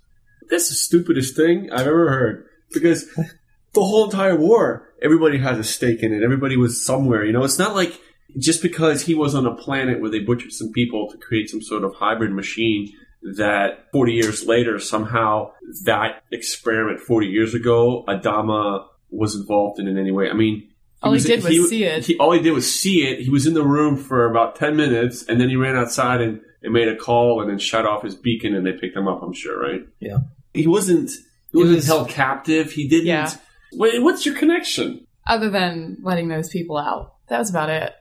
This 0.49 0.65
is 0.65 0.71
the 0.71 0.75
stupidest 0.77 1.37
thing 1.37 1.71
I've 1.73 1.87
ever 1.87 2.11
heard. 2.11 2.47
Because 2.73 3.07
the 3.75 3.85
whole 3.85 4.05
entire 4.05 4.37
war, 4.37 4.89
everybody 5.03 5.39
has 5.39 5.59
a 5.59 5.65
stake 5.65 6.03
in 6.03 6.13
it. 6.13 6.23
Everybody 6.23 6.57
was 6.57 6.85
somewhere. 6.85 7.25
You 7.25 7.33
know, 7.33 7.45
it's 7.45 7.59
not 7.59 7.75
like 7.75 8.01
just 8.39 8.63
because 8.63 9.03
he 9.03 9.15
was 9.15 9.35
on 9.35 9.47
a 9.47 9.55
planet 9.55 10.01
where 10.01 10.11
they 10.11 10.21
butchered 10.21 10.53
some 10.53 10.73
people 10.73 11.09
to 11.11 11.19
create 11.19 11.49
some 11.49 11.63
sort 11.63 11.85
of 11.85 11.95
hybrid 11.95 12.33
machine 12.33 12.93
that 13.23 13.87
40 13.93 14.13
years 14.13 14.47
later 14.47 14.79
somehow 14.79 15.51
that 15.85 16.23
experiment 16.31 17.01
40 17.01 17.27
years 17.27 17.55
ago 17.55 18.05
Adama 18.07 18.87
was 19.11 19.35
involved 19.35 19.81
in 19.81 19.89
in 19.89 19.99
any 19.99 20.11
way. 20.11 20.29
I 20.29 20.35
mean, 20.35 20.69
All 21.03 21.13
he 21.13 21.21
did 21.21 21.45
was 21.45 21.69
see 21.69 21.85
it. 21.85 22.07
He, 22.07 22.17
all 22.19 22.33
he 22.33 22.41
did 22.41 22.53
was 22.53 22.73
see 22.73 23.07
it. 23.07 23.21
He 23.21 23.31
was 23.31 23.47
in 23.47 23.55
the 23.55 23.65
room 23.65 23.97
for 23.97 24.29
about 24.31 24.57
10 24.57 24.77
minutes 24.77 25.25
and 25.29 25.41
then 25.41 25.49
he 25.49 25.57
ran 25.57 25.77
outside 25.77 26.21
and, 26.21 26.41
and 26.63 26.73
made 26.73 26.89
a 26.89 26.97
call 26.97 27.41
and 27.41 27.51
then 27.51 27.59
shut 27.59 27.87
off 27.87 28.03
his 28.03 28.15
beacon 28.15 28.55
and 28.55 28.67
they 28.67 28.73
picked 28.73 28.97
him 28.97 29.07
up, 29.07 29.23
I'm 29.23 29.33
sure, 29.33 29.61
right? 29.61 29.83
Yeah. 30.01 30.19
He 30.55 30.67
wasn't, 30.67 31.11
he 31.53 31.59
wasn't 31.59 31.77
was- 31.77 31.87
held 31.87 32.09
captive. 32.09 32.73
He 32.73 32.89
didn't. 32.89 33.07
Yeah. 33.07 33.31
Wait, 33.75 34.03
what's 34.03 34.25
your 34.25 34.37
connection? 34.37 35.07
Other 35.27 35.51
than 35.51 35.99
letting 36.03 36.29
those 36.29 36.49
people 36.49 36.79
out, 36.79 37.15
that 37.29 37.39
was 37.39 37.51
about 37.51 37.69
it. 37.69 37.93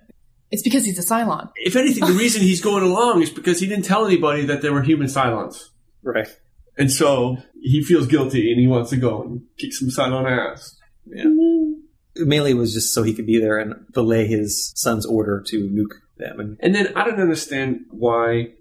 It's 0.51 0.61
because 0.61 0.85
he's 0.85 0.99
a 0.99 1.01
Cylon. 1.01 1.49
If 1.55 1.75
anything, 1.75 2.05
the 2.05 2.13
reason 2.13 2.41
he's 2.41 2.61
going 2.61 2.83
along 2.83 3.23
is 3.23 3.29
because 3.31 3.59
he 3.59 3.67
didn't 3.67 3.83
tell 3.85 4.05
anybody 4.05 4.45
that 4.45 4.61
there 4.61 4.71
were 4.71 4.83
human 4.83 5.07
Cylons. 5.07 5.69
Right. 6.03 6.27
And 6.77 6.91
so 6.91 7.37
he 7.61 7.83
feels 7.83 8.05
guilty 8.07 8.51
and 8.51 8.59
he 8.59 8.67
wants 8.67 8.91
to 8.91 8.97
go 8.97 9.23
and 9.23 9.41
kick 9.57 9.73
some 9.73 9.89
Cylon 9.89 10.29
ass. 10.29 10.77
Mm-hmm. 11.09 11.64
Mainly 12.17 12.51
it 12.51 12.55
was 12.55 12.73
just 12.73 12.93
so 12.93 13.03
he 13.03 13.13
could 13.13 13.25
be 13.25 13.39
there 13.39 13.57
and 13.57 13.73
belay 13.93 14.27
his 14.27 14.71
son's 14.75 15.05
order 15.05 15.43
to 15.47 15.69
nuke 15.69 15.97
them. 16.17 16.39
And 16.39 16.57
And 16.61 16.75
then 16.75 16.93
I 16.95 17.03
don't 17.03 17.19
understand 17.19 17.81
why, 17.89 18.53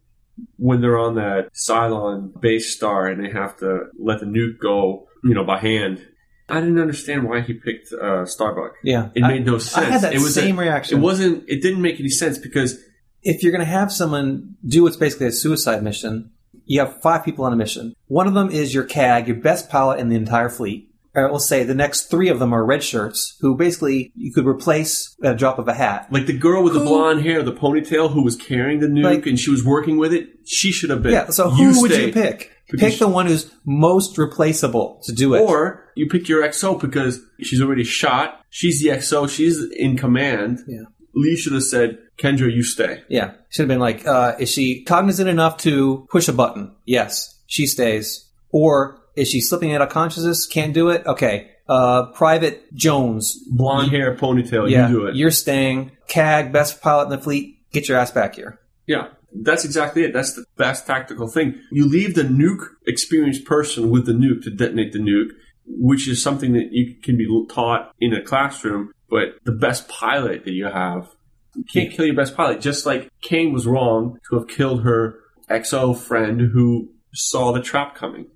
when 0.57 0.81
they're 0.81 0.99
on 0.99 1.15
that 1.17 1.53
Cylon 1.55 2.41
base 2.41 2.75
star 2.75 3.07
and 3.07 3.25
they 3.25 3.31
have 3.31 3.57
to 3.59 3.85
let 3.99 4.21
the 4.21 4.27
nuke 4.27 4.59
go, 4.61 5.07
you 5.23 5.35
know, 5.35 5.45
by 5.45 5.59
hand. 5.61 6.05
I 6.49 6.61
didn't 6.61 6.79
understand 6.81 7.29
why 7.29 7.41
he 7.41 7.55
picked 7.55 7.93
uh, 7.93 8.27
Starbuck. 8.27 8.73
yeah, 8.83 9.09
It 9.15 9.23
I- 9.23 9.29
made 9.29 9.47
no 9.47 9.59
sense. 9.59 9.87
I 9.87 9.91
had 9.91 10.01
that 10.03 10.13
it 10.15 10.19
was 10.21 10.35
same 10.35 10.59
a, 10.59 10.63
reaction. 10.63 10.99
It 10.99 11.01
wasn't. 11.01 11.45
It 11.49 11.63
didn't 11.63 11.81
make 11.81 11.99
any 12.01 12.11
sense 12.11 12.37
because 12.39 12.79
if 13.23 13.43
you're 13.43 13.53
going 13.53 13.65
to 13.65 13.71
have 13.71 13.91
someone 13.91 14.57
do 14.67 14.83
what's 14.83 14.97
basically 14.97 15.29
a 15.29 15.33
suicide 15.33 15.83
mission, 15.83 16.33
you 16.67 16.81
have 16.81 17.01
five 17.01 17.25
people 17.25 17.45
on 17.47 17.53
a 17.53 17.57
mission. 17.57 17.95
One 18.09 18.27
of 18.27 18.35
them 18.35 18.51
is 18.51 18.75
your 18.75 18.85
CAG, 18.85 19.27
your 19.29 19.39
best 19.39 19.71
pilot 19.71 20.01
in 20.01 20.09
the 20.11 20.17
entire 20.17 20.51
fleet. 20.51 20.91
Or 21.17 21.29
we'll 21.29 21.39
say 21.39 21.63
the 21.65 21.75
next 21.75 22.11
three 22.11 22.29
of 22.29 22.39
them 22.41 22.53
are 22.53 22.65
red 22.65 22.83
shirts, 22.83 23.37
who 23.41 23.57
basically 23.57 24.13
you 24.17 24.33
could 24.33 24.47
replace 24.47 25.15
at 25.23 25.35
a 25.35 25.37
drop 25.37 25.59
of 25.59 25.69
a 25.69 25.75
hat. 25.75 26.09
like 26.11 26.27
the 26.27 26.37
girl 26.37 26.63
with 26.65 26.73
the 26.75 26.81
blonde 26.81 27.23
hair, 27.23 27.43
the 27.43 27.53
ponytail, 27.53 28.11
who 28.13 28.23
was 28.25 28.35
carrying 28.37 28.81
the 28.81 28.87
nuke 28.89 29.05
Like- 29.05 29.27
and 29.27 29.39
she 29.39 29.51
was 29.51 29.65
working 29.65 29.97
with 29.99 30.13
it, 30.13 30.29
she 30.45 30.73
should 30.73 30.91
have 30.91 31.03
been. 31.03 31.13
Yeah, 31.13 31.29
so 31.31 31.51
who 31.51 31.81
would 31.81 31.93
stay. 31.93 32.07
you 32.07 32.13
pick? 32.13 32.51
Because 32.71 32.91
Pick 32.93 32.99
the 32.99 33.09
one 33.09 33.27
who's 33.27 33.51
most 33.65 34.17
replaceable 34.19 35.01
to 35.05 35.13
do 35.13 35.35
it. 35.35 35.41
Or 35.41 35.85
you 35.95 36.09
pick 36.09 36.29
your 36.29 36.43
XO 36.43 36.81
because 36.81 37.21
she's 37.41 37.61
already 37.61 37.85
shot. 37.85 38.41
She's 38.51 38.83
the 38.83 38.89
XO. 38.89 39.29
She's 39.29 39.63
in 39.77 39.97
command. 39.97 40.61
Yeah. 40.67 40.85
Lee 41.15 41.37
should 41.37 41.53
have 41.53 41.63
said, 41.63 41.99
Kendra, 42.19 42.53
you 42.53 42.63
stay. 42.65 43.03
Yeah. 43.09 43.33
Should 43.51 43.63
have 43.65 43.69
been 43.69 43.79
like, 43.81 44.07
uh, 44.07 44.35
is 44.41 44.51
she 44.51 44.83
cognizant 44.83 45.29
enough 45.29 45.59
to 45.59 46.09
push 46.11 46.27
a 46.27 46.33
button? 46.33 46.75
Yes. 46.87 47.39
She 47.47 47.67
stays. 47.67 48.25
Or 48.51 48.99
is 49.17 49.29
she 49.29 49.41
slipping 49.41 49.73
out 49.75 49.83
of 49.83 49.89
consciousness? 49.89 50.47
Can't 50.47 50.75
do 50.75 50.91
it? 50.91 51.07
Okay. 51.07 51.51
Uh, 51.69 52.07
Private 52.13 52.73
Jones. 52.75 53.39
Blonde 53.51 53.91
hair, 53.91 54.17
ponytail, 54.17 54.69
yeah. 54.69 54.89
you 54.89 54.95
do 54.95 55.07
it. 55.07 55.17
You're 55.17 55.31
staying. 55.31 55.93
CAG, 56.09 56.53
best 56.53 56.83
pilot 56.83 57.05
in 57.05 57.11
the 57.11 57.19
fleet. 57.19 57.59
Get 57.73 57.89
your 57.89 57.99
ass 57.99 58.11
back 58.11 58.35
here. 58.35 58.61
Yeah, 58.87 59.09
that's 59.35 59.65
exactly 59.65 60.05
it. 60.05 60.13
That's 60.13 60.35
the 60.35 60.45
best 60.57 60.87
tactical 60.87 61.29
thing. 61.29 61.61
You 61.73 61.89
leave 61.89 62.15
the 62.15 62.23
nuke 62.23 62.67
experienced 62.87 63.45
person 63.45 63.91
with 63.91 64.07
the 64.07 64.13
nuke 64.13 64.43
to 64.43 64.51
detonate 64.51 64.93
the 64.93 64.99
nuke, 64.99 65.31
which 65.67 66.07
is 66.07 66.23
something 66.23 66.53
that 66.53 66.69
you 66.73 66.95
can 67.03 67.17
be 67.17 67.27
taught 67.49 67.93
in 68.01 68.13
a 68.13 68.23
classroom. 68.23 68.93
But 69.09 69.37
the 69.45 69.53
best 69.53 69.89
pilot 69.89 70.45
that 70.45 70.53
you 70.53 70.67
have, 70.67 71.09
you 71.55 71.65
can't 71.65 71.91
kill 71.91 72.07
your 72.07 72.15
best 72.15 72.37
pilot. 72.37 72.61
Just 72.61 72.85
like 72.85 73.11
Cain 73.23 73.53
was 73.53 73.67
wrong 73.67 74.19
to 74.29 74.39
have 74.39 74.49
killed 74.49 74.83
her 74.83 75.19
XO 75.49 75.97
friend 75.97 76.41
who 76.53 76.91
saw 77.13 77.53
the 77.53 77.63
trap 77.63 77.95
coming. 77.95 78.27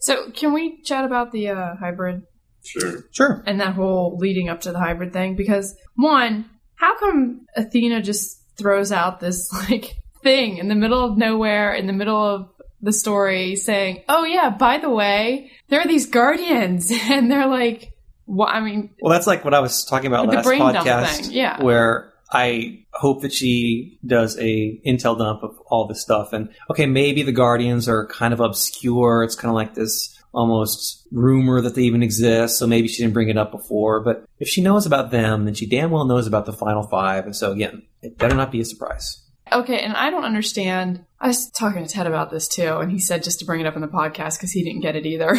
So, 0.00 0.30
can 0.30 0.52
we 0.52 0.82
chat 0.82 1.04
about 1.04 1.30
the 1.32 1.48
uh, 1.50 1.76
hybrid 1.76 2.22
Sure. 2.62 3.04
Sure. 3.10 3.42
and 3.46 3.60
that 3.60 3.74
whole 3.74 4.16
leading 4.18 4.48
up 4.48 4.62
to 4.62 4.72
the 4.72 4.78
hybrid 4.78 5.12
thing? 5.12 5.36
Because 5.36 5.74
one, 5.94 6.44
how 6.74 6.98
come 6.98 7.46
Athena 7.56 8.02
just 8.02 8.38
throws 8.58 8.92
out 8.92 9.20
this 9.20 9.50
like 9.70 9.96
thing 10.22 10.58
in 10.58 10.68
the 10.68 10.74
middle 10.74 11.04
of 11.04 11.16
nowhere, 11.16 11.74
in 11.74 11.86
the 11.86 11.92
middle 11.92 12.22
of 12.22 12.48
the 12.82 12.92
story, 12.92 13.56
saying, 13.56 14.02
"Oh 14.08 14.24
yeah, 14.24 14.50
by 14.50 14.78
the 14.78 14.90
way, 14.90 15.50
there 15.68 15.80
are 15.80 15.86
these 15.86 16.06
guardians," 16.06 16.90
and 17.10 17.30
they're 17.30 17.46
like, 17.46 17.92
"What?" 18.24 18.48
I 18.54 18.60
mean, 18.60 18.90
Well, 19.02 19.12
that's 19.12 19.26
like 19.26 19.44
what 19.44 19.54
I 19.54 19.60
was 19.60 19.84
talking 19.84 20.06
about 20.06 20.26
last 20.28 20.46
podcast. 20.46 21.22
thing, 21.26 21.32
yeah. 21.32 21.62
Where 21.62 22.09
I 22.32 22.84
hope 22.92 23.22
that 23.22 23.32
she 23.32 23.98
does 24.06 24.38
a 24.38 24.80
intel 24.86 25.18
dump 25.18 25.42
of 25.42 25.58
all 25.66 25.86
this 25.86 26.00
stuff. 26.00 26.32
And 26.32 26.50
okay, 26.70 26.86
maybe 26.86 27.22
the 27.22 27.32
Guardians 27.32 27.88
are 27.88 28.06
kind 28.06 28.32
of 28.32 28.40
obscure. 28.40 29.24
It's 29.24 29.34
kind 29.34 29.50
of 29.50 29.56
like 29.56 29.74
this 29.74 30.16
almost 30.32 31.08
rumor 31.10 31.60
that 31.60 31.74
they 31.74 31.82
even 31.82 32.02
exist. 32.02 32.58
So 32.58 32.66
maybe 32.66 32.86
she 32.86 33.02
didn't 33.02 33.14
bring 33.14 33.30
it 33.30 33.38
up 33.38 33.50
before. 33.50 34.00
But 34.00 34.24
if 34.38 34.48
she 34.48 34.62
knows 34.62 34.86
about 34.86 35.10
them, 35.10 35.44
then 35.44 35.54
she 35.54 35.66
damn 35.66 35.90
well 35.90 36.04
knows 36.04 36.26
about 36.26 36.46
the 36.46 36.52
final 36.52 36.84
five. 36.84 37.24
And 37.24 37.34
so 37.34 37.50
again, 37.50 37.82
it 38.02 38.16
better 38.16 38.36
not 38.36 38.52
be 38.52 38.60
a 38.60 38.64
surprise. 38.64 39.22
Okay, 39.52 39.80
and 39.80 39.94
I 39.94 40.10
don't 40.10 40.24
understand. 40.24 41.04
I 41.18 41.26
was 41.26 41.50
talking 41.50 41.84
to 41.84 41.92
Ted 41.92 42.06
about 42.06 42.30
this 42.30 42.46
too, 42.46 42.76
and 42.78 42.90
he 42.90 43.00
said 43.00 43.24
just 43.24 43.40
to 43.40 43.44
bring 43.44 43.60
it 43.60 43.66
up 43.66 43.74
in 43.74 43.82
the 43.82 43.88
podcast 43.88 44.36
because 44.36 44.52
he 44.52 44.62
didn't 44.62 44.82
get 44.82 44.94
it 44.94 45.06
either. 45.06 45.36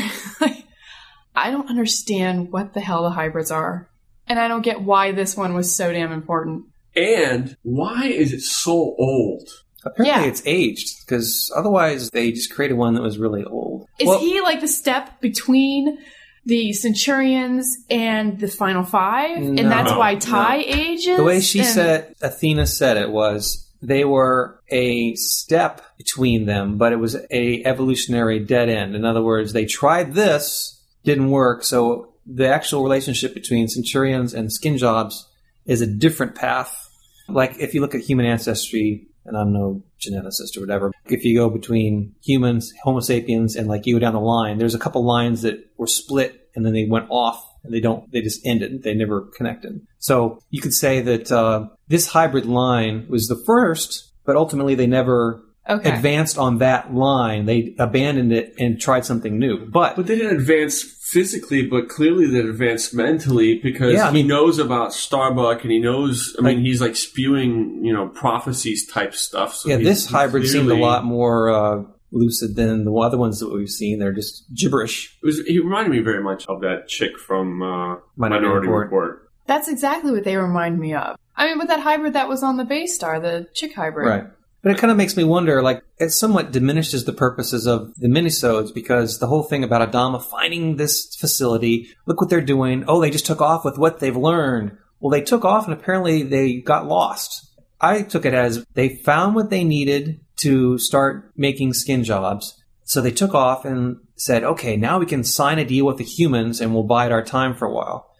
I 1.35 1.49
don't 1.49 1.69
understand 1.69 2.51
what 2.51 2.73
the 2.73 2.81
hell 2.81 3.03
the 3.03 3.09
hybrids 3.11 3.51
are, 3.51 3.89
and 4.27 4.37
I 4.37 4.49
don't 4.49 4.63
get 4.63 4.81
why 4.81 5.13
this 5.13 5.37
one 5.37 5.53
was 5.53 5.73
so 5.73 5.93
damn 5.93 6.11
important. 6.11 6.65
And 6.95 7.55
why 7.63 8.05
is 8.07 8.33
it 8.33 8.41
so 8.41 8.73
old? 8.97 9.47
Apparently 9.83 10.23
Yeah. 10.23 10.29
it's 10.29 10.43
aged 10.45 10.99
because 11.05 11.51
otherwise 11.55 12.09
they 12.11 12.31
just 12.31 12.53
created 12.53 12.75
one 12.75 12.93
that 12.93 13.01
was 13.01 13.17
really 13.17 13.43
old. 13.43 13.87
Is 13.99 14.07
Well- 14.07 14.19
he 14.19 14.39
like 14.41 14.61
the 14.61 14.67
step 14.67 15.19
between 15.21 15.97
the 16.45 16.73
Centurions 16.73 17.77
and 17.89 18.39
the 18.39 18.47
Final 18.47 18.83
Five, 18.83 19.39
No, 19.39 19.61
and 19.61 19.71
that's 19.71 19.91
why 19.91 20.13
no. 20.13 20.19
Tigh 20.19 20.63
ages? 20.65 21.17
The 21.17 21.23
way 21.23 21.39
she 21.39 21.59
And- 21.59 21.67
said, 21.67 22.15
Athena 22.21 22.67
said 22.67 22.97
it 22.97 23.11
was 23.11 23.67
they 23.81 24.05
were 24.05 24.59
a 24.69 25.15
step 25.15 25.81
between 25.97 26.45
them, 26.45 26.77
but 26.77 26.93
it 26.93 26.97
was 26.97 27.15
a 27.31 27.63
evolutionary 27.65 28.39
dead 28.39 28.69
end. 28.69 28.95
In 28.95 29.05
other 29.05 29.23
words, 29.23 29.53
they 29.53 29.65
tried 29.65 30.13
this, 30.13 30.79
didn't 31.03 31.31
work, 31.31 31.63
so 31.63 32.09
the 32.27 32.47
actual 32.47 32.83
relationship 32.83 33.33
between 33.33 33.67
Centurions 33.67 34.33
and 34.35 34.51
skin 34.53 34.77
jobs 34.77 35.25
is 35.65 35.81
a 35.81 35.87
different 35.87 36.35
path. 36.35 36.89
Like 37.27 37.57
if 37.59 37.73
you 37.73 37.81
look 37.81 37.95
at 37.95 38.01
human 38.01 38.25
ancestry, 38.25 39.07
and 39.25 39.37
I'm 39.37 39.53
no 39.53 39.83
geneticist 39.99 40.57
or 40.57 40.61
whatever, 40.61 40.91
if 41.05 41.23
you 41.23 41.37
go 41.37 41.49
between 41.49 42.15
humans, 42.23 42.73
Homo 42.83 42.99
sapiens, 42.99 43.55
and 43.55 43.67
like 43.67 43.85
you 43.85 43.95
go 43.95 43.99
down 43.99 44.13
the 44.13 44.19
line, 44.19 44.57
there's 44.57 44.75
a 44.75 44.79
couple 44.79 45.05
lines 45.05 45.43
that 45.43 45.69
were 45.77 45.87
split 45.87 46.49
and 46.55 46.65
then 46.65 46.73
they 46.73 46.85
went 46.85 47.07
off 47.09 47.47
and 47.63 47.73
they 47.73 47.79
don't, 47.79 48.11
they 48.11 48.21
just 48.21 48.45
ended. 48.45 48.83
They 48.83 48.93
never 48.93 49.21
connected. 49.21 49.85
So 49.99 50.39
you 50.49 50.61
could 50.61 50.73
say 50.73 51.01
that 51.01 51.31
uh, 51.31 51.67
this 51.87 52.07
hybrid 52.07 52.45
line 52.45 53.05
was 53.07 53.27
the 53.27 53.41
first, 53.45 54.11
but 54.25 54.35
ultimately 54.35 54.75
they 54.75 54.87
never 54.87 55.43
okay. 55.69 55.91
advanced 55.91 56.37
on 56.37 56.57
that 56.57 56.93
line. 56.93 57.45
They 57.45 57.75
abandoned 57.77 58.33
it 58.33 58.55
and 58.57 58.79
tried 58.79 59.05
something 59.05 59.37
new. 59.37 59.65
But 59.65 59.95
But 59.95 60.07
they 60.07 60.15
didn't 60.15 60.39
advance 60.39 60.81
physically, 61.11 61.67
but 61.67 61.89
clearly 61.89 62.25
they're 62.25 62.49
advanced 62.49 62.93
mentally 62.93 63.59
because 63.61 63.93
Yeah, 63.93 64.09
I 64.09 64.11
he 64.11 64.23
knows 64.23 64.59
about 64.59 64.93
Starbuck 64.93 65.63
and 65.63 65.71
he 65.71 65.79
knows. 65.79 66.35
I 66.39 66.41
mean, 66.41 66.57
Like- 66.57 66.65
he's 66.65 66.79
like 66.81 66.95
spewing, 66.95 67.83
you 67.83 67.91
know, 67.93 68.07
prophecies 68.07 68.87
type 68.87 69.13
stuff. 69.13 69.53
So 69.55 69.69
yeah, 69.69 69.77
he- 69.77 69.83
this 69.83 70.07
he 70.07 70.13
hybrid 70.13 70.47
seemed 70.47 70.71
a 70.71 70.75
lot 70.75 71.03
more 71.03 71.49
uh, 71.49 71.83
lucid 72.13 72.55
than 72.55 72.85
the 72.85 72.93
other 72.93 73.17
ones 73.17 73.39
that 73.39 73.51
we've 73.53 73.69
seen. 73.69 73.99
They're 73.99 74.13
just 74.13 74.45
gibberish. 74.55 75.17
It 75.21 75.25
was. 75.25 75.39
He 75.45 75.59
reminded 75.59 75.91
me 75.91 75.99
very 75.99 76.23
much 76.23 76.45
of 76.47 76.61
that 76.61 76.87
chick 76.87 77.19
from 77.19 77.61
uh, 77.61 77.65
Minority 77.65 78.45
Minority 78.47 78.67
Report. 78.67 78.85
Report. 78.85 79.29
That's 79.47 79.67
exactly 79.67 80.11
what 80.11 80.23
they 80.23 80.37
remind 80.37 80.79
me 80.79 80.93
of. 80.93 81.17
I 81.35 81.47
mean, 81.47 81.57
with 81.57 81.67
that 81.67 81.79
hybrid 81.81 82.13
that 82.13 82.29
was 82.29 82.43
on 82.43 82.57
the 82.57 82.65
base 82.65 82.95
star, 82.95 83.19
the 83.19 83.47
chick 83.53 83.73
hybrid. 83.75 84.07
Right. 84.07 84.23
But 84.61 84.73
it 84.73 84.77
kind 84.77 84.91
of 84.91 84.97
makes 84.97 85.17
me 85.17 85.23
wonder, 85.23 85.63
like, 85.63 85.83
it 85.97 86.11
somewhat 86.11 86.51
diminishes 86.51 87.05
the 87.05 87.13
purposes 87.13 87.65
of 87.65 87.95
the 87.95 88.07
minisodes 88.07 88.71
because 88.73 89.17
the 89.17 89.25
whole 89.27 89.41
thing 89.41 89.63
about 89.63 89.91
Adama 89.91 90.21
finding 90.21 90.75
this 90.75 91.15
facility, 91.15 91.89
look 92.05 92.21
what 92.21 92.29
they're 92.29 92.41
doing. 92.41 92.83
Oh, 92.87 93.01
they 93.01 93.09
just 93.09 93.25
took 93.25 93.41
off 93.41 93.65
with 93.65 93.79
what 93.79 93.99
they've 93.99 94.15
learned. 94.15 94.77
Well, 94.99 95.09
they 95.09 95.21
took 95.21 95.43
off 95.45 95.65
and 95.65 95.73
apparently 95.73 96.21
they 96.21 96.61
got 96.61 96.87
lost. 96.87 97.49
I 97.79 98.03
took 98.03 98.25
it 98.25 98.35
as 98.35 98.63
they 98.75 98.97
found 98.97 99.33
what 99.33 99.49
they 99.49 99.63
needed 99.63 100.21
to 100.41 100.77
start 100.77 101.31
making 101.35 101.73
skin 101.73 102.03
jobs. 102.03 102.61
So 102.83 103.01
they 103.01 103.11
took 103.11 103.33
off 103.33 103.65
and 103.65 103.97
said, 104.15 104.43
okay, 104.43 104.77
now 104.77 104.99
we 104.99 105.07
can 105.07 105.23
sign 105.23 105.57
a 105.57 105.65
deal 105.65 105.87
with 105.87 105.97
the 105.97 106.03
humans 106.03 106.61
and 106.61 106.73
we'll 106.73 106.83
bide 106.83 107.11
our 107.11 107.23
time 107.23 107.55
for 107.55 107.67
a 107.67 107.73
while. 107.73 108.11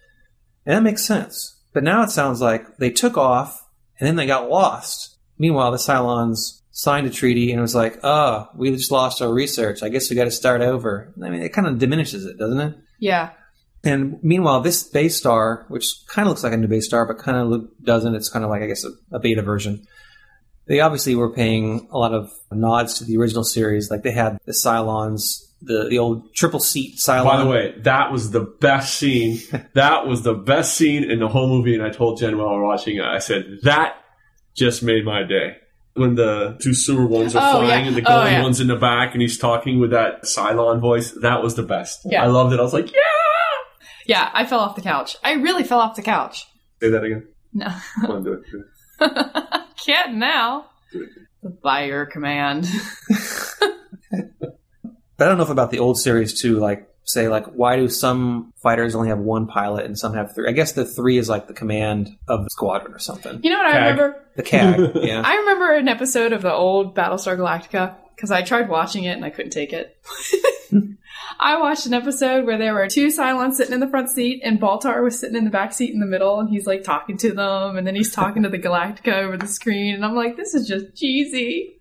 And 0.66 0.76
that 0.76 0.84
makes 0.84 1.06
sense. 1.06 1.60
But 1.74 1.84
now 1.84 2.02
it 2.02 2.10
sounds 2.10 2.42
like 2.42 2.78
they 2.78 2.90
took 2.90 3.18
off 3.18 3.68
and 4.00 4.08
then 4.08 4.16
they 4.16 4.26
got 4.26 4.50
lost. 4.50 5.11
Meanwhile, 5.42 5.72
the 5.72 5.78
Cylons 5.78 6.62
signed 6.70 7.08
a 7.08 7.10
treaty 7.10 7.50
and 7.50 7.58
it 7.58 7.64
was 7.64 7.74
like, 7.74 7.98
oh, 8.04 8.48
we 8.54 8.70
just 8.70 8.92
lost 8.92 9.24
our 9.24 9.34
research. 9.34 9.82
I 9.82 9.90
guess 9.90 10.08
we 10.08 10.16
got 10.16 10.26
to 10.26 10.32
start 10.32 10.62
over. 10.62 11.12
I 11.20 11.30
mean, 11.32 11.42
it 11.42 11.52
kind 11.52 11.66
of 11.66 11.80
diminishes 11.80 12.28
it, 12.28 12.38
doesn't 12.38 12.60
it? 12.60 12.78
Yeah. 13.00 13.32
And 13.84 14.24
meanwhile, 14.24 14.62
this 14.62 14.84
base 14.84 15.18
star, 15.18 15.66
which 15.68 16.06
kind 16.06 16.28
of 16.28 16.30
looks 16.30 16.44
like 16.44 16.54
a 16.54 16.58
new 16.58 16.68
base 16.68 16.86
star, 16.86 17.08
but 17.08 17.18
kind 17.18 17.38
of 17.38 17.48
look, 17.48 17.72
doesn't, 17.84 18.14
it's 18.14 18.30
kind 18.30 18.46
of 18.46 18.52
like, 18.52 18.62
I 18.62 18.68
guess, 18.68 18.86
a, 18.86 18.92
a 19.16 19.20
beta 19.20 19.42
version. 19.42 19.88
They 20.68 20.80
obviously 20.80 21.16
were 21.16 21.34
paying 21.34 21.88
a 21.90 21.98
lot 21.98 22.14
of 22.14 22.30
nods 22.52 23.00
to 23.00 23.06
the 23.06 23.18
original 23.18 23.44
series. 23.44 23.90
Like 23.90 24.04
they 24.04 24.12
had 24.12 24.38
the 24.46 24.52
Cylons, 24.52 25.42
the, 25.60 25.88
the 25.90 25.98
old 25.98 26.36
triple 26.36 26.60
seat 26.60 26.98
Cylon. 26.98 27.26
By 27.26 27.44
the 27.44 27.50
way, 27.50 27.74
that 27.80 28.12
was 28.12 28.30
the 28.30 28.42
best 28.42 28.94
scene. 28.94 29.40
that 29.74 30.06
was 30.06 30.22
the 30.22 30.36
best 30.36 30.78
scene 30.78 31.10
in 31.10 31.18
the 31.18 31.28
whole 31.28 31.48
movie. 31.48 31.74
And 31.74 31.84
I 31.84 31.90
told 31.90 32.20
Jen 32.20 32.38
while 32.38 32.50
we 32.50 32.58
were 32.58 32.68
watching 32.68 32.98
it, 32.98 33.06
I 33.06 33.18
said, 33.18 33.62
that 33.64 33.96
just 34.56 34.84
made 34.84 35.06
my 35.06 35.24
day. 35.24 35.58
When 35.94 36.16
the 36.16 36.58
two 36.62 36.74
sewer 36.74 37.06
ones 37.06 37.36
are 37.36 37.56
Oh, 37.56 37.60
flying 37.60 37.82
yeah. 37.84 37.88
and 37.90 37.96
the 37.98 38.02
Oh, 38.02 38.16
golden 38.16 38.32
yeah. 38.34 38.42
one's 38.44 38.60
in 38.62 38.68
the 38.68 38.76
back 38.78 39.14
and 39.14 39.22
he's 39.22 39.38
talking 39.38 39.80
with 39.80 39.92
that 39.92 40.24
Cylon 40.24 40.80
voice, 40.80 41.12
that 41.22 41.44
was 41.44 41.56
the 41.56 41.64
best. 41.64 42.00
Yeah. 42.06 42.24
I 42.24 42.28
loved 42.28 42.54
it. 42.54 42.60
I 42.60 42.64
was 42.64 42.74
like, 42.74 42.92
yeah! 42.92 43.00
Yeah, 44.08 44.30
I 44.34 44.46
fell 44.46 44.60
off 44.60 44.76
the 44.76 44.82
couch. 44.82 45.18
I 45.24 45.34
really 45.34 45.64
fell 45.64 45.80
off 45.80 45.96
the 45.96 46.02
couch. 46.02 46.48
Say 46.82 46.90
that 46.90 47.04
again. 47.04 47.28
No. 47.54 47.68
Come 48.02 48.12
on, 48.12 48.24
do 48.24 48.34
it. 48.34 48.42
Do 48.52 48.64
it. 49.02 49.64
Can't 49.86 50.16
now. 50.16 50.68
Do 50.94 51.04
it. 51.44 51.62
By 51.62 51.84
your 51.86 52.06
command. 52.06 52.68
But 55.18 55.28
I 55.28 55.30
don't 55.30 55.38
know 55.38 55.44
if 55.44 55.50
about 55.52 55.70
the 55.70 55.78
old 55.80 56.00
series 56.00 56.42
too. 56.42 56.58
Like, 56.58 56.90
say, 57.12 57.28
like, 57.28 57.46
why 57.48 57.76
do 57.76 57.88
some 57.88 58.54
fighters 58.62 58.96
only 58.96 59.10
have 59.10 59.20
one 59.20 59.48
pilot 59.48 59.86
and 59.86 59.98
some 59.98 60.14
have 60.14 60.34
three? 60.34 60.48
I 60.48 60.52
guess 60.52 60.72
the 60.74 60.86
three 60.86 61.18
is 61.18 61.30
like 61.30 61.48
the 61.48 61.54
command 61.54 62.18
of 62.28 62.44
the 62.44 62.50
squadron 62.50 62.94
or 62.94 63.00
something. 63.00 63.40
You 63.44 63.50
know 63.52 63.58
what 63.58 63.68
I 63.68 63.78
remember? 63.78 64.26
The 64.36 64.44
CAG, 64.44 64.92
yeah. 64.96 65.22
I 65.26 65.36
remember 65.36 65.74
an 65.74 65.88
episode 65.88 66.34
of 66.34 66.42
the 66.42 66.54
old 66.54 66.96
Battlestar 66.96 67.38
Galactica 67.38 67.96
because 68.16 68.32
I 68.32 68.44
tried 68.44 68.70
watching 68.70 69.06
it 69.06 69.14
and 69.14 69.26
I 69.26 69.30
couldn't 69.30 69.52
take 69.52 69.74
it. 69.74 69.98
I 71.40 71.60
watched 71.60 71.88
an 71.88 71.94
episode 71.94 72.46
where 72.46 72.60
there 72.60 72.74
were 72.74 72.88
two 72.88 73.08
Cylons 73.08 73.54
sitting 73.54 73.74
in 73.74 73.80
the 73.80 73.88
front 73.88 74.10
seat 74.10 74.42
and 74.44 74.60
Baltar 74.60 75.04
was 75.04 75.18
sitting 75.18 75.36
in 75.36 75.44
the 75.44 75.50
back 75.50 75.74
seat 75.74 75.92
in 75.92 76.00
the 76.00 76.06
middle 76.06 76.40
and 76.40 76.50
he's 76.50 76.68
like 76.68 76.84
talking 76.84 77.18
to 77.18 77.32
them 77.32 77.78
and 77.78 77.88
then 77.88 77.96
he's 77.96 78.14
talking 78.14 78.44
to 78.44 78.50
the 78.50 78.60
Galactica 78.60 79.14
over 79.14 79.38
the 79.38 79.48
screen 79.48 79.96
and 79.96 80.06
I'm 80.06 80.16
like, 80.16 80.38
this 80.38 80.54
is 80.54 80.68
just 80.68 80.96
cheesy. 80.96 81.80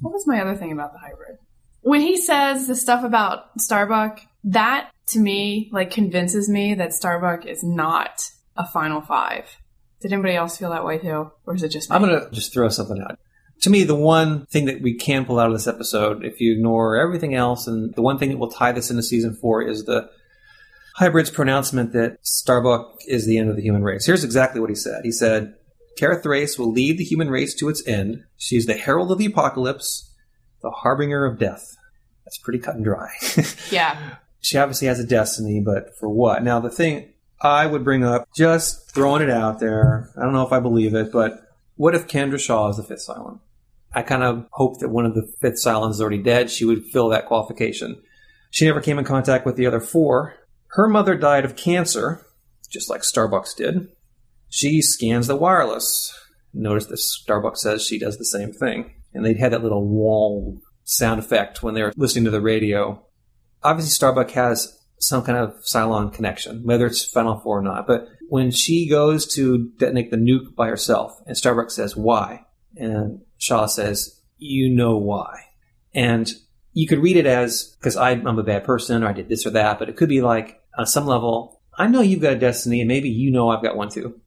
What 0.00 0.12
was 0.12 0.28
my 0.28 0.40
other 0.40 0.54
thing 0.54 0.70
about 0.70 0.92
the 0.92 1.00
hybrid? 1.00 1.38
When 1.80 2.00
he 2.00 2.16
says 2.16 2.66
the 2.66 2.76
stuff 2.76 3.02
about 3.02 3.60
Starbuck, 3.60 4.20
that 4.44 4.90
to 5.08 5.18
me 5.18 5.70
like 5.72 5.90
convinces 5.90 6.48
me 6.48 6.74
that 6.74 6.92
Starbuck 6.92 7.46
is 7.46 7.62
not 7.62 8.30
a 8.56 8.66
final 8.66 9.00
five. 9.00 9.44
Did 10.00 10.12
anybody 10.12 10.36
else 10.36 10.56
feel 10.56 10.70
that 10.70 10.84
way 10.84 10.98
too? 10.98 11.30
Or 11.46 11.54
is 11.54 11.62
it 11.62 11.70
just 11.70 11.90
me? 11.90 11.96
I'm 11.96 12.02
going 12.02 12.20
to 12.20 12.30
just 12.30 12.52
throw 12.52 12.68
something 12.68 13.00
out. 13.00 13.18
To 13.62 13.70
me, 13.70 13.82
the 13.82 13.96
one 13.96 14.46
thing 14.46 14.66
that 14.66 14.80
we 14.80 14.94
can 14.94 15.24
pull 15.24 15.40
out 15.40 15.48
of 15.48 15.52
this 15.52 15.66
episode, 15.66 16.24
if 16.24 16.40
you 16.40 16.52
ignore 16.52 16.96
everything 16.96 17.34
else, 17.34 17.66
and 17.66 17.92
the 17.96 18.02
one 18.02 18.16
thing 18.16 18.28
that 18.28 18.38
will 18.38 18.50
tie 18.50 18.70
this 18.70 18.90
into 18.90 19.02
season 19.02 19.34
four 19.34 19.62
is 19.62 19.84
the 19.84 20.08
hybrid's 20.94 21.30
pronouncement 21.30 21.92
that 21.92 22.18
Starbuck 22.22 22.98
is 23.08 23.26
the 23.26 23.38
end 23.38 23.50
of 23.50 23.56
the 23.56 23.62
human 23.62 23.82
race. 23.82 24.06
Here's 24.06 24.22
exactly 24.22 24.60
what 24.60 24.70
he 24.70 24.76
said. 24.76 25.00
He 25.04 25.10
said, 25.10 25.54
Kara 25.96 26.22
Thrace 26.22 26.56
will 26.56 26.70
lead 26.70 26.98
the 26.98 27.04
human 27.04 27.28
race 27.28 27.54
to 27.56 27.68
its 27.68 27.86
end. 27.86 28.22
She 28.36 28.56
is 28.56 28.66
the 28.66 28.74
herald 28.74 29.10
of 29.10 29.18
the 29.18 29.26
apocalypse, 29.26 30.12
the 30.62 30.70
harbinger 30.70 31.26
of 31.26 31.40
death. 31.40 31.76
That's 32.24 32.38
pretty 32.38 32.60
cut 32.60 32.76
and 32.76 32.84
dry. 32.84 33.10
Yeah. 33.72 34.16
She 34.40 34.58
obviously 34.58 34.88
has 34.88 35.00
a 35.00 35.06
destiny, 35.06 35.60
but 35.60 35.96
for 35.98 36.08
what? 36.08 36.42
Now, 36.42 36.60
the 36.60 36.70
thing 36.70 37.12
I 37.40 37.66
would 37.66 37.84
bring 37.84 38.04
up, 38.04 38.28
just 38.34 38.90
throwing 38.90 39.22
it 39.22 39.30
out 39.30 39.60
there, 39.60 40.10
I 40.16 40.22
don't 40.22 40.32
know 40.32 40.46
if 40.46 40.52
I 40.52 40.60
believe 40.60 40.94
it, 40.94 41.12
but 41.12 41.40
what 41.76 41.94
if 41.94 42.08
Kendra 42.08 42.40
Shaw 42.40 42.68
is 42.68 42.76
the 42.76 42.82
fifth 42.82 43.06
Cylon? 43.08 43.40
I 43.92 44.02
kind 44.02 44.22
of 44.22 44.46
hope 44.50 44.80
that 44.80 44.90
one 44.90 45.06
of 45.06 45.14
the 45.14 45.30
fifth 45.40 45.64
Cylons 45.64 45.92
is 45.92 46.00
already 46.00 46.22
dead. 46.22 46.50
She 46.50 46.64
would 46.64 46.84
fill 46.86 47.08
that 47.08 47.26
qualification. 47.26 48.02
She 48.50 48.66
never 48.66 48.80
came 48.80 48.98
in 48.98 49.04
contact 49.04 49.46
with 49.46 49.56
the 49.56 49.66
other 49.66 49.80
four. 49.80 50.34
Her 50.72 50.88
mother 50.88 51.16
died 51.16 51.44
of 51.44 51.56
cancer, 51.56 52.26
just 52.68 52.90
like 52.90 53.02
Starbucks 53.02 53.56
did. 53.56 53.88
She 54.48 54.82
scans 54.82 55.26
the 55.26 55.36
wireless. 55.36 56.14
Notice 56.52 56.86
that 56.86 56.98
Starbucks 56.98 57.58
says 57.58 57.84
she 57.84 57.98
does 57.98 58.18
the 58.18 58.24
same 58.24 58.52
thing. 58.52 58.94
And 59.14 59.24
they 59.24 59.34
had 59.34 59.52
that 59.52 59.62
little 59.62 59.86
wall 59.86 60.60
sound 60.84 61.18
effect 61.18 61.62
when 61.62 61.74
they 61.74 61.82
were 61.82 61.92
listening 61.96 62.24
to 62.24 62.30
the 62.30 62.40
radio. 62.40 63.04
Obviously, 63.62 63.90
Starbuck 63.90 64.30
has 64.32 64.78
some 64.98 65.22
kind 65.22 65.38
of 65.38 65.54
Cylon 65.62 66.12
connection, 66.12 66.64
whether 66.64 66.86
it's 66.86 67.04
Final 67.04 67.38
Four 67.38 67.58
or 67.58 67.62
not. 67.62 67.86
But 67.86 68.08
when 68.28 68.50
she 68.50 68.88
goes 68.88 69.26
to 69.34 69.70
detonate 69.78 70.10
the 70.10 70.16
nuke 70.16 70.54
by 70.54 70.68
herself, 70.68 71.20
and 71.26 71.36
Starbuck 71.36 71.70
says, 71.70 71.96
Why? 71.96 72.44
And 72.76 73.22
Shaw 73.38 73.66
says, 73.66 74.20
You 74.36 74.70
know 74.70 74.96
why. 74.96 75.44
And 75.94 76.32
you 76.72 76.86
could 76.86 77.00
read 77.00 77.16
it 77.16 77.26
as, 77.26 77.76
because 77.78 77.96
I'm 77.96 78.26
a 78.26 78.42
bad 78.42 78.64
person, 78.64 79.02
or 79.02 79.08
I 79.08 79.12
did 79.12 79.28
this 79.28 79.46
or 79.46 79.50
that, 79.50 79.78
but 79.78 79.88
it 79.88 79.96
could 79.96 80.08
be 80.08 80.20
like, 80.20 80.62
on 80.76 80.86
some 80.86 81.06
level, 81.06 81.60
I 81.76 81.86
know 81.88 82.00
you've 82.00 82.20
got 82.20 82.34
a 82.34 82.38
destiny, 82.38 82.80
and 82.80 82.88
maybe 82.88 83.08
you 83.08 83.30
know 83.30 83.48
I've 83.48 83.62
got 83.62 83.76
one 83.76 83.88
too. 83.88 84.20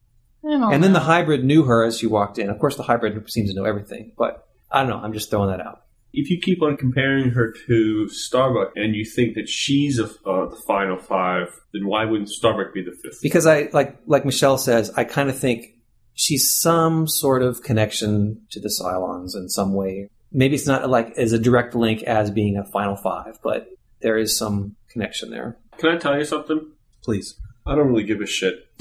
And 0.70 0.82
then 0.82 0.92
know. 0.92 0.98
the 0.98 1.04
hybrid 1.04 1.44
knew 1.44 1.64
her 1.64 1.84
as 1.84 1.98
she 1.98 2.06
walked 2.06 2.38
in. 2.38 2.50
Of 2.50 2.58
course, 2.58 2.76
the 2.76 2.82
hybrid 2.82 3.30
seems 3.30 3.50
to 3.50 3.56
know 3.56 3.64
everything, 3.64 4.12
but 4.18 4.48
I 4.70 4.80
don't 4.80 4.90
know. 4.90 4.98
I'm 4.98 5.12
just 5.12 5.30
throwing 5.30 5.50
that 5.50 5.64
out. 5.64 5.81
If 6.12 6.30
you 6.30 6.38
keep 6.40 6.62
on 6.62 6.76
comparing 6.76 7.30
her 7.30 7.54
to 7.66 8.08
Starbuck 8.08 8.72
and 8.76 8.94
you 8.94 9.04
think 9.04 9.34
that 9.34 9.48
she's 9.48 9.98
a, 9.98 10.04
uh, 10.26 10.46
the 10.46 10.60
final 10.66 10.98
five, 10.98 11.48
then 11.72 11.86
why 11.86 12.04
wouldn't 12.04 12.28
Starbuck 12.28 12.74
be 12.74 12.82
the 12.82 12.92
fifth? 13.02 13.20
Because 13.22 13.46
I 13.46 13.68
like 13.72 13.98
like 14.06 14.24
Michelle 14.24 14.58
says, 14.58 14.90
I 14.96 15.04
kind 15.04 15.30
of 15.30 15.38
think 15.38 15.74
she's 16.14 16.54
some 16.54 17.08
sort 17.08 17.42
of 17.42 17.62
connection 17.62 18.42
to 18.50 18.60
the 18.60 18.68
Cylons 18.68 19.34
in 19.34 19.48
some 19.48 19.74
way. 19.74 20.08
Maybe 20.30 20.54
it's 20.54 20.66
not 20.66 20.88
like 20.88 21.12
as 21.16 21.32
a 21.32 21.38
direct 21.38 21.74
link 21.74 22.02
as 22.02 22.30
being 22.30 22.56
a 22.56 22.64
final 22.64 22.96
five, 22.96 23.38
but 23.42 23.68
there 24.00 24.18
is 24.18 24.36
some 24.36 24.76
connection 24.88 25.30
there. 25.30 25.56
Can 25.78 25.90
I 25.90 25.98
tell 25.98 26.18
you 26.18 26.24
something? 26.24 26.70
Please. 27.02 27.38
I 27.66 27.74
don't 27.74 27.88
really 27.88 28.04
give 28.04 28.20
a 28.20 28.26
shit 28.26 28.66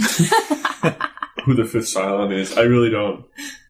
who 1.45 1.53
the 1.53 1.65
fifth 1.65 1.93
Cylon 1.93 2.33
is. 2.33 2.57
I 2.57 2.61
really 2.61 2.89
don't. 2.89 3.25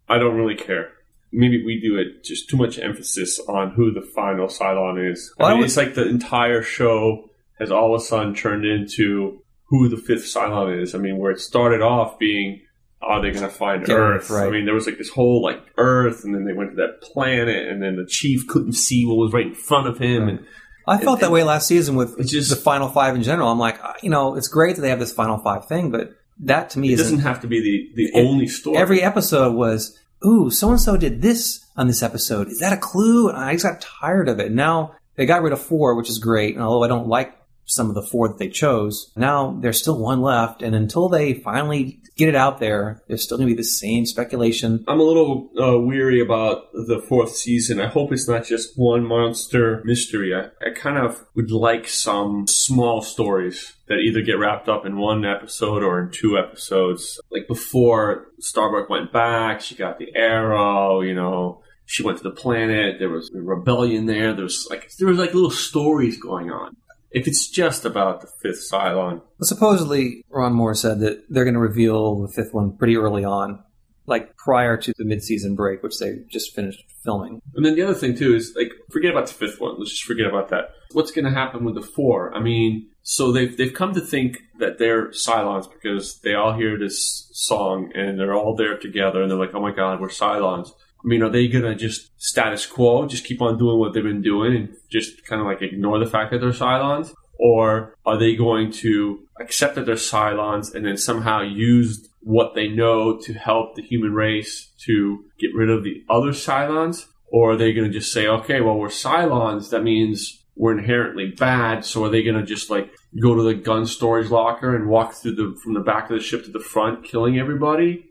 I 0.07 0.17
don't 0.17 0.35
really 0.35 0.55
care. 0.55 0.91
Maybe 1.33 1.63
we 1.65 1.79
do 1.79 1.97
it 1.97 2.23
just 2.23 2.49
too 2.49 2.57
much 2.57 2.77
emphasis 2.79 3.39
on 3.47 3.71
who 3.71 3.91
the 3.91 4.01
final 4.01 4.47
Cylon 4.47 5.11
is. 5.11 5.33
Well, 5.37 5.47
I 5.47 5.51
I 5.51 5.53
mean, 5.53 5.59
would- 5.61 5.65
it's 5.67 5.77
like 5.77 5.93
the 5.95 6.07
entire 6.07 6.61
show 6.61 7.29
has 7.59 7.71
all 7.71 7.95
of 7.95 8.01
a 8.01 8.03
sudden 8.03 8.33
turned 8.35 8.65
into 8.65 9.41
who 9.69 9.87
the 9.87 9.97
fifth 9.97 10.25
Cylon 10.25 10.81
is. 10.81 10.93
I 10.93 10.97
mean, 10.97 11.17
where 11.17 11.31
it 11.31 11.39
started 11.39 11.81
off 11.81 12.19
being, 12.19 12.61
are 13.01 13.21
they 13.21 13.31
going 13.31 13.43
to 13.43 13.49
find 13.49 13.87
Yeah, 13.87 13.95
Earth? 13.95 14.29
right. 14.29 14.47
I 14.47 14.51
mean, 14.51 14.65
there 14.65 14.73
was 14.73 14.85
like 14.87 14.97
this 14.97 15.09
whole 15.09 15.41
like 15.41 15.61
Earth, 15.77 16.23
and 16.25 16.35
then 16.35 16.43
they 16.45 16.53
went 16.53 16.71
to 16.71 16.75
that 16.77 17.01
planet, 17.01 17.67
and 17.69 17.81
then 17.81 17.95
the 17.95 18.05
chief 18.05 18.47
couldn't 18.47 18.73
see 18.73 19.05
what 19.05 19.15
was 19.15 19.31
right 19.31 19.47
in 19.47 19.55
front 19.55 19.87
of 19.87 19.97
him, 19.99 20.27
and 20.27 20.45
I 20.87 20.97
felt 20.97 21.19
that 21.21 21.31
way 21.31 21.43
last 21.43 21.67
season 21.67 21.95
with 21.95 22.27
just- 22.27 22.49
the 22.49 22.55
final 22.57 22.89
five 22.89 23.15
in 23.15 23.23
general. 23.23 23.49
I'm 23.49 23.59
like, 23.59 23.79
uh, 23.81 23.93
you 24.03 24.09
know, 24.09 24.35
it's 24.35 24.47
great 24.49 24.75
that 24.75 24.81
they 24.81 24.89
have 24.89 24.99
this 24.99 25.13
final 25.13 25.37
five 25.37 25.67
thing, 25.67 25.91
but 25.91 26.09
that 26.43 26.71
to 26.71 26.79
me 26.79 26.91
it 26.91 26.97
doesn't 26.97 27.19
have 27.19 27.39
to 27.41 27.47
be 27.47 27.61
the 27.95 28.09
the 28.11 28.19
only 28.19 28.47
story. 28.47 28.75
every 28.77 29.01
episode 29.01 29.53
was, 29.55 29.97
ooh, 30.25 30.49
so 30.49 30.69
and 30.69 30.79
so 30.79 30.97
did 30.97 31.21
this 31.21 31.65
on 31.75 31.87
this 31.87 32.03
episode. 32.03 32.47
Is 32.47 32.59
that 32.59 32.73
a 32.73 32.77
clue? 32.77 33.29
And 33.29 33.37
I 33.37 33.53
just 33.53 33.65
got 33.65 33.81
tired 33.81 34.29
of 34.29 34.39
it. 34.39 34.51
Now 34.51 34.95
they 35.15 35.25
got 35.25 35.41
rid 35.41 35.53
of 35.53 35.61
four, 35.61 35.95
which 35.95 36.09
is 36.09 36.19
great. 36.19 36.55
And 36.55 36.63
although 36.63 36.83
I 36.83 36.87
don't 36.87 37.07
like 37.07 37.35
some 37.71 37.89
of 37.89 37.95
the 37.95 38.01
four 38.01 38.27
that 38.27 38.37
they 38.37 38.49
chose, 38.49 39.11
now 39.15 39.57
there's 39.61 39.79
still 39.79 39.99
one 39.99 40.21
left. 40.21 40.61
And 40.61 40.75
until 40.75 41.09
they 41.09 41.33
finally 41.33 42.01
get 42.17 42.29
it 42.29 42.35
out 42.35 42.59
there, 42.59 43.01
there's 43.07 43.23
still 43.23 43.37
going 43.37 43.49
to 43.49 43.55
be 43.55 43.57
the 43.57 43.63
same 43.63 44.05
speculation. 44.05 44.83
I'm 44.87 44.99
a 44.99 45.03
little 45.03 45.49
uh, 45.59 45.79
weary 45.79 46.21
about 46.21 46.71
the 46.73 46.99
fourth 47.07 47.33
season. 47.35 47.79
I 47.79 47.87
hope 47.87 48.11
it's 48.11 48.27
not 48.27 48.45
just 48.45 48.77
one 48.77 49.05
monster 49.05 49.81
mystery. 49.85 50.35
I, 50.35 50.49
I 50.65 50.71
kind 50.75 50.97
of 50.97 51.25
would 51.35 51.51
like 51.51 51.87
some 51.87 52.45
small 52.47 53.01
stories 53.01 53.73
that 53.87 53.99
either 53.99 54.21
get 54.21 54.37
wrapped 54.37 54.69
up 54.69 54.85
in 54.85 54.97
one 54.97 55.25
episode 55.25 55.83
or 55.83 55.99
in 55.99 56.11
two 56.11 56.37
episodes. 56.37 57.19
Like 57.31 57.47
before 57.47 58.27
Starbuck 58.39 58.89
went 58.89 59.11
back, 59.11 59.61
she 59.61 59.75
got 59.75 59.97
the 59.97 60.15
arrow, 60.15 61.01
you 61.01 61.13
know. 61.15 61.63
she 61.85 62.03
went 62.03 62.17
to 62.17 62.23
the 62.23 62.31
planet. 62.31 62.99
There 62.99 63.09
was 63.09 63.29
a 63.35 63.41
rebellion 63.41 64.05
there. 64.05 64.33
There 64.33 64.43
was 64.43 64.65
like 64.69 64.89
there 64.97 65.09
was 65.09 65.17
like 65.17 65.33
little 65.33 65.51
stories 65.51 66.17
going 66.17 66.49
on. 66.49 66.77
If 67.11 67.27
it's 67.27 67.47
just 67.49 67.85
about 67.85 68.21
the 68.21 68.27
fifth 68.41 68.67
Cylon, 68.71 69.15
Well, 69.39 69.47
supposedly, 69.47 70.23
Ron 70.29 70.53
Moore 70.53 70.75
said 70.75 70.99
that 71.01 71.23
they're 71.29 71.43
going 71.45 71.55
to 71.55 71.59
reveal 71.59 72.21
the 72.21 72.27
fifth 72.31 72.53
one 72.53 72.77
pretty 72.77 72.95
early 72.97 73.25
on, 73.25 73.63
like 74.07 74.35
prior 74.37 74.77
to 74.77 74.93
the 74.97 75.05
mid-season 75.05 75.55
break, 75.55 75.83
which 75.83 75.99
they 75.99 76.19
just 76.29 76.55
finished 76.55 76.83
filming. 77.03 77.41
and 77.55 77.65
then 77.65 77.75
the 77.75 77.81
other 77.81 77.95
thing 77.95 78.15
too 78.15 78.35
is 78.35 78.53
like 78.55 78.71
forget 78.91 79.11
about 79.11 79.27
the 79.27 79.33
fifth 79.33 79.59
one. 79.59 79.75
Let's 79.79 79.91
just 79.91 80.03
forget 80.03 80.27
about 80.27 80.49
that. 80.49 80.69
What's 80.91 81.11
going 81.11 81.25
to 81.25 81.31
happen 81.31 81.63
with 81.63 81.73
the 81.75 81.81
four? 81.81 82.31
I 82.35 82.39
mean, 82.39 82.89
so 83.01 83.31
they've 83.31 83.55
they've 83.57 83.73
come 83.73 83.93
to 83.95 84.01
think 84.01 84.37
that 84.59 84.77
they're 84.77 85.09
Cylons 85.09 85.67
because 85.71 86.19
they 86.19 86.33
all 86.35 86.53
hear 86.53 86.77
this 86.77 87.27
song 87.33 87.91
and 87.95 88.19
they're 88.19 88.35
all 88.35 88.55
there 88.55 88.77
together 88.77 89.21
and 89.21 89.31
they're 89.31 89.37
like, 89.39 89.55
oh 89.55 89.61
my 89.61 89.71
god, 89.73 89.99
we're 89.99 90.09
Cylons. 90.09 90.69
I 91.03 91.07
mean, 91.07 91.23
are 91.23 91.29
they 91.29 91.47
gonna 91.47 91.75
just 91.75 92.11
status 92.21 92.65
quo, 92.65 93.07
just 93.07 93.25
keep 93.25 93.41
on 93.41 93.57
doing 93.57 93.79
what 93.79 93.93
they've 93.93 94.03
been 94.03 94.21
doing 94.21 94.55
and 94.55 94.75
just 94.91 95.25
kind 95.25 95.41
of 95.41 95.47
like 95.47 95.61
ignore 95.61 95.99
the 95.99 96.09
fact 96.09 96.31
that 96.31 96.39
they're 96.39 96.51
Cylons? 96.51 97.13
Or 97.39 97.95
are 98.05 98.17
they 98.17 98.35
going 98.35 98.71
to 98.73 99.27
accept 99.39 99.75
that 99.75 99.87
they're 99.87 99.95
Cylons 99.95 100.75
and 100.75 100.85
then 100.85 100.97
somehow 100.97 101.41
use 101.41 102.07
what 102.21 102.53
they 102.53 102.67
know 102.67 103.17
to 103.17 103.33
help 103.33 103.75
the 103.75 103.81
human 103.81 104.13
race 104.13 104.71
to 104.85 105.25
get 105.39 105.49
rid 105.55 105.71
of 105.71 105.83
the 105.83 106.03
other 106.07 106.33
Cylons? 106.33 107.07
Or 107.31 107.53
are 107.53 107.55
they 107.55 107.73
going 107.73 107.87
to 107.87 107.93
just 107.93 108.11
say, 108.11 108.27
okay, 108.27 108.61
well, 108.61 108.77
we're 108.77 108.89
Cylons, 108.89 109.71
that 109.71 109.81
means 109.83 110.41
we're 110.55 110.77
inherently 110.77 111.31
bad, 111.31 111.85
so 111.85 112.03
are 112.03 112.09
they 112.09 112.23
going 112.23 112.35
to 112.35 112.45
just 112.45 112.69
like 112.69 112.91
go 113.19 113.35
to 113.35 113.41
the 113.41 113.55
gun 113.55 113.85
storage 113.87 114.29
locker 114.29 114.75
and 114.75 114.89
walk 114.89 115.13
through 115.13 115.35
the 115.35 115.57
from 115.63 115.73
the 115.73 115.79
back 115.79 116.09
of 116.09 116.17
the 116.17 116.23
ship 116.23 116.43
to 116.43 116.51
the 116.51 116.59
front, 116.59 117.03
killing 117.03 117.39
everybody? 117.39 118.10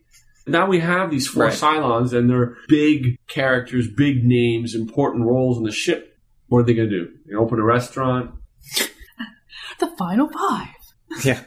Now 0.50 0.66
we 0.66 0.80
have 0.80 1.10
these 1.10 1.26
four 1.28 1.44
Right. 1.44 1.52
Cylons, 1.54 2.12
and 2.12 2.28
they're 2.28 2.56
big 2.68 3.16
characters, 3.28 3.88
big 3.88 4.24
names, 4.24 4.74
important 4.74 5.24
roles 5.26 5.56
in 5.58 5.64
the 5.64 5.72
ship. 5.72 6.18
What 6.48 6.58
are 6.58 6.62
they 6.64 6.74
going 6.74 6.90
to 6.90 6.98
do? 7.04 7.10
They 7.26 7.34
open 7.36 7.58
a 7.58 7.64
restaurant? 7.64 8.32
The 9.78 9.86
final 9.98 10.28
five. 10.28 10.68
Yeah. 11.24 11.40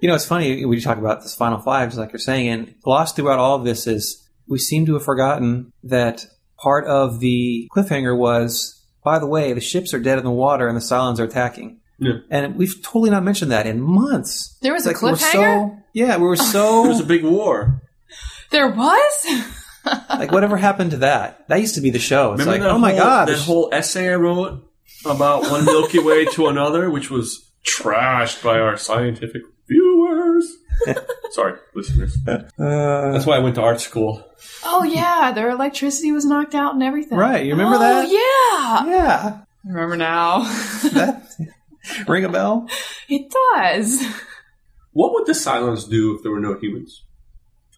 you 0.00 0.08
know, 0.08 0.14
it's 0.14 0.24
funny 0.24 0.64
we 0.64 0.80
talk 0.80 0.96
about 0.98 1.22
this 1.22 1.34
Final 1.34 1.58
Fives, 1.58 1.96
like 1.98 2.10
you're 2.12 2.18
saying, 2.18 2.48
and 2.48 2.74
lost 2.86 3.14
throughout 3.16 3.38
all 3.38 3.56
of 3.56 3.64
this 3.64 3.86
is 3.86 4.26
we 4.48 4.58
seem 4.58 4.86
to 4.86 4.94
have 4.94 5.04
forgotten 5.04 5.72
that 5.84 6.26
part 6.58 6.86
of 6.86 7.20
the 7.20 7.68
cliffhanger 7.76 8.16
was, 8.16 8.82
by 9.04 9.18
the 9.18 9.26
way, 9.26 9.52
the 9.52 9.60
ships 9.60 9.92
are 9.94 10.00
dead 10.00 10.18
in 10.18 10.24
the 10.24 10.30
water 10.30 10.66
and 10.68 10.76
the 10.76 10.80
Cylons 10.80 11.18
are 11.20 11.24
attacking. 11.24 11.80
Yeah. 11.98 12.14
And 12.30 12.56
we've 12.56 12.82
totally 12.82 13.10
not 13.10 13.22
mentioned 13.24 13.52
that 13.52 13.66
in 13.66 13.80
months. 13.80 14.56
There 14.62 14.72
was 14.72 14.86
a 14.86 14.88
Like, 14.92 15.02
we're 15.02 15.12
cliffhanger? 15.12 15.32
So, 15.70 15.78
yeah, 15.92 16.16
we 16.16 16.24
were 16.26 16.36
so. 16.54 16.86
it 16.86 16.88
was 16.88 17.00
a 17.00 17.04
big 17.04 17.24
war. 17.24 17.82
There 18.50 18.68
was? 18.68 19.26
like 20.10 20.30
whatever 20.32 20.56
happened 20.56 20.90
to 20.92 20.96
that? 20.98 21.46
That 21.48 21.60
used 21.60 21.76
to 21.76 21.80
be 21.80 21.90
the 21.90 21.98
show. 21.98 22.32
It's 22.32 22.40
Remember 22.44 22.52
like, 22.52 22.60
that 22.62 22.70
oh 22.74 22.78
my 22.78 22.90
whole, 22.90 22.98
god, 23.00 23.28
that 23.28 23.32
this- 23.32 23.44
whole 23.46 23.68
essay 23.72 24.10
I 24.12 24.16
wrote 24.16 24.62
about 25.04 25.42
one 25.50 25.64
Milky 25.64 25.98
Way 25.98 26.26
to 26.26 26.48
another, 26.48 26.90
which 26.90 27.10
was 27.10 27.50
trashed 27.64 28.42
by 28.44 28.58
our 28.60 28.76
scientific 28.76 29.42
viewers. 29.68 30.46
Sorry, 31.30 31.58
listeners. 31.74 32.16
uh, 32.26 32.42
That's 32.58 33.26
why 33.26 33.36
I 33.36 33.38
went 33.40 33.54
to 33.56 33.62
art 33.62 33.80
school. 33.80 34.24
oh, 34.64 34.82
yeah. 34.84 35.32
Their 35.32 35.50
electricity 35.50 36.10
was 36.12 36.24
knocked 36.24 36.54
out 36.54 36.74
and 36.74 36.82
everything. 36.82 37.16
Right, 37.18 37.44
you 37.44 37.52
remember 37.52 37.76
oh, 37.76 37.78
that? 37.80 38.08
yeah. 38.08 38.90
yeah, 38.90 39.38
I 39.64 39.68
remember 39.68 39.96
now. 39.96 40.40
that 40.92 41.30
ring 42.08 42.24
a 42.24 42.28
bell. 42.30 42.68
it 43.08 43.30
does. 43.30 44.02
What 44.92 45.12
would 45.14 45.26
the 45.26 45.32
Cylons 45.32 45.88
do 45.88 46.16
if 46.16 46.22
there 46.22 46.32
were 46.32 46.40
no 46.40 46.58
humans? 46.58 47.04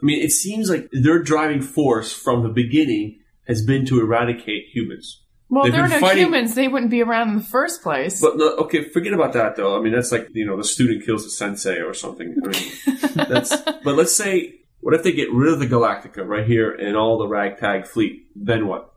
I 0.03 0.05
mean, 0.05 0.23
it 0.23 0.33
seems 0.33 0.69
like 0.69 0.89
their 0.93 1.23
driving 1.23 1.63
force 1.63 2.13
from 2.13 2.43
the 2.43 2.49
beginning 2.49 3.21
has 3.47 3.65
been 3.65 3.87
to 3.87 4.01
eradicate 4.01 4.67
humans. 4.73 5.23
Well, 5.49 5.65
They've 5.65 5.71
if 5.71 5.75
there 5.75 5.83
were 5.83 5.89
been 5.89 6.01
no 6.01 6.07
fighting- 6.07 6.23
humans, 6.25 6.55
they 6.55 6.67
wouldn't 6.69 6.91
be 6.91 7.03
around 7.03 7.29
in 7.31 7.37
the 7.37 7.43
first 7.45 7.83
place. 7.83 8.21
But 8.21 8.37
no, 8.39 8.57
okay, 8.57 8.89
forget 8.89 9.13
about 9.13 9.35
that 9.35 9.57
though. 9.57 9.79
I 9.79 9.83
mean, 9.83 9.93
that's 9.93 10.11
like 10.11 10.29
you 10.33 10.47
know 10.47 10.57
the 10.57 10.65
student 10.65 11.05
kills 11.05 11.25
the 11.25 11.31
sensei 11.31 11.81
or 11.81 11.93
something. 11.95 12.35
I 12.43 12.49
mean, 12.49 12.99
that's. 13.29 13.55
But 13.85 13.95
let's 13.95 14.15
say, 14.17 14.55
what 14.81 14.95
if 14.95 15.03
they 15.03 15.13
get 15.13 15.31
rid 15.33 15.53
of 15.53 15.59
the 15.61 15.67
Galactica 15.67 16.27
right 16.27 16.47
here 16.47 16.73
and 16.73 16.97
all 16.97 17.19
the 17.19 17.29
ragtag 17.29 17.87
fleet? 17.87 18.27
Then 18.35 18.67
what? 18.67 18.93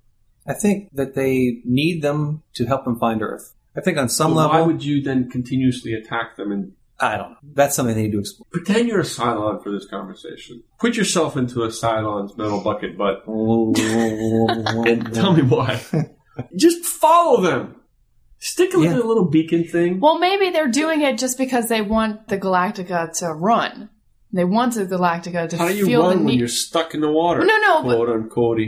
I 0.48 0.54
think 0.54 0.90
that 0.94 1.14
they 1.16 1.62
need 1.66 2.02
them 2.02 2.44
to 2.54 2.66
help 2.66 2.86
them 2.86 2.98
find 2.98 3.22
Earth. 3.22 3.54
I 3.76 3.82
think 3.82 3.98
on 3.98 4.08
some 4.08 4.34
But 4.34 4.38
level, 4.38 4.52
why 4.52 4.62
would 4.66 4.84
you 4.84 5.02
then 5.04 5.30
continuously 5.30 5.94
attack 5.94 6.38
them 6.38 6.52
and 6.52 6.72
I 7.00 7.18
don't 7.18 7.32
know. 7.32 7.38
That's 7.54 7.76
something 7.76 7.94
they 7.96 8.04
need 8.04 8.12
to 8.14 8.20
explore. 8.20 8.48
pretend 8.52 8.88
you're 8.88 9.02
a 9.02 9.04
Cylon 9.04 9.62
for 9.62 9.72
this 9.72 9.86
conversation? 9.88 10.64
Put 10.80 10.96
yourself 10.96 11.36
into 11.36 11.64
a 11.64 11.68
Cylon's 11.68 12.38
metal 12.38 12.62
bucket 12.62 12.98
butt 12.98 13.24
and 13.28 15.14
tell 15.14 15.34
me 15.34 15.42
why. 15.42 15.82
Just 16.56 16.86
follow 16.86 17.42
them. 17.42 17.76
Stick 18.40 18.74
with 18.74 18.86
Yeah. 18.86 18.98
the 18.98 19.04
little 19.06 19.26
beacon 19.30 19.64
thing. 19.66 20.00
well, 20.00 20.20
maybe 20.20 20.50
they're 20.52 20.68
doing 20.70 21.02
it 21.02 21.18
just 21.18 21.38
because 21.38 21.68
they 21.68 21.82
want 21.82 22.28
the 22.28 22.38
Galactica 22.38 23.12
to 23.20 23.34
run. 23.34 23.90
They 24.32 24.44
want 24.46 24.74
the 24.76 24.86
Galactica 24.86 25.50
to 25.50 25.58
How 25.58 25.70
do 25.70 25.76
you 25.76 25.86
feel 25.86 26.04
the 26.04 26.08
run 26.10 26.18
when 26.20 26.26
need. 26.28 26.40
you're 26.40 26.48
stuck 26.50 26.94
in 26.94 27.02
the 27.02 27.12
water? 27.12 27.40
No, 27.46 27.58
no, 27.58 27.84
but- 27.84 27.96
quote 27.96 28.10
unquote. 28.10 28.60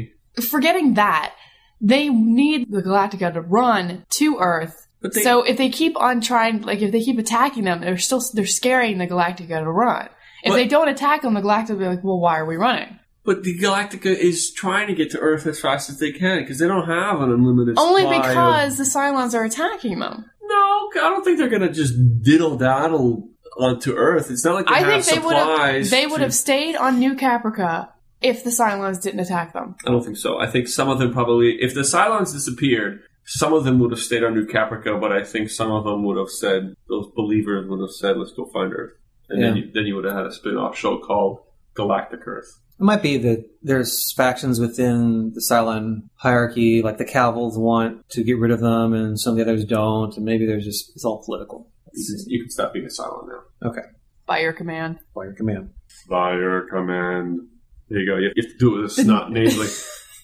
Forgetting 0.49 0.93
that, 0.95 1.33
they 1.81 2.09
need 2.09 2.71
the 2.71 2.81
Galactica 2.81 3.33
to 3.33 3.41
run 3.41 4.05
to 4.11 4.37
Earth. 4.39 4.86
They- 5.01 5.21
so 5.21 5.43
if 5.43 5.57
they 5.57 5.69
keep 5.69 5.99
on 5.99 6.21
trying, 6.21 6.61
like 6.63 6.81
if 6.81 6.91
they 6.91 7.01
keep 7.01 7.19
attacking 7.19 7.63
them, 7.65 7.81
they're 7.81 7.97
still 7.97 8.21
they're 8.33 8.45
scaring 8.45 8.97
the 8.97 9.07
Galactica 9.07 9.59
to 9.63 9.71
run. 9.71 10.09
If 10.43 10.51
But- 10.51 10.55
they 10.55 10.67
don't 10.67 10.87
attack 10.89 11.21
them, 11.21 11.33
the 11.33 11.41
Galactica 11.41 11.69
will 11.71 11.77
be 11.77 11.85
like, 11.85 12.03
"Well, 12.03 12.19
why 12.19 12.37
are 12.39 12.45
we 12.45 12.55
running?" 12.55 12.99
But 13.25 13.43
the 13.43 13.57
Galactica 13.59 14.05
is 14.15 14.51
trying 14.53 14.87
to 14.87 14.95
get 14.95 15.11
to 15.11 15.19
Earth 15.19 15.45
as 15.45 15.59
fast 15.59 15.89
as 15.89 15.99
they 15.99 16.11
can 16.11 16.39
because 16.39 16.59
they 16.59 16.67
don't 16.67 16.87
have 16.87 17.19
an 17.21 17.31
unlimited 17.31 17.77
Only 17.77 18.03
supply 18.03 18.17
of- 18.17 18.23
because 18.29 18.77
the 18.77 18.85
Cylons 18.85 19.33
are 19.37 19.43
attacking 19.43 19.99
them. 19.99 20.25
No, 20.49 20.55
I 20.55 21.09
don't 21.09 21.23
think 21.25 21.37
they're 21.37 21.49
going 21.49 21.61
to 21.61 21.71
just 21.71 21.93
diddle 22.23 22.55
daddle 22.57 23.27
onto 23.59 23.93
Earth. 23.93 24.31
It's 24.31 24.45
not 24.45 24.55
like 24.55 24.67
they 24.67 24.75
I 24.75 25.01
think 25.01 25.05
they 25.05 25.25
would 25.25 25.35
have 25.35 25.89
they 25.89 26.07
would 26.07 26.21
have 26.21 26.33
stayed 26.33 26.75
on 26.77 26.99
New 26.99 27.15
Caprica 27.15 27.89
if 28.21 28.43
the 28.43 28.49
Cylons 28.49 29.01
didn't 29.01 29.19
attack 29.19 29.51
them. 29.53 29.75
I 29.85 29.91
don't 29.91 30.03
think 30.03 30.17
so. 30.17 30.39
I 30.39 30.47
think 30.47 30.67
some 30.67 30.89
of 30.89 30.97
them 30.99 31.11
probably, 31.11 31.57
if 31.59 31.73
the 31.73 31.81
Cylons 31.81 32.31
disappeared, 32.31 33.01
some 33.27 33.53
of 33.53 33.65
them 33.65 33.77
would 33.79 33.91
have 33.91 33.99
stayed 33.99 34.23
on 34.23 34.33
New 34.33 34.45
Caprica, 34.47 34.99
but 34.99 35.11
I 35.11 35.23
think 35.23 35.49
some 35.49 35.71
of 35.71 35.83
them 35.83 36.03
would 36.05 36.17
have 36.17 36.29
said, 36.29 36.73
those 36.87 37.07
believers 37.15 37.69
would 37.69 37.81
have 37.81 37.91
said, 37.91 38.17
let's 38.17 38.31
go 38.31 38.45
find 38.45 38.73
Earth. 38.73 38.93
And 39.29 39.43
then, 39.43 39.57
you, 39.57 39.71
then 39.73 39.85
you 39.85 39.95
would 39.95 40.05
have 40.05 40.15
had 40.15 40.25
a 40.25 40.31
spin 40.31 40.55
off 40.55 40.77
show 40.77 40.97
called 40.99 41.39
Galactic 41.73 42.25
Earth. 42.25 42.47
It 42.79 42.83
might 42.83 43.01
be 43.01 43.17
that 43.17 43.43
there's 43.61 44.13
factions 44.13 44.59
within 44.59 45.33
the 45.33 45.41
Cylon 45.41 46.03
hierarchy, 46.15 46.81
like 46.81 46.97
the 46.97 47.05
Cavils 47.05 47.57
want 47.57 48.07
to 48.11 48.23
get 48.23 48.37
rid 48.37 48.51
of 48.51 48.61
them, 48.61 48.93
and 48.93 49.19
some 49.19 49.31
of 49.31 49.37
the 49.37 49.43
others 49.43 49.65
don't, 49.65 50.15
and 50.15 50.23
maybe 50.23 50.45
there's 50.45 50.63
just 50.63 50.91
it's 50.95 51.03
all 51.03 51.23
political. 51.25 51.69
You 51.93 52.05
can, 52.05 52.31
you 52.31 52.41
can 52.43 52.49
stop 52.51 52.73
being 52.73 52.85
a 52.85 52.89
Cylon 52.89 53.27
now. 53.27 53.69
Okay, 53.69 53.81
By 54.25 54.39
your 54.39 54.53
command. 54.53 54.99
by 55.15 55.23
your 55.25 55.33
command. 55.33 55.71
By 56.07 56.33
your 56.35 56.67
command. 56.69 57.47
There 57.89 57.99
you 57.99 58.05
go. 58.05 58.17
You 58.17 58.31
have 58.37 58.51
to 58.53 58.57
do 58.59 58.75
it 58.77 58.81
with 58.83 58.91
a 58.91 58.93
snot 58.93 59.31
name 59.33 59.57
like, 59.57 59.69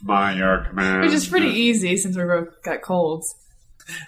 by 0.06 0.34
your 0.34 0.66
command. 0.66 1.02
Which 1.02 1.14
is 1.14 1.28
pretty 1.28 1.50
easy 1.50 1.98
since 1.98 2.16
we 2.18 2.24
both 2.24 2.62
got 2.64 2.82
colds. 2.82 3.36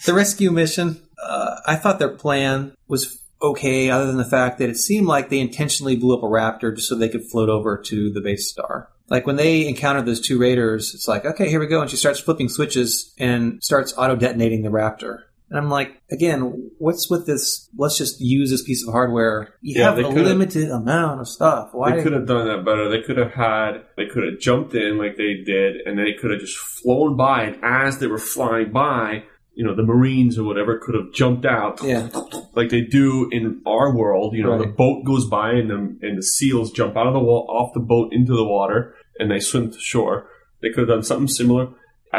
The 0.05 0.13
rescue 0.13 0.51
mission, 0.51 1.01
uh, 1.21 1.55
I 1.65 1.75
thought 1.75 1.99
their 1.99 2.09
plan 2.09 2.75
was 2.87 3.21
okay, 3.41 3.89
other 3.89 4.07
than 4.07 4.17
the 4.17 4.25
fact 4.25 4.59
that 4.59 4.69
it 4.69 4.77
seemed 4.77 5.07
like 5.07 5.29
they 5.29 5.39
intentionally 5.39 5.95
blew 5.95 6.15
up 6.15 6.23
a 6.23 6.27
Raptor 6.27 6.75
just 6.75 6.87
so 6.87 6.95
they 6.95 7.09
could 7.09 7.25
float 7.25 7.49
over 7.49 7.77
to 7.77 8.11
the 8.11 8.21
base 8.21 8.49
star. 8.49 8.89
Like 9.07 9.27
when 9.27 9.35
they 9.35 9.67
encountered 9.67 10.05
those 10.05 10.21
two 10.21 10.39
raiders, 10.39 10.95
it's 10.95 11.07
like, 11.07 11.25
okay, 11.25 11.49
here 11.49 11.59
we 11.59 11.67
go. 11.67 11.81
And 11.81 11.89
she 11.89 11.97
starts 11.97 12.19
flipping 12.19 12.49
switches 12.49 13.13
and 13.19 13.63
starts 13.63 13.93
auto 13.97 14.15
detonating 14.15 14.63
the 14.63 14.69
Raptor. 14.69 15.23
And 15.49 15.59
I'm 15.59 15.69
like, 15.69 16.01
again, 16.11 16.71
what's 16.79 17.09
with 17.09 17.27
this? 17.27 17.69
Let's 17.77 17.97
just 17.97 18.19
use 18.19 18.49
this 18.49 18.63
piece 18.63 18.85
of 18.85 18.91
hardware. 18.93 19.53
You 19.61 19.79
Yeah, 19.79 19.93
have 19.93 19.99
a 19.99 20.07
limited 20.07 20.69
amount 20.71 21.21
of 21.21 21.27
stuff. 21.27 21.69
Why? 21.71 21.95
They 21.95 22.03
could 22.03 22.13
have 22.13 22.25
done 22.25 22.47
that 22.47 22.65
better. 22.65 22.89
They 22.89 23.01
could 23.05 23.17
have 23.17 23.31
had, 23.33 23.83
they 23.95 24.07
could 24.07 24.23
have 24.23 24.39
jumped 24.39 24.73
in 24.73 24.97
like 24.97 25.17
they 25.17 25.43
did, 25.45 25.77
and 25.85 25.99
they 25.99 26.13
could 26.19 26.31
have 26.31 26.39
just 26.39 26.57
flown 26.57 27.15
by. 27.15 27.43
And 27.43 27.57
as 27.63 27.99
they 27.99 28.07
were 28.07 28.17
flying 28.17 28.71
by, 28.71 29.23
you 29.53 29.63
know, 29.63 29.75
the 29.75 29.83
Marines 29.83 30.37
or 30.37 30.43
whatever 30.45 30.79
could 30.83 30.95
have 30.95 31.13
jumped 31.13 31.45
out, 31.45 31.79
Yeah. 31.83 32.09
like 32.55 32.69
they 32.69 32.81
do 32.81 33.29
in 33.31 33.61
our 33.67 33.95
world. 33.95 34.33
You 34.35 34.43
know, 34.43 34.57
the 34.57 34.67
boat 34.67 35.05
goes 35.05 35.27
by, 35.29 35.51
and 35.51 35.69
the 35.69 35.75
and 36.07 36.17
the 36.17 36.23
seals 36.23 36.71
jump 36.71 36.97
out 36.97 37.07
of 37.07 37.13
the 37.13 37.19
wall, 37.19 37.45
off 37.49 37.73
the 37.73 37.79
boat 37.79 38.11
into 38.11 38.35
the 38.35 38.43
water, 38.43 38.95
and 39.19 39.29
they 39.31 39.39
swim 39.39 39.71
to 39.71 39.79
shore. 39.79 40.27
They 40.61 40.69
could 40.69 40.89
have 40.89 40.97
done 40.97 41.03
something 41.03 41.27
similar. 41.27 41.67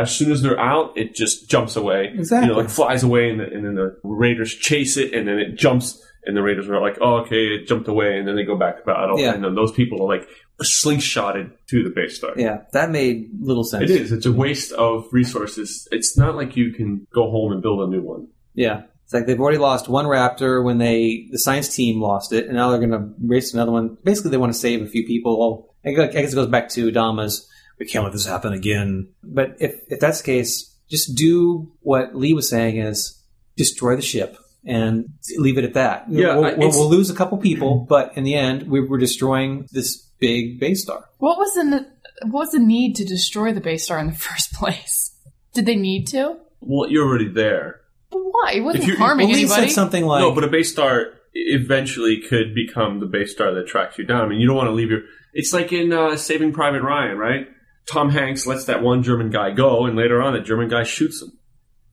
As 0.00 0.14
soon 0.14 0.30
as 0.32 0.42
they're 0.42 0.58
out, 0.60 0.96
it 0.96 1.14
just 1.14 1.48
jumps 1.48 1.76
away. 1.76 2.12
Exactly. 2.14 2.48
You 2.48 2.52
know, 2.54 2.60
like 2.60 2.70
flies 2.70 3.02
away, 3.02 3.30
and, 3.30 3.40
the, 3.40 3.44
and 3.44 3.64
then 3.64 3.74
the 3.74 3.98
Raiders 4.02 4.54
chase 4.54 4.96
it, 4.96 5.12
and 5.14 5.26
then 5.26 5.38
it 5.38 5.56
jumps, 5.56 6.02
and 6.24 6.36
the 6.36 6.42
Raiders 6.42 6.68
are 6.68 6.80
like, 6.80 6.98
"Oh, 7.00 7.18
okay, 7.18 7.46
it 7.54 7.66
jumped 7.66 7.88
away," 7.88 8.18
and 8.18 8.26
then 8.28 8.36
they 8.36 8.44
go 8.44 8.56
back 8.56 8.78
to 8.78 8.82
battle, 8.84 9.18
Yeah. 9.18 9.34
and 9.34 9.42
then 9.44 9.54
those 9.54 9.72
people 9.72 10.02
are 10.02 10.16
like 10.16 10.28
slingshotted 10.62 11.50
to 11.68 11.82
the 11.82 11.90
base 11.90 12.16
star. 12.16 12.32
Yeah, 12.36 12.62
that 12.72 12.90
made 12.90 13.30
little 13.40 13.64
sense. 13.64 13.84
It 13.84 13.90
is. 13.90 14.12
It's 14.12 14.26
a 14.26 14.32
waste 14.32 14.72
of 14.72 15.06
resources. 15.12 15.88
It's 15.90 16.16
not 16.16 16.34
like 16.36 16.56
you 16.56 16.72
can 16.72 17.06
go 17.14 17.30
home 17.30 17.52
and 17.52 17.62
build 17.62 17.80
a 17.86 17.90
new 17.90 18.02
one. 18.02 18.28
Yeah. 18.54 18.82
It's 19.04 19.14
like 19.14 19.26
they've 19.26 19.38
already 19.38 19.58
lost 19.58 19.88
one 19.88 20.06
Raptor 20.06 20.64
when 20.64 20.78
they 20.78 21.28
the 21.30 21.38
science 21.38 21.74
team 21.74 22.00
lost 22.00 22.32
it, 22.32 22.46
and 22.46 22.54
now 22.56 22.70
they're 22.70 22.84
going 22.84 22.90
to 22.90 23.14
race 23.24 23.54
another 23.54 23.70
one. 23.70 23.96
Basically, 24.02 24.32
they 24.32 24.36
want 24.36 24.52
to 24.52 24.58
save 24.58 24.82
a 24.82 24.86
few 24.86 25.06
people. 25.06 25.38
Well, 25.38 25.74
I 25.84 26.06
guess 26.08 26.32
it 26.32 26.34
goes 26.34 26.48
back 26.48 26.68
to 26.70 26.90
Dama's. 26.90 27.48
We 27.78 27.86
can't 27.86 28.04
let 28.04 28.12
this 28.12 28.26
happen 28.26 28.52
again. 28.52 29.08
But 29.22 29.56
if, 29.60 29.74
if 29.88 30.00
that's 30.00 30.18
the 30.20 30.24
case, 30.26 30.74
just 30.88 31.16
do 31.16 31.72
what 31.80 32.14
Lee 32.14 32.32
was 32.32 32.48
saying 32.48 32.78
is 32.78 33.22
destroy 33.56 33.96
the 33.96 34.02
ship 34.02 34.36
and 34.64 35.06
leave 35.36 35.58
it 35.58 35.64
at 35.64 35.74
that. 35.74 36.06
Yeah, 36.08 36.36
we'll, 36.36 36.56
we'll, 36.58 36.70
we'll 36.70 36.88
lose 36.90 37.10
a 37.10 37.14
couple 37.14 37.38
people, 37.38 37.84
but 37.88 38.16
in 38.16 38.24
the 38.24 38.34
end, 38.34 38.68
we 38.68 38.80
were 38.80 38.98
destroying 38.98 39.66
this 39.72 39.96
big 40.18 40.58
base 40.60 40.82
star. 40.82 41.04
What 41.18 41.38
was 41.38 41.54
the 41.54 41.86
what 42.22 42.40
was 42.40 42.50
the 42.52 42.58
need 42.58 42.96
to 42.96 43.04
destroy 43.04 43.52
the 43.52 43.60
base 43.60 43.84
star 43.84 43.98
in 43.98 44.06
the 44.08 44.12
first 44.28 44.52
place? 44.52 45.12
Did 45.54 45.66
they 45.66 45.76
need 45.76 46.06
to? 46.08 46.36
Well, 46.60 46.90
you're 46.90 47.06
already 47.06 47.28
there. 47.28 47.80
But 48.10 48.18
why? 48.20 48.52
It 48.56 48.60
wasn't 48.60 48.84
If 48.84 48.90
you- 48.90 48.96
harming 48.96 49.28
Well, 49.28 49.36
Lee 49.36 49.42
anybody. 49.44 49.68
said 49.68 49.74
something 49.74 50.04
like, 50.04 50.20
no, 50.20 50.32
but 50.32 50.44
a 50.44 50.48
base 50.48 50.70
star 50.72 51.06
eventually 51.34 52.20
could 52.28 52.54
become 52.54 53.00
the 53.00 53.06
base 53.06 53.32
star 53.32 53.52
that 53.54 53.66
tracks 53.66 53.98
you 53.98 54.04
down. 54.04 54.22
I 54.24 54.28
mean, 54.28 54.40
you 54.40 54.46
don't 54.46 54.56
want 54.56 54.68
to 54.68 54.72
leave 54.72 54.90
your. 54.90 55.00
It's 55.34 55.52
like 55.52 55.72
in 55.72 55.92
uh, 55.92 56.16
Saving 56.16 56.52
Private 56.52 56.82
Ryan, 56.82 57.18
right? 57.18 57.46
Tom 57.90 58.10
Hanks 58.10 58.46
lets 58.46 58.64
that 58.66 58.82
one 58.82 59.02
German 59.02 59.30
guy 59.30 59.50
go, 59.52 59.86
and 59.86 59.96
later 59.96 60.20
on, 60.22 60.34
that 60.34 60.44
German 60.44 60.68
guy 60.68 60.82
shoots 60.82 61.22
him. 61.22 61.32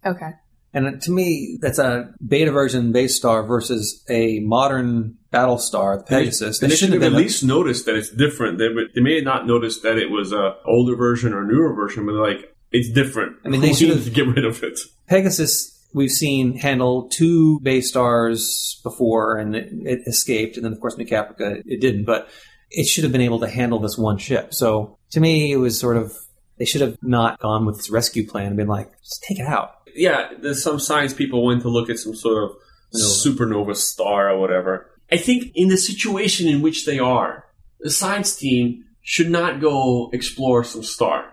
okay. 0.06 0.32
And 0.76 1.00
to 1.04 1.12
me, 1.12 1.60
that's 1.62 1.78
a 1.78 2.10
beta 2.28 2.52
version 2.52 2.92
base 2.92 3.16
star 3.16 3.46
versus 3.46 4.04
a 4.10 4.40
modern 4.40 5.18
battle 5.30 5.60
star, 5.60 5.98
the 6.00 6.04
Pegasus. 6.04 6.64
And 6.64 6.72
they 6.72 6.76
should 6.76 6.88
shouldn't 6.88 7.04
have 7.04 7.14
at 7.14 7.16
been- 7.16 7.22
least 7.24 7.44
noticed 7.44 7.86
that 7.86 7.96
it's 7.96 8.10
different. 8.10 8.58
They, 8.58 8.70
they 8.96 9.02
may 9.02 9.16
have 9.18 9.24
not 9.24 9.46
noticed 9.46 9.84
that 9.84 10.00
it 10.00 10.10
was 10.10 10.32
a 10.34 10.56
older 10.66 10.96
version 10.96 11.32
or 11.32 11.46
newer 11.46 11.76
version, 11.76 12.08
but 12.08 12.16
like, 12.16 12.56
it's 12.72 12.92
different. 12.92 13.36
I 13.46 13.50
mean, 13.50 13.62
they 13.62 13.74
should 13.74 13.90
have- 13.90 14.12
get 14.16 14.26
rid 14.28 14.46
of 14.46 14.64
it. 14.64 14.80
Pegasus, 15.08 15.88
we've 15.94 16.10
seen 16.10 16.58
handle 16.58 17.08
two 17.08 17.60
base 17.60 17.88
stars 17.90 18.80
before, 18.82 19.38
and 19.38 19.56
it, 19.56 19.70
it 19.72 20.00
escaped. 20.08 20.56
And 20.58 20.66
then, 20.66 20.74
of 20.74 20.80
course, 20.80 20.98
New 20.98 21.06
it 21.08 21.82
didn't. 21.82 22.06
But 22.06 22.30
it 22.74 22.88
should 22.88 23.04
have 23.04 23.14
been 23.14 23.22
able 23.22 23.40
to 23.40 23.48
handle 23.48 23.80
this 23.80 23.98
one 23.98 24.18
ship. 24.18 24.54
So 24.54 24.98
to 25.12 25.20
me, 25.20 25.52
it 25.52 25.58
was 25.58 25.80
sort 25.80 25.96
of 25.96 26.18
they 26.58 26.66
should 26.66 26.82
have 26.82 26.98
not 27.02 27.40
gone 27.40 27.66
with 27.66 27.78
this 27.78 27.90
rescue 27.90 28.28
plan 28.28 28.48
and 28.48 28.58
been 28.58 28.68
like, 28.68 28.92
just 29.02 29.24
take 29.24 29.40
it 29.40 29.46
out. 29.46 29.76
yeah, 29.96 30.32
there's 30.42 30.64
some 30.64 30.80
science 30.80 31.14
people 31.14 31.46
went 31.46 31.62
to 31.62 31.70
look 31.70 31.90
at 31.90 32.00
some 32.00 32.16
sort 32.16 32.44
of 32.44 32.56
supernova 32.96 33.76
star 33.76 34.30
or 34.30 34.40
whatever. 34.40 34.90
I 35.12 35.18
think 35.18 35.52
in 35.56 35.70
the 35.70 35.78
situation 35.78 36.48
in 36.48 36.62
which 36.62 36.86
they 36.86 37.00
are, 37.00 37.46
the 37.80 37.92
science 37.92 38.36
team 38.36 38.86
should 39.02 39.30
not 39.30 39.62
go 39.62 40.10
explore 40.14 40.64
some 40.64 40.84
star. 40.84 41.32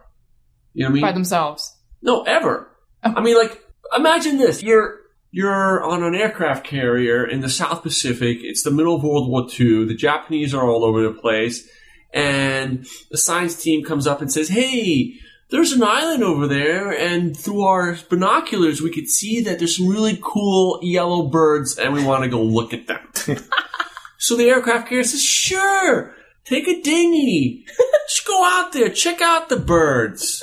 You 0.74 0.84
know 0.84 0.88
what 0.88 0.90
I 0.90 0.94
mean? 0.94 1.02
By 1.02 1.12
themselves. 1.12 1.76
No, 2.02 2.22
ever. 2.22 2.70
Oh. 3.02 3.14
I 3.16 3.20
mean, 3.22 3.36
like, 3.36 3.62
imagine 3.96 4.38
this: 4.38 4.62
you're 4.62 4.99
you're 5.30 5.82
on 5.82 6.02
an 6.02 6.14
aircraft 6.14 6.66
carrier 6.66 7.24
in 7.24 7.40
the 7.40 7.48
South 7.48 7.82
Pacific. 7.82 8.38
It's 8.42 8.62
the 8.62 8.70
middle 8.70 8.96
of 8.96 9.02
World 9.02 9.28
War 9.28 9.46
II. 9.48 9.86
The 9.86 9.94
Japanese 9.94 10.54
are 10.54 10.68
all 10.68 10.84
over 10.84 11.02
the 11.02 11.12
place, 11.12 11.68
and 12.12 12.86
the 13.10 13.18
science 13.18 13.60
team 13.60 13.84
comes 13.84 14.06
up 14.06 14.20
and 14.20 14.32
says, 14.32 14.48
"Hey." 14.48 15.14
There's 15.52 15.72
an 15.72 15.82
island 15.82 16.22
over 16.22 16.46
there, 16.46 16.92
and 16.92 17.36
through 17.36 17.62
our 17.62 17.98
binoculars, 18.08 18.80
we 18.80 18.92
could 18.92 19.08
see 19.08 19.40
that 19.40 19.58
there's 19.58 19.78
some 19.78 19.88
really 19.88 20.16
cool 20.22 20.78
yellow 20.80 21.24
birds, 21.26 21.76
and 21.76 21.92
we 21.92 22.04
want 22.04 22.22
to 22.22 22.30
go 22.30 22.40
look 22.40 22.72
at 22.72 22.86
them. 22.86 23.00
so 24.18 24.36
the 24.36 24.48
aircraft 24.48 24.88
carrier 24.88 25.02
says, 25.02 25.24
"Sure, 25.24 26.14
take 26.44 26.68
a 26.68 26.80
dinghy, 26.80 27.66
just 28.08 28.28
go 28.28 28.44
out 28.44 28.72
there, 28.72 28.90
check 28.90 29.20
out 29.20 29.48
the 29.48 29.56
birds." 29.56 30.40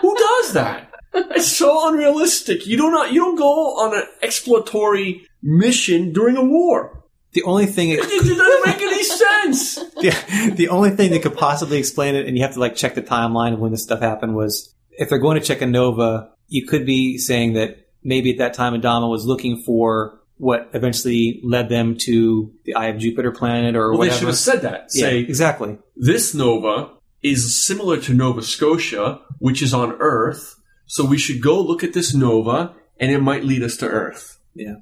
Who 0.00 0.14
does 0.14 0.52
that? 0.52 0.92
It's 1.36 1.56
so 1.56 1.88
unrealistic. 1.88 2.66
You 2.66 2.76
don't 2.76 3.12
you 3.12 3.20
don't 3.20 3.36
go 3.36 3.76
on 3.76 3.96
an 3.96 4.04
exploratory 4.22 5.26
mission 5.42 6.12
during 6.12 6.36
a 6.36 6.44
war. 6.44 7.04
The 7.32 7.42
only 7.42 7.66
thing 7.66 7.90
it, 7.90 8.00
It, 8.02 8.36
doesn't 8.36 8.66
make 8.66 8.80
any 8.80 9.02
sense. 9.04 9.74
the, 10.00 10.52
the 10.56 10.68
only 10.70 10.90
thing 10.90 11.10
that 11.10 11.22
could 11.22 11.36
possibly 11.36 11.76
explain 11.78 12.14
it, 12.14 12.26
and 12.26 12.36
you 12.36 12.42
have 12.42 12.54
to 12.54 12.60
like 12.60 12.76
check 12.76 12.94
the 12.94 13.02
timeline 13.02 13.52
of 13.52 13.58
when 13.58 13.72
this 13.72 13.82
stuff 13.82 14.00
happened, 14.00 14.34
was 14.34 14.74
if 14.92 15.10
they're 15.10 15.18
going 15.18 15.38
to 15.38 15.44
check 15.44 15.60
a 15.60 15.66
nova, 15.66 16.30
you 16.48 16.66
could 16.66 16.86
be 16.86 17.18
saying 17.18 17.52
that 17.52 17.88
maybe 18.02 18.30
at 18.32 18.38
that 18.38 18.54
time 18.54 18.72
Adama 18.80 19.10
was 19.10 19.26
looking 19.26 19.62
for 19.62 20.20
what 20.38 20.70
eventually 20.72 21.40
led 21.44 21.68
them 21.68 21.96
to 21.96 22.52
the 22.64 22.74
Eye 22.74 22.86
of 22.86 22.98
Jupiter 22.98 23.32
planet 23.32 23.74
or 23.76 23.92
Well, 23.92 24.08
they 24.08 24.10
should 24.10 24.28
have 24.28 24.36
said 24.36 24.62
that. 24.62 24.88
yeah, 24.94 25.06
Say 25.06 25.18
exactly. 25.18 25.78
this 25.96 26.34
nova 26.34 26.90
is 27.22 27.66
similar 27.66 28.00
to 28.02 28.14
Nova 28.14 28.42
Scotia, 28.42 29.20
which 29.38 29.62
is 29.62 29.74
on 29.74 29.96
Earth. 29.98 30.54
So 30.86 31.04
we 31.04 31.18
should 31.18 31.42
go 31.42 31.60
look 31.60 31.82
at 31.82 31.92
this 31.92 32.14
nova, 32.14 32.74
and 32.98 33.10
it 33.10 33.20
might 33.20 33.44
lead 33.44 33.62
us 33.62 33.76
to 33.78 33.86
Earth. 33.86 34.38
Yeah. 34.54 34.76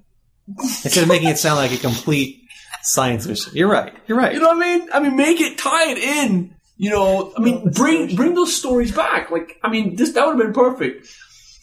Instead 0.59 1.02
of 1.02 1.09
making 1.09 1.28
it 1.28 1.38
sound 1.38 1.57
like 1.57 1.72
a 1.72 1.78
complete 1.78 2.42
science 2.82 3.26
mission. 3.26 3.52
You're 3.55 3.70
right. 3.70 3.94
You're 4.07 4.18
right. 4.18 4.34
You 4.34 4.40
know 4.40 4.48
what 4.48 4.64
I 4.64 4.78
mean? 4.78 4.88
I 4.92 5.00
mean, 5.00 5.16
make 5.16 5.40
it 5.40 5.59
tie 5.59 5.90
it 5.90 5.98
in. 5.98 6.55
You 6.76 6.90
know, 6.90 7.32
I 7.36 7.40
mean, 7.40 7.70
bring 7.70 8.16
bring 8.16 8.34
those 8.34 8.55
stories 8.55 8.92
back. 8.92 9.30
Like, 9.30 9.59
I 9.62 9.70
mean, 9.70 9.96
this 9.96 10.12
that 10.12 10.26
would 10.26 10.36
have 10.36 10.44
been 10.44 10.52
perfect 10.52 11.09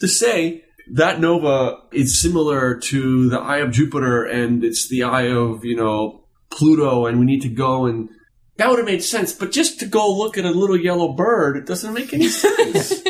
to 0.00 0.08
say 0.08 0.64
that 0.94 1.20
nova 1.20 1.76
is 1.92 2.20
similar 2.20 2.78
to 2.78 3.28
the 3.28 3.38
eye 3.38 3.58
of 3.58 3.70
Jupiter, 3.70 4.24
and 4.24 4.64
it's 4.64 4.88
the 4.88 5.02
eye 5.02 5.28
of 5.28 5.64
you 5.64 5.76
know 5.76 6.24
Pluto, 6.50 7.06
and 7.06 7.20
we 7.20 7.26
need 7.26 7.42
to 7.42 7.50
go 7.50 7.86
and 7.86 8.08
that 8.56 8.68
would 8.68 8.78
have 8.78 8.86
made 8.86 9.02
sense. 9.02 9.32
But 9.32 9.52
just 9.52 9.80
to 9.80 9.86
go 9.86 10.10
look 10.12 10.38
at 10.38 10.44
a 10.44 10.50
little 10.50 10.76
yellow 10.76 11.12
bird, 11.12 11.56
it 11.56 11.66
doesn't 11.66 11.92
make 11.92 12.12
any 12.12 12.28
sense. 12.28 13.02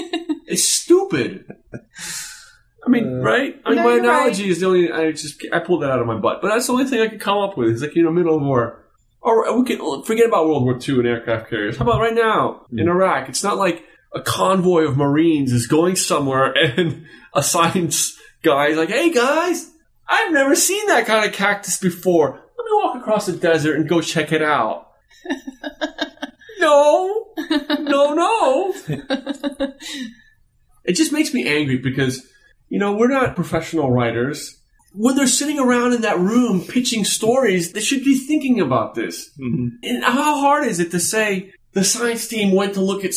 It's 0.53 0.68
stupid. 0.68 1.46
I 2.84 2.88
mean, 2.88 3.20
uh, 3.20 3.22
right? 3.22 3.61
I 3.64 3.70
mean, 3.70 3.76
No, 3.76 3.84
my 3.84 3.96
analogy 3.96 4.48
is 4.48 4.61
the 4.61 4.66
only. 4.66 4.92
I 4.92 5.12
just 5.12 5.44
I 5.53 5.61
pulled 5.61 5.82
that 5.82 5.90
out 5.90 6.00
of 6.00 6.07
my 6.07 6.18
butt, 6.18 6.42
but 6.42 6.48
that's 6.48 6.66
the 6.66 6.72
only 6.72 6.84
thing 6.84 7.00
I 7.00 7.09
could 7.09 7.20
come 7.20 7.38
up 7.38 7.57
with. 7.57 7.70
It's 7.70 7.82
like 7.82 7.94
you 7.94 8.03
know, 8.03 8.11
middle 8.11 8.36
of 8.36 8.42
war. 8.42 8.84
Or 9.20 9.57
we 9.57 9.64
can 9.64 10.03
forget 10.03 10.26
about 10.26 10.46
World 10.46 10.64
War 10.64 10.76
II 10.76 10.96
and 10.96 11.07
aircraft 11.07 11.48
carriers. 11.48 11.76
How 11.76 11.84
about 11.84 12.00
right 12.00 12.14
now 12.14 12.66
in 12.72 12.86
hmm. 12.86 12.90
Iraq? 12.90 13.28
It's 13.28 13.44
not 13.44 13.57
like 13.57 13.84
a 14.12 14.20
convoy 14.20 14.82
of 14.82 14.96
Marines 14.96 15.53
is 15.53 15.68
going 15.68 15.94
somewhere 15.94 16.53
and 16.76 17.07
a 17.32 17.42
science 17.42 18.18
guy 18.42 18.68
is 18.68 18.76
like, 18.76 18.90
"Hey 18.90 19.12
guys, 19.12 19.70
I've 20.09 20.32
never 20.32 20.57
seen 20.57 20.86
that 20.88 21.07
kind 21.07 21.24
of 21.24 21.32
cactus 21.32 21.78
before. 21.78 22.30
Let 22.30 22.64
me 22.64 22.70
walk 22.72 22.96
across 22.96 23.26
the 23.26 23.32
desert 23.32 23.76
and 23.76 23.88
go 23.88 24.00
check 24.00 24.32
it 24.32 24.42
out." 24.42 24.88
no, 26.59 27.32
no, 27.78 28.14
no. 28.14 28.74
it 30.85 30.95
just 30.95 31.12
makes 31.12 31.33
me 31.35 31.47
angry 31.49 31.78
because 31.78 32.26
you 32.68 32.78
know 32.78 32.93
we're 32.93 33.09
not 33.09 33.37
professional 33.37 33.91
writers. 33.91 34.59
When 34.95 35.16
they're 35.16 35.26
sitting 35.26 35.59
around 35.59 35.95
in 35.95 36.03
that 36.03 36.18
room 36.18 36.61
pitching 36.61 37.05
stories, 37.05 37.72
they 37.72 37.80
should 37.80 38.05
be 38.05 38.18
thinking 38.18 38.61
about 38.61 38.95
this. 38.95 39.30
Mm-hmm. 39.39 39.68
And 39.83 40.05
how 40.05 40.39
hard 40.41 40.66
is 40.66 40.80
it 40.80 40.91
to 40.91 41.01
say 41.01 41.53
the 41.72 41.83
science 41.83 42.28
team 42.28 42.53
went 42.53 42.74
to 42.74 42.83
look 42.83 43.03
at 43.03 43.12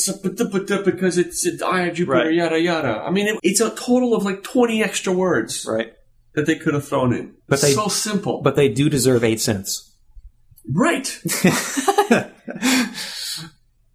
because 0.85 1.17
it's 1.17 1.45
an 1.45 1.59
eye 1.65 1.87
of 1.87 1.95
Jupiter, 1.95 2.17
Right. 2.27 2.33
yada 2.33 2.59
yada? 2.61 3.01
I 3.05 3.11
mean, 3.11 3.27
it, 3.27 3.39
it's 3.43 3.59
a 3.59 3.71
total 3.71 4.15
of 4.15 4.23
like 4.23 4.41
twenty 4.43 4.81
extra 4.81 5.11
words 5.11 5.65
Right. 5.69 5.91
that 6.35 6.45
they 6.45 6.55
could 6.55 6.73
have 6.75 6.87
thrown 6.87 7.13
in. 7.13 7.33
But 7.49 7.55
It's 7.55 7.63
they- 7.63 7.73
so 7.73 7.89
simple, 7.89 8.41
But 8.41 8.55
they 8.55 8.69
do 8.69 8.89
deserve 8.89 9.25
eight 9.25 9.41
cents. 9.41 9.93
right? 10.71 11.07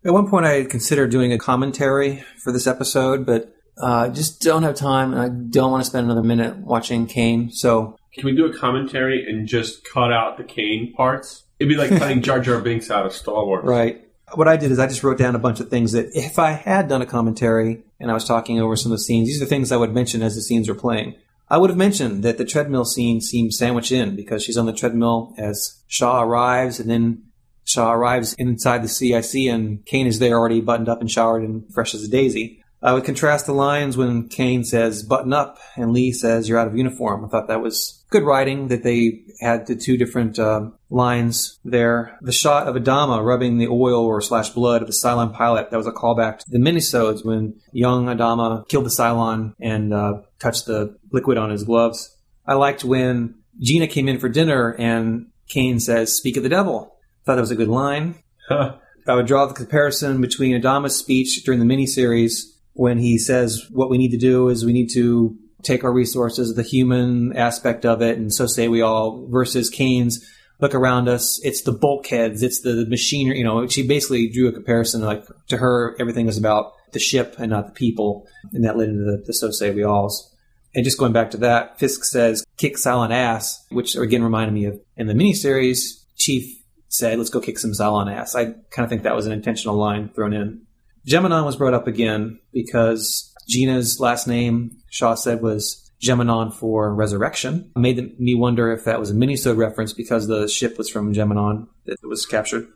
At 0.03 0.12
one 0.14 0.29
point, 0.29 0.47
I 0.47 0.53
had 0.53 0.71
considered 0.71 1.11
doing 1.11 1.33
a 1.33 1.39
commentary 1.39 2.25
for 2.43 2.53
this 2.53 2.66
episode, 2.66 3.27
but 3.27 3.55
uh, 3.81 4.09
just 4.09 4.43
don't 4.43 4.62
have 4.62 4.74
time, 4.74 5.12
and 5.12 5.20
I 5.20 5.28
don't 5.28 5.70
want 5.70 5.83
to 5.83 5.89
spend 5.89 6.07
another 6.07 6.22
minute 6.22 6.57
watching 6.59 7.07
Cain. 7.07 7.51
So, 7.51 7.97
Can 8.14 8.24
we 8.24 8.35
do 8.35 8.47
a 8.47 8.57
commentary 8.57 9.28
and 9.28 9.47
just 9.47 9.85
cut 9.85 10.12
out 10.12 10.37
the 10.37 10.45
Cain 10.45 10.93
parts? 10.95 11.45
It'd 11.59 11.68
be 11.68 11.76
like 11.76 11.91
cutting 11.91 12.22
Jar 12.22 12.41
Jar 12.41 12.61
Binks 12.61 12.91
out 12.91 13.07
of 13.07 13.12
Star 13.12 13.45
Wars. 13.45 13.64
right. 13.64 14.07
What 14.35 14.47
I 14.47 14.57
did 14.57 14.70
is 14.70 14.78
I 14.78 14.87
just 14.87 15.03
wrote 15.03 15.18
down 15.18 15.35
a 15.35 15.41
bunch 15.41 15.59
of 15.59 15.70
things 15.70 15.91
that 15.91 16.11
if 16.14 16.39
I 16.39 16.53
had 16.53 16.87
done 16.87 17.03
a 17.03 17.07
commentary 17.07 17.83
and 17.99 18.12
I 18.12 18.14
was 18.14 18.24
talking 18.24 18.61
over 18.61 18.76
some 18.76 18.93
of 18.93 18.99
the 18.99 19.03
scenes, 19.03 19.26
these 19.26 19.43
are 19.43 19.45
things 19.45 19.72
I 19.72 19.76
would 19.76 19.93
mention 19.93 20.22
as 20.22 20.37
the 20.37 20.41
scenes 20.41 20.68
were 20.68 20.74
playing. 20.76 21.16
I 21.49 21.59
would 21.59 21.68
have 21.68 21.76
mentioned 21.76 22.22
that 22.22 22.39
the 22.39 22.45
treadmill 22.45 22.85
scene 22.85 23.20
seems 23.20 23.59
sandwiched 23.59 23.91
in 23.91 24.14
because 24.14 24.45
she's 24.45 24.57
on 24.57 24.66
the 24.66 24.72
treadmill 24.72 25.35
as 25.37 25.83
Shaw 25.89 26.22
arrives, 26.22 26.78
and 26.78 26.89
then 26.89 27.24
Shaw 27.64 27.93
arrives 27.93 28.35
inside 28.35 28.85
the 28.85 28.89
CIC, 28.89 29.49
and 29.53 29.85
Cain 29.85 30.07
is 30.07 30.20
there 30.20 30.39
already 30.39 30.61
buttoned 30.61 30.89
up 30.89 31.01
and 31.01 31.11
showered 31.11 31.43
and 31.43 31.64
fresh 31.74 31.93
as 31.93 32.05
a 32.05 32.09
daisy. 32.09 32.60
I 32.83 32.95
would 32.95 33.05
contrast 33.05 33.47
the 33.47 33.53
lines 33.53 33.97
when 33.97 34.28
Cain 34.28 34.64
says 34.64 35.03
"button 35.03 35.33
up" 35.33 35.59
and 35.76 35.93
Lee 35.93 36.12
says 36.12 36.49
"you're 36.49 36.59
out 36.59 36.66
of 36.66 36.76
uniform." 36.76 37.24
I 37.24 37.28
thought 37.28 37.49
that 37.49 37.61
was 37.61 38.05
good 38.11 38.22
writing 38.22 38.68
that 38.68 38.83
they 38.83 39.22
had 39.41 39.66
the 39.66 39.76
two 39.76 39.97
different 39.97 40.39
uh, 40.39 40.70
lines 40.89 41.59
there. 41.64 42.18
The 42.22 42.33
shot 42.33 42.66
of 42.66 42.76
Adama 42.76 43.24
rubbing 43.24 43.59
the 43.59 43.68
oil 43.68 44.05
or 44.05 44.20
slash 44.20 44.51
blood 44.51 44.81
of 44.83 44.89
the 44.89 44.95
Cylon 44.95 45.35
pilot 45.35 45.70
that 45.70 45.76
was 45.76 45.87
a 45.87 45.93
callback 45.93 46.39
to 46.39 46.51
the 46.51 46.59
minisodes 46.59 47.24
when 47.24 47.61
young 47.72 48.07
Adama 48.07 48.66
killed 48.68 48.87
the 48.87 48.91
Cylon 48.91 49.55
and 49.61 49.93
uh, 49.93 50.22
touched 50.39 50.66
the 50.66 50.97
liquid 51.12 51.37
on 51.39 51.51
his 51.51 51.64
gloves. 51.64 52.16
I 52.47 52.55
liked 52.55 52.83
when 52.83 53.37
Gina 53.61 53.87
came 53.89 54.09
in 54.09 54.18
for 54.18 54.28
dinner 54.28 54.74
and 54.78 55.26
Cain 55.49 55.81
says, 55.81 56.16
"Speak 56.16 56.37
of 56.39 56.43
the 56.43 56.49
devil." 56.49 56.97
Thought 57.26 57.35
that 57.35 57.43
was 57.43 57.51
a 57.51 57.57
good 57.57 57.68
line. 57.68 58.14
I 58.51 59.14
would 59.14 59.26
draw 59.26 59.47
the 59.47 59.55
comparison 59.55 60.20
between 60.20 60.61
Adama's 60.61 60.97
speech 60.97 61.43
during 61.45 61.61
the 61.61 61.66
miniseries 61.66 62.50
when 62.75 62.99
he 62.99 63.18
says 63.18 63.66
what 63.71 63.91
we 63.91 63.99
need 63.99 64.11
to 64.11 64.18
do 64.18 64.49
is 64.49 64.64
we 64.64 64.73
need 64.73 64.91
to 64.95 65.37
take 65.62 65.85
our 65.85 65.93
resources, 65.93 66.55
the 66.55 66.62
human 66.62 67.37
aspect 67.37 67.85
of 67.85 68.03
it, 68.03 68.16
and 68.18 68.33
so 68.33 68.47
say 68.47 68.68
we 68.68 68.81
all, 68.81 69.27
versus 69.29 69.68
Cain's, 69.68 70.25
look 70.61 70.75
around 70.75 71.09
us. 71.09 71.41
It's 71.43 71.62
the 71.62 71.73
bulkheads. 71.73 72.43
It's 72.43 72.61
the 72.61 72.87
machinery. 72.89 73.39
You 73.39 73.45
know, 73.45 73.66
she 73.66 73.87
basically 73.87 74.29
drew 74.29 74.49
a 74.49 74.53
comparison. 74.53 75.03
Like 75.03 75.25
to 75.49 75.57
her, 75.57 75.97
everything 75.99 76.27
was 76.27 76.39
about 76.39 76.73
the 76.93 76.99
ship 76.99 77.37
and 77.39 77.51
not 77.51 77.66
the 77.66 77.73
people, 77.73 78.27
and 78.53 78.64
that 78.64 78.77
led 78.77 78.89
into 78.89 79.05
the, 79.05 79.23
the 79.27 79.33
so 79.33 79.51
say 79.51 79.71
we 79.71 79.85
alls. 79.85 80.35
And 80.75 80.85
just 80.85 80.99
going 80.99 81.12
back 81.12 81.33
to 81.33 81.37
that, 81.39 81.79
Fisk 81.79 82.05
says 82.05 82.45
kick 82.57 82.77
Cylon 82.77 83.11
ass, 83.11 83.64
which 83.71 83.97
again 83.97 84.23
reminded 84.23 84.55
me 84.55 84.66
of 84.66 84.81
in 84.97 85.07
the 85.07 85.14
miniseries. 85.14 86.05
Chief 86.16 86.59
said, 86.89 87.18
"Let's 87.18 87.31
go 87.31 87.41
kick 87.41 87.59
some 87.59 87.73
Cylon 87.73 88.12
ass." 88.12 88.35
I 88.35 88.45
kind 88.71 88.85
of 88.85 88.89
think 88.89 89.03
that 89.03 89.16
was 89.16 89.27
an 89.27 89.33
intentional 89.33 89.77
line 89.77 90.11
thrown 90.11 90.33
in. 90.33 90.66
Gemenon 91.07 91.45
was 91.45 91.57
brought 91.57 91.75
up 91.75 91.87
again 91.87 92.39
because 92.53 93.33
Gina's 93.49 93.99
last 94.01 94.27
name, 94.27 94.79
Shaw 94.91 95.15
said, 95.15 95.43
was 95.43 95.91
Gemenon 96.01 96.53
for 96.53 96.95
resurrection. 96.95 97.71
It 97.77 97.81
made 97.81 98.19
me 98.19 98.35
wonder 98.35 98.73
if 98.73 98.85
that 98.85 99.01
was 99.01 99.11
a 99.11 99.15
minisode 99.15 99.57
reference 99.57 99.93
because 99.93 100.27
the 100.27 100.49
ship 100.49 100.79
was 100.79 100.89
from 100.89 101.13
Gemenon 101.13 101.69
that 101.87 101.97
was 102.03 102.27
captured. 102.27 102.69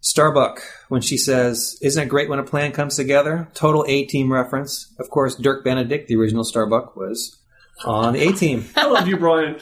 Starbuck, 0.00 0.62
when 0.88 1.00
she 1.00 1.16
says, 1.16 1.76
Isn't 1.82 2.04
it 2.04 2.08
great 2.08 2.28
when 2.28 2.38
a 2.38 2.44
plan 2.44 2.72
comes 2.72 2.96
together? 2.96 3.48
Total 3.54 3.84
A 3.88 4.04
team 4.04 4.32
reference. 4.32 4.94
Of 4.98 5.10
course, 5.10 5.34
Dirk 5.34 5.64
Benedict, 5.64 6.08
the 6.08 6.16
original 6.16 6.44
Starbuck, 6.44 6.96
was 6.96 7.36
on 7.84 8.12
the 8.12 8.28
A 8.28 8.32
team. 8.32 8.64
I 8.76 8.86
love 8.86 9.08
you, 9.08 9.16
Brian. 9.16 9.60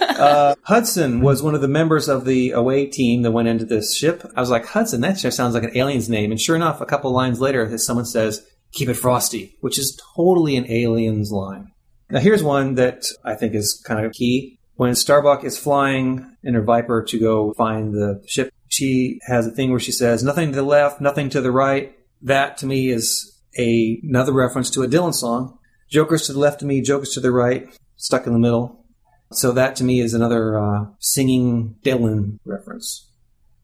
Uh, 0.00 0.54
Hudson 0.62 1.20
was 1.20 1.42
one 1.42 1.54
of 1.54 1.60
the 1.60 1.68
members 1.68 2.08
of 2.08 2.24
the 2.24 2.52
away 2.52 2.86
team 2.86 3.22
that 3.22 3.32
went 3.32 3.48
into 3.48 3.64
this 3.64 3.96
ship. 3.96 4.22
I 4.36 4.40
was 4.40 4.50
like, 4.50 4.64
Hudson, 4.66 5.00
that 5.00 5.16
just 5.16 5.36
sounds 5.36 5.54
like 5.54 5.64
an 5.64 5.76
alien's 5.76 6.08
name. 6.08 6.30
And 6.30 6.40
sure 6.40 6.56
enough, 6.56 6.80
a 6.80 6.86
couple 6.86 7.10
lines 7.10 7.40
later, 7.40 7.76
someone 7.78 8.06
says, 8.06 8.46
Keep 8.72 8.88
it 8.88 8.94
frosty, 8.94 9.56
which 9.60 9.78
is 9.78 10.00
totally 10.16 10.56
an 10.56 10.70
alien's 10.70 11.30
line. 11.30 11.70
Now, 12.10 12.20
here's 12.20 12.42
one 12.42 12.74
that 12.74 13.04
I 13.24 13.34
think 13.34 13.54
is 13.54 13.82
kind 13.86 14.04
of 14.04 14.12
key. 14.12 14.58
When 14.76 14.94
Starbuck 14.94 15.44
is 15.44 15.56
flying 15.56 16.36
in 16.42 16.54
her 16.54 16.62
Viper 16.62 17.04
to 17.04 17.18
go 17.18 17.52
find 17.54 17.94
the 17.94 18.22
ship, 18.26 18.52
she 18.68 19.20
has 19.26 19.46
a 19.46 19.50
thing 19.50 19.70
where 19.70 19.80
she 19.80 19.92
says, 19.92 20.24
Nothing 20.24 20.50
to 20.50 20.56
the 20.56 20.62
left, 20.62 21.00
nothing 21.00 21.30
to 21.30 21.40
the 21.40 21.52
right. 21.52 21.96
That 22.22 22.56
to 22.58 22.66
me 22.66 22.90
is 22.90 23.40
a, 23.56 24.00
another 24.02 24.32
reference 24.32 24.70
to 24.70 24.82
a 24.82 24.88
Dylan 24.88 25.14
song. 25.14 25.58
Jokers 25.88 26.26
to 26.26 26.32
the 26.32 26.38
left 26.38 26.62
of 26.62 26.68
me, 26.68 26.80
jokers 26.80 27.10
to 27.10 27.20
the 27.20 27.30
right, 27.30 27.68
stuck 27.96 28.26
in 28.26 28.32
the 28.32 28.38
middle. 28.38 28.84
So 29.32 29.52
that 29.52 29.76
to 29.76 29.84
me 29.84 30.00
is 30.00 30.14
another 30.14 30.58
uh, 30.58 30.86
singing 30.98 31.76
Dylan 31.82 32.38
reference. 32.44 33.10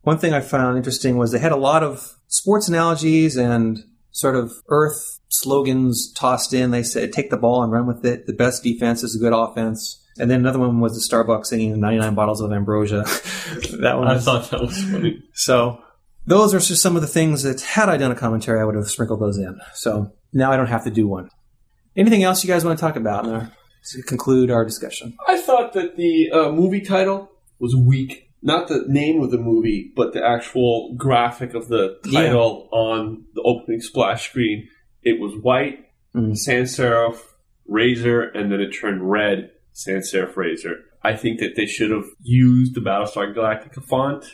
One 0.03 0.19
thing 0.19 0.33
I 0.33 0.41
found 0.41 0.77
interesting 0.77 1.17
was 1.17 1.31
they 1.31 1.39
had 1.39 1.53
a 1.53 1.57
lot 1.57 1.83
of 1.83 2.17
sports 2.29 2.69
analogies 2.69 3.37
and 3.37 3.85
sort 4.11 4.37
of 4.37 4.53
Earth 4.69 5.21
slogans 5.29 6.13
tossed 6.13 6.53
in. 6.53 6.71
They 6.71 6.83
said, 6.83 7.13
take 7.13 7.31
the 7.31 7.37
ball 7.37 7.63
and 7.63 7.73
run 7.73 7.87
with 7.87 8.05
it. 8.05 8.27
The 8.27 8.33
best 8.33 8.63
defense 8.63 9.03
is 9.03 9.15
a 9.15 9.19
good 9.19 9.33
offense. 9.33 10.03
And 10.19 10.31
then 10.31 10.41
another 10.41 10.59
one 10.59 10.81
was 10.81 10.95
the 10.95 11.17
Starbucks 11.17 11.47
singing 11.47 11.79
99 11.79 12.15
bottles 12.15 12.41
of 12.41 12.53
ambrosia. 12.53 13.03
that 13.81 13.97
one 13.97 14.09
I 14.09 14.15
was, 14.15 14.25
thought 14.25 14.51
that 14.51 14.61
was 14.61 14.83
funny. 14.83 15.23
so 15.35 15.83
those 16.27 16.55
are 16.55 16.61
just 16.61 16.83
some 16.83 16.97
of 16.97 17.03
the 17.03 17.09
things 17.09 17.43
that 17.45 17.61
had 17.61 17.89
I 17.89 17.97
done 17.97 18.11
a 18.11 18.17
commentary, 18.17 18.61
I 18.61 18.65
would 18.65 18.75
have 18.75 18.91
sprinkled 18.91 19.21
those 19.21 19.39
in. 19.39 19.59
So 19.75 20.13
now 20.33 20.51
I 20.51 20.57
don't 20.57 20.67
have 20.67 20.85
to 20.85 20.91
do 20.91 21.07
one. 21.07 21.31
Anything 21.97 22.23
else 22.23 22.45
you 22.45 22.49
guys 22.49 22.65
want 22.65 22.79
to 22.79 22.81
talk 22.85 22.97
about 22.97 23.27
uh, 23.27 23.47
to 23.93 24.03
conclude 24.03 24.51
our 24.51 24.65
discussion? 24.65 25.17
I 25.27 25.41
thought 25.41 25.73
that 25.75 25.97
the 25.97 26.31
uh, 26.31 26.53
movie 26.53 26.81
title 26.81 27.31
was 27.59 27.75
weak. 27.77 28.29
Not 28.43 28.69
the 28.69 28.85
name 28.89 29.21
of 29.23 29.31
the 29.31 29.39
movie, 29.39 29.93
but 29.95 30.13
the 30.15 30.25
actual 30.27 30.95
graphic 30.97 31.53
of 31.55 31.69
the 31.69 31.99
Yeah. 32.07 32.23
title 32.23 32.69
on 32.73 33.25
the 33.35 33.43
opening 33.43 33.81
splash 33.81 34.29
screen. 34.31 34.69
It 35.03 35.21
was 35.21 35.33
white, 35.43 35.87
Mm. 36.15 36.37
sans 36.37 36.77
serif, 36.77 37.21
razor, 37.69 38.23
and 38.23 38.51
then 38.51 38.61
it 38.61 38.71
turned 38.71 39.09
red, 39.11 39.51
sans 39.73 40.11
serif, 40.11 40.37
razor. 40.37 40.77
I 41.05 41.15
think 41.17 41.39
that 41.41 41.55
they 41.57 41.67
should 41.67 41.91
have 41.91 42.07
used 42.23 42.75
the 42.75 42.81
Battlestar 42.81 43.33
Galactica 43.35 43.83
font. 43.85 44.25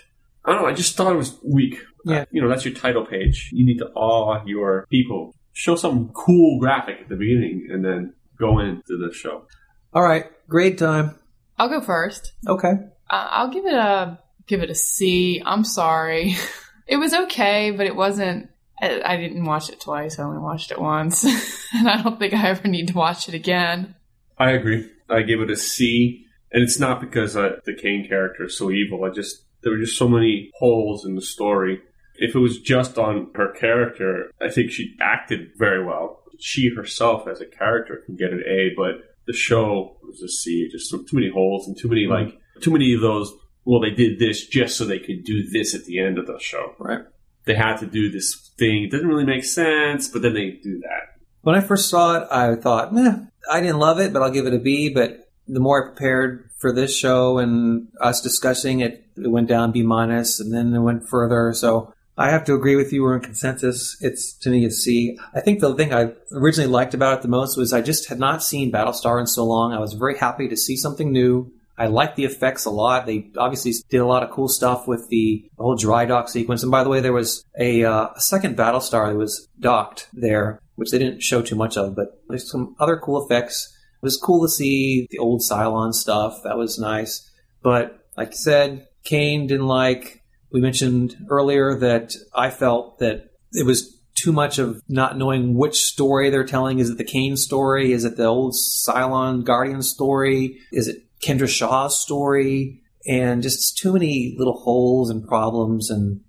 I 0.45 0.53
don't 0.53 0.63
know. 0.63 0.69
I 0.69 0.73
just 0.73 0.97
thought 0.97 1.13
it 1.13 1.17
was 1.17 1.39
weak. 1.45 1.81
Yeah. 2.05 2.25
You 2.31 2.41
know, 2.41 2.49
that's 2.49 2.65
your 2.65 2.75
title 2.75 3.05
page. 3.05 3.51
You 3.53 3.67
need 3.67 3.79
to 3.79 3.89
awe 3.95 4.43
your 4.47 4.87
people. 4.91 5.35
Show 5.57 5.75
some 5.75 6.11
cool 6.13 6.61
graphic 6.61 6.99
at 7.01 7.09
the 7.09 7.17
beginning, 7.17 7.69
and 7.71 7.83
then 7.83 8.13
go 8.39 8.59
into 8.59 8.99
the 8.99 9.11
show. 9.11 9.47
All 9.95 10.03
right, 10.03 10.27
grade 10.51 10.77
time. 10.77 11.19
I'll 11.59 11.71
go 11.71 11.81
first. 11.81 12.35
Okay. 12.47 12.73
Uh, 13.09 13.29
I'll 13.31 13.49
give 13.49 13.65
it 13.65 13.73
a 13.73 14.19
give 14.47 14.61
it 14.61 14.69
a 14.69 14.75
C. 14.75 15.43
I'm 15.45 15.65
sorry. 15.65 16.37
It 16.89 16.99
was 16.99 17.13
okay, 17.13 17.73
but 17.73 17.87
it 17.87 17.97
wasn't. 17.97 18.49
I, 18.81 19.03
I 19.05 19.17
didn't 19.17 19.45
watch 19.45 19.71
it 19.71 19.81
twice. 19.81 20.21
I 20.21 20.23
only 20.23 20.39
watched 20.39 20.71
it 20.71 20.81
once, 20.81 21.25
and 21.75 21.89
I 21.89 22.01
don't 22.01 22.17
think 22.17 22.33
I 22.33 22.49
ever 22.49 22.69
need 22.69 22.87
to 22.87 22.95
watch 22.95 23.29
it 23.29 23.35
again. 23.35 23.97
I 24.39 24.53
agree. 24.53 24.89
I 25.11 25.23
give 25.23 25.41
it 25.41 25.51
a 25.51 25.57
C, 25.57 26.27
and 26.53 26.63
it's 26.63 26.79
not 26.79 27.01
because 27.01 27.37
uh, 27.37 27.57
the 27.65 27.75
Cain 27.75 28.07
character 28.09 28.45
is 28.45 28.57
so 28.57 28.71
evil. 28.71 29.05
I 29.05 29.11
just 29.11 29.43
there 29.63 29.73
were 29.73 29.79
just 29.79 29.99
so 29.99 30.07
many 30.07 30.53
holes 30.61 31.05
in 31.05 31.17
the 31.17 31.23
story. 31.23 31.81
If 32.19 32.35
it 32.35 32.39
was 32.39 32.61
just 32.61 32.99
on 32.99 33.31
her 33.35 33.53
character, 33.53 34.31
I 34.41 34.51
think 34.51 34.71
she 34.71 34.97
acted 35.01 35.51
very 35.57 35.85
well. 35.85 36.23
She 36.39 36.75
herself 36.75 37.27
as 37.29 37.41
a 37.41 37.47
character 37.47 38.03
can 38.05 38.17
get 38.17 38.33
an 38.33 38.43
A, 38.47 38.71
but 38.77 39.03
the 39.27 39.33
show 39.33 39.97
was 40.03 40.23
a 40.23 40.29
C. 40.29 40.69
Just 40.71 40.91
too 40.91 41.07
many 41.13 41.31
holes 41.31 41.67
and 41.67 41.77
too 41.77 41.89
many 41.89 42.05
hmm. 42.05 42.13
like 42.13 42.39
too 42.61 42.71
many 42.71 42.95
of 42.95 43.01
those. 43.01 43.33
Well, 43.65 43.81
they 43.81 43.91
did 43.91 44.19
this 44.19 44.47
just 44.47 44.77
so 44.77 44.85
they 44.85 45.01
could 45.01 45.25
do 45.25 45.49
this 45.51 45.75
at 45.75 45.85
the 45.85 45.99
end 45.99 46.19
of 46.19 46.27
the 46.27 46.39
show. 46.39 46.75
Right. 46.79 47.01
They 47.47 47.55
had 47.55 47.79
to 47.79 47.87
do 47.87 48.11
this 48.11 48.53
thing. 48.59 48.85
It 48.85 48.91
doesn't 48.91 49.09
really 49.09 49.25
make 49.25 49.45
sense, 49.45 50.09
but 50.09 50.23
then 50.23 50.35
they 50.35 50.51
do 50.63 50.81
that. 50.81 51.21
When 51.43 51.55
I 51.55 51.61
first 51.61 51.89
saw 51.89 52.17
it, 52.17 52.29
I 52.31 52.57
thought, 52.57 52.93
meh, 52.93 53.19
I 53.51 53.61
didn't 53.61 53.79
love 53.79 54.01
it, 54.01 54.13
but 54.13 54.23
I'll 54.23 54.31
give 54.31 54.47
it 54.47 54.55
a 54.55 54.59
B. 54.59 54.89
But 54.89 55.29
the 55.47 55.61
more 55.61 55.83
I 55.83 55.89
prepared 55.89 56.51
for 56.59 56.73
this 56.73 56.97
show 56.97 57.39
and 57.39 57.89
us 58.01 58.21
discussing 58.21 58.81
it, 58.81 59.05
it 59.17 59.31
went 59.31 59.49
down 59.49 59.73
B 59.73 59.83
minus, 59.83 60.41
and 60.41 60.53
then 60.53 60.75
it 60.75 60.81
went 60.81 61.09
further. 61.09 61.53
So 61.53 61.95
I 62.19 62.31
have 62.31 62.45
to 62.45 62.55
agree 62.55 62.77
with 62.77 62.93
you. 62.93 63.03
We're 63.03 63.17
in 63.17 63.23
consensus. 63.23 63.97
It's 64.01 64.33
to 64.39 64.51
me 64.51 64.65
a 64.65 64.71
C. 64.71 65.19
I 65.35 65.41
think 65.41 65.61
the 65.61 65.75
thing 65.75 65.93
I 65.93 66.13
originally 66.33 66.71
liked 66.71 66.95
about 66.95 67.19
it 67.19 67.23
the 67.23 67.29
most 67.29 67.59
was 67.59 67.73
I 67.73 67.83
just 67.83 68.09
had 68.09 68.19
not 68.19 68.43
seen 68.43 68.73
Battlestar 68.73 69.21
in 69.21 69.27
so 69.27 69.45
long. 69.45 69.73
I 69.73 69.81
was 69.81 69.93
very 69.93 70.17
happy 70.17 70.49
to 70.49 70.57
see 70.57 70.77
something 70.77 71.13
new. 71.13 71.53
I 71.79 71.89
liked 71.89 72.17
the 72.17 72.25
effects 72.25 72.65
a 72.65 72.71
lot. 72.71 73.05
They 73.05 73.31
obviously 73.37 73.75
did 73.91 73.99
a 73.99 74.07
lot 74.07 74.23
of 74.23 74.31
cool 74.31 74.49
stuff 74.49 74.89
with 74.89 75.09
the 75.11 75.45
whole 75.59 75.77
dry 75.77 76.07
dock 76.07 76.31
sequence. 76.31 76.63
And 76.63 76.73
by 76.73 76.83
the 76.83 76.89
way, 76.89 77.01
there 77.01 77.13
was 77.13 77.45
a, 77.59 77.85
uh, 77.85 78.09
a 78.17 78.21
second 78.21 78.57
Battlestar 78.57 79.09
that 79.09 79.19
was 79.19 79.47
docked 79.61 80.09
there, 80.15 80.63
which 80.77 80.91
they 80.91 80.99
didn't 80.99 81.23
show 81.23 81.43
too 81.43 81.55
much 81.55 81.77
of, 81.77 81.95
but 81.95 82.23
there's 82.29 82.51
some 82.51 82.75
other 82.79 82.97
cool 82.97 83.23
effects. 83.23 83.77
It 84.03 84.03
was 84.03 84.17
cool 84.17 84.43
to 84.47 84.49
see 84.49 85.07
the 85.11 85.19
old 85.19 85.43
Cylon 85.43 85.93
stuff. 85.93 86.41
That 86.45 86.57
was 86.57 86.79
nice. 86.79 87.31
But 87.63 88.07
like 88.17 88.29
I 88.29 88.37
said, 88.37 88.89
Cain 89.05 89.47
didn't 89.47 89.67
like. 89.67 90.23
We 90.53 90.61
mentioned 90.61 91.17
earlier 91.29 91.79
that 91.79 92.15
I 92.35 92.51
felt 92.51 92.99
that 93.01 93.31
it 93.53 93.67
was 93.67 93.97
too 94.15 94.33
much 94.33 94.59
of 94.59 94.83
not 94.89 95.19
knowing 95.19 95.55
which 95.55 95.83
story 95.83 96.31
they're 96.31 96.45
telling. 96.45 96.79
Is 96.79 96.91
it 96.91 96.99
the 96.99 97.05
Cain 97.05 97.37
story? 97.37 97.93
Is 97.93 98.05
it 98.05 98.17
the 98.17 98.25
old 98.25 98.55
Cylon 98.55 99.45
Guardian 99.45 99.83
story? 99.83 100.59
Is 100.73 100.89
it 100.89 101.05
Kendra 101.21 101.49
Shaw's 101.49 102.01
story? 102.01 102.83
And 103.07 103.43
just 103.43 103.79
too 103.79 103.93
many 103.93 104.35
little 104.39 104.59
holes 104.59 105.11
and 105.11 105.27
problems. 105.27 105.91
And 105.91 106.23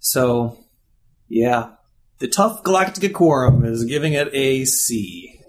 so, 0.00 0.58
yeah, 1.28 1.72
the 2.18 2.28
tough 2.28 2.62
Galactica 2.64 3.12
Quorum 3.12 3.64
is 3.64 3.84
giving 3.84 4.14
it 4.14 4.28
a 4.32 4.64
C. 4.64 5.40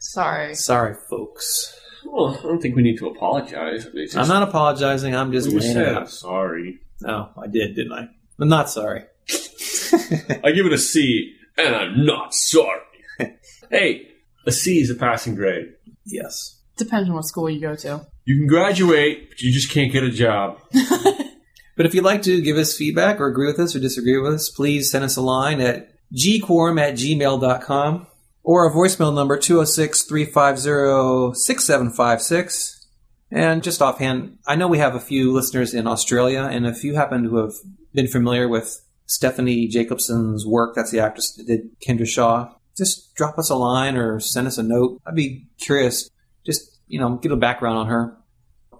Sorry. 0.00 0.54
Sorry, 0.54 0.94
folks. 1.08 1.78
Well, 2.14 2.38
I 2.38 2.42
don't 2.42 2.60
think 2.62 2.76
we 2.76 2.82
need 2.82 2.98
to 2.98 3.08
apologize. 3.08 3.86
It's 3.92 4.12
just- 4.12 4.16
I'm 4.16 4.28
not 4.28 4.48
apologizing. 4.48 5.16
I'm 5.16 5.32
just 5.32 5.50
You 5.50 5.58
laying 5.58 5.70
it 5.72 5.74
said 5.74 5.94
out. 5.96 6.10
sorry. 6.10 6.78
No, 7.00 7.30
I 7.36 7.48
did, 7.48 7.74
didn't 7.74 7.92
I? 7.92 8.08
I'm 8.38 8.48
not 8.48 8.70
sorry. 8.70 9.02
I 10.44 10.52
give 10.52 10.64
it 10.66 10.72
a 10.72 10.78
C, 10.78 11.34
and 11.58 11.74
I'm 11.74 12.04
not 12.06 12.32
sorry. 12.34 12.80
hey, 13.70 14.08
a 14.46 14.52
C 14.52 14.80
is 14.80 14.90
a 14.90 14.94
passing 14.94 15.34
grade. 15.34 15.72
Yes. 16.06 16.60
Depends 16.76 17.08
on 17.08 17.16
what 17.16 17.24
school 17.24 17.50
you 17.50 17.60
go 17.60 17.74
to. 17.74 18.06
You 18.24 18.36
can 18.38 18.46
graduate, 18.46 19.30
but 19.30 19.40
you 19.40 19.52
just 19.52 19.70
can't 19.70 19.92
get 19.92 20.04
a 20.04 20.10
job. 20.10 20.60
But 21.76 21.86
if 21.86 21.92
you'd 21.94 22.04
like 22.04 22.22
to 22.22 22.40
give 22.40 22.56
us 22.56 22.76
feedback 22.76 23.18
or 23.20 23.26
agree 23.26 23.48
with 23.48 23.58
us 23.58 23.74
or 23.74 23.80
disagree 23.80 24.16
with 24.16 24.32
us, 24.34 24.48
please 24.48 24.92
send 24.92 25.02
us 25.04 25.16
a 25.16 25.20
line 25.20 25.60
at 25.60 25.88
gquorum 26.14 26.80
at 26.80 26.94
gmail.com 26.94 28.06
or 28.44 28.66
a 28.66 28.72
voicemail 28.72 29.12
number 29.12 29.36
206 29.36 30.02
350 30.02 31.34
6756. 31.36 32.86
And 33.30 33.64
just 33.64 33.82
offhand, 33.82 34.38
I 34.46 34.54
know 34.54 34.68
we 34.68 34.78
have 34.78 34.94
a 34.94 35.00
few 35.00 35.32
listeners 35.32 35.74
in 35.74 35.88
Australia, 35.88 36.42
and 36.42 36.66
if 36.66 36.84
you 36.84 36.94
happen 36.94 37.24
to 37.24 37.36
have 37.36 37.54
been 37.92 38.06
familiar 38.06 38.48
with 38.48 38.84
Stephanie 39.06 39.66
Jacobsen's 39.66 40.46
work, 40.46 40.76
that's 40.76 40.92
the 40.92 41.00
actress 41.00 41.32
that 41.32 41.46
did 41.46 41.80
Kendra 41.80 42.06
Shaw, 42.06 42.54
just 42.76 43.14
drop 43.14 43.38
us 43.38 43.50
a 43.50 43.56
line 43.56 43.96
or 43.96 44.20
send 44.20 44.46
us 44.46 44.58
a 44.58 44.62
note. 44.62 45.00
I'd 45.06 45.14
be 45.14 45.46
curious. 45.58 46.10
Just, 46.46 46.78
you 46.86 47.00
know, 47.00 47.16
get 47.16 47.32
a 47.32 47.36
background 47.36 47.78
on 47.78 47.86
her. 47.88 48.16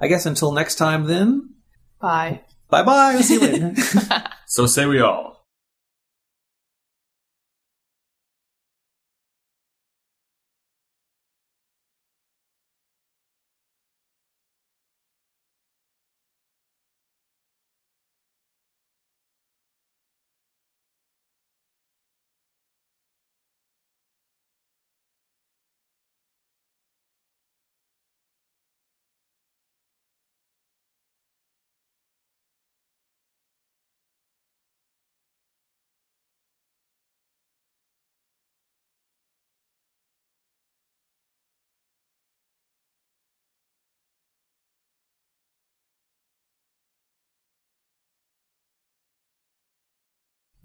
I 0.01 0.07
guess 0.09 0.27
until 0.27 0.53
next 0.53 0.77
time, 0.77 1.05
then, 1.05 1.55
Bye. 2.01 2.43
bye 2.69 2.83
bye. 2.83 3.15
I'll 3.17 3.23
see 3.23 3.35
you 3.35 3.41
later. 3.41 3.75
So 4.47 4.67
say 4.67 4.87
we 4.87 5.01
all. 5.01 5.34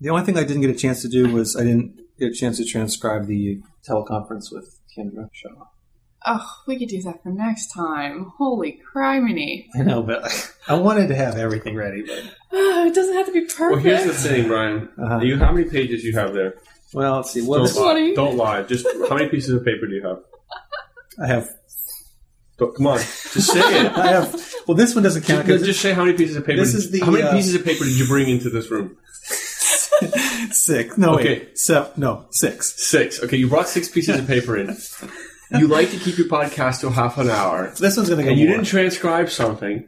The 0.01 0.09
only 0.09 0.23
thing 0.23 0.37
I 0.37 0.43
didn't 0.43 0.61
get 0.61 0.69
a 0.69 0.75
chance 0.75 1.01
to 1.01 1.09
do 1.09 1.31
was 1.33 1.55
I 1.55 1.63
didn't 1.63 1.99
get 2.19 2.31
a 2.31 2.33
chance 2.33 2.57
to 2.57 2.65
transcribe 2.65 3.27
the 3.27 3.61
teleconference 3.87 4.51
with 4.51 4.79
Kendra 4.97 5.29
Shaw. 5.33 5.65
Oh, 6.25 6.45
we 6.67 6.77
could 6.77 6.89
do 6.89 7.01
that 7.03 7.23
for 7.23 7.29
next 7.29 7.67
time. 7.73 8.25
Holy 8.37 8.79
criminy. 8.93 9.67
I 9.73 9.83
know, 9.83 10.03
but 10.03 10.53
I 10.67 10.73
wanted 10.75 11.07
to 11.07 11.15
have 11.15 11.37
everything 11.37 11.75
ready. 11.75 12.03
But 12.05 12.23
Oh, 12.51 12.85
it 12.87 12.93
doesn't 12.95 13.13
have 13.15 13.25
to 13.27 13.31
be 13.31 13.41
perfect. 13.41 13.59
Well, 13.59 13.79
here's 13.79 14.05
the 14.05 14.13
thing, 14.29 14.47
Brian. 14.47 14.89
Uh-huh. 15.01 15.19
You 15.19 15.37
how 15.37 15.51
many 15.53 15.69
pages 15.69 16.03
you 16.03 16.13
have 16.13 16.33
there? 16.33 16.55
well, 16.93 17.17
let's 17.17 17.31
see. 17.31 17.41
Well, 17.45 17.65
Don't 17.65 17.75
lie. 17.75 17.93
20. 17.93 18.15
Don't 18.15 18.37
lie. 18.37 18.63
Just 18.63 18.85
how 19.07 19.15
many 19.15 19.29
pieces 19.29 19.53
of 19.53 19.63
paper 19.63 19.85
do 19.87 19.93
you 19.95 20.05
have? 20.07 20.19
I 21.21 21.27
have. 21.27 21.49
Don't- 22.57 22.75
come 22.75 22.87
on, 22.87 22.97
just 22.97 23.51
say 23.53 23.59
it. 23.85 23.91
I 23.97 24.07
have. 24.07 24.45
Well, 24.67 24.75
this 24.75 24.93
one 24.93 25.03
doesn't 25.03 25.21
count 25.23 25.45
Just, 25.45 25.47
because 25.47 25.65
just 25.65 25.79
say 25.81 25.93
how 25.93 26.03
many 26.03 26.17
pieces 26.17 26.35
of 26.35 26.45
paper. 26.45 26.59
This 26.59 26.73
is 26.73 26.91
the, 26.91 26.99
how 26.99 27.11
many 27.11 27.23
uh, 27.23 27.31
pieces 27.31 27.55
of 27.55 27.63
paper 27.63 27.85
did 27.85 27.97
you 27.97 28.05
bring 28.07 28.27
into 28.29 28.49
this 28.49 28.69
room? 28.69 28.97
It's 30.69 30.85
six. 30.87 30.97
No, 30.97 31.15
Okay. 31.15 31.39
wait, 31.39 31.57
seven. 31.57 31.91
No, 31.97 32.25
six. 32.31 32.73
Six. 32.83 33.21
Okay, 33.23 33.37
you 33.37 33.47
brought 33.47 33.67
six 33.67 33.89
pieces 33.89 34.19
of 34.19 34.27
paper 34.27 34.57
in. 34.57 34.75
You 35.51 35.67
like 35.77 35.91
to 35.91 35.97
keep 35.97 36.17
your 36.17 36.27
podcast 36.27 36.81
to 36.81 36.89
half 36.89 37.17
an 37.17 37.29
hour, 37.29 37.71
This 37.79 37.97
one's 37.97 38.09
going 38.09 38.19
to 38.19 38.23
go. 38.23 38.29
and 38.31 38.39
you 38.39 38.47
more. 38.47 38.57
didn't 38.57 38.67
transcribe 38.67 39.29
something. 39.29 39.87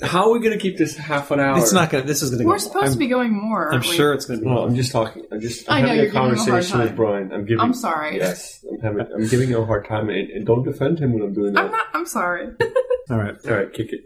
How 0.00 0.28
are 0.28 0.32
we 0.32 0.38
going 0.38 0.52
to 0.56 0.62
keep 0.62 0.78
this 0.78 0.96
half 0.96 1.32
an 1.32 1.40
hour? 1.40 1.58
It's 1.58 1.72
not 1.72 1.90
going 1.90 2.04
to. 2.04 2.06
This 2.06 2.22
is 2.22 2.30
going 2.30 2.38
to 2.38 2.44
go. 2.44 2.50
We're 2.50 2.58
supposed 2.60 2.86
I'm, 2.86 2.92
to 2.92 2.98
be 2.98 3.08
going 3.08 3.32
more. 3.32 3.74
I'm 3.74 3.80
we? 3.80 3.86
sure 3.86 4.12
it's 4.14 4.26
going 4.26 4.38
to 4.38 4.44
be. 4.44 4.48
Well, 4.50 4.62
I'm 4.64 4.76
just 4.76 4.92
talking. 4.92 5.24
I'm 5.32 5.40
just 5.40 5.68
I 5.68 5.78
I'm 5.78 5.82
know, 5.82 5.88
having 5.88 6.02
you're 6.04 6.10
a 6.10 6.12
giving 6.12 6.28
him 6.28 6.34
a 6.34 6.36
hard 6.36 6.46
conversation 6.46 6.80
with. 6.80 6.94
Brian. 6.96 7.32
I'm 7.32 7.44
giving. 7.46 7.60
I'm 7.60 7.74
sorry. 7.74 8.16
Yes, 8.16 8.64
I'm 8.70 8.80
having. 8.80 9.12
I'm 9.12 9.26
giving 9.26 9.48
you 9.48 9.58
a 9.58 9.66
hard 9.66 9.88
time, 9.88 10.08
and, 10.08 10.30
and 10.30 10.46
don't 10.46 10.62
defend 10.62 11.00
him 11.00 11.14
when 11.14 11.22
I'm 11.24 11.34
doing 11.34 11.52
that. 11.54 11.64
I'm 11.64 11.70
not. 11.72 11.86
I'm 11.94 12.06
sorry. 12.06 12.46
All 13.10 13.16
right. 13.18 13.34
All 13.44 13.54
right, 13.56 13.72
kick 13.72 13.92
it. 13.92 14.02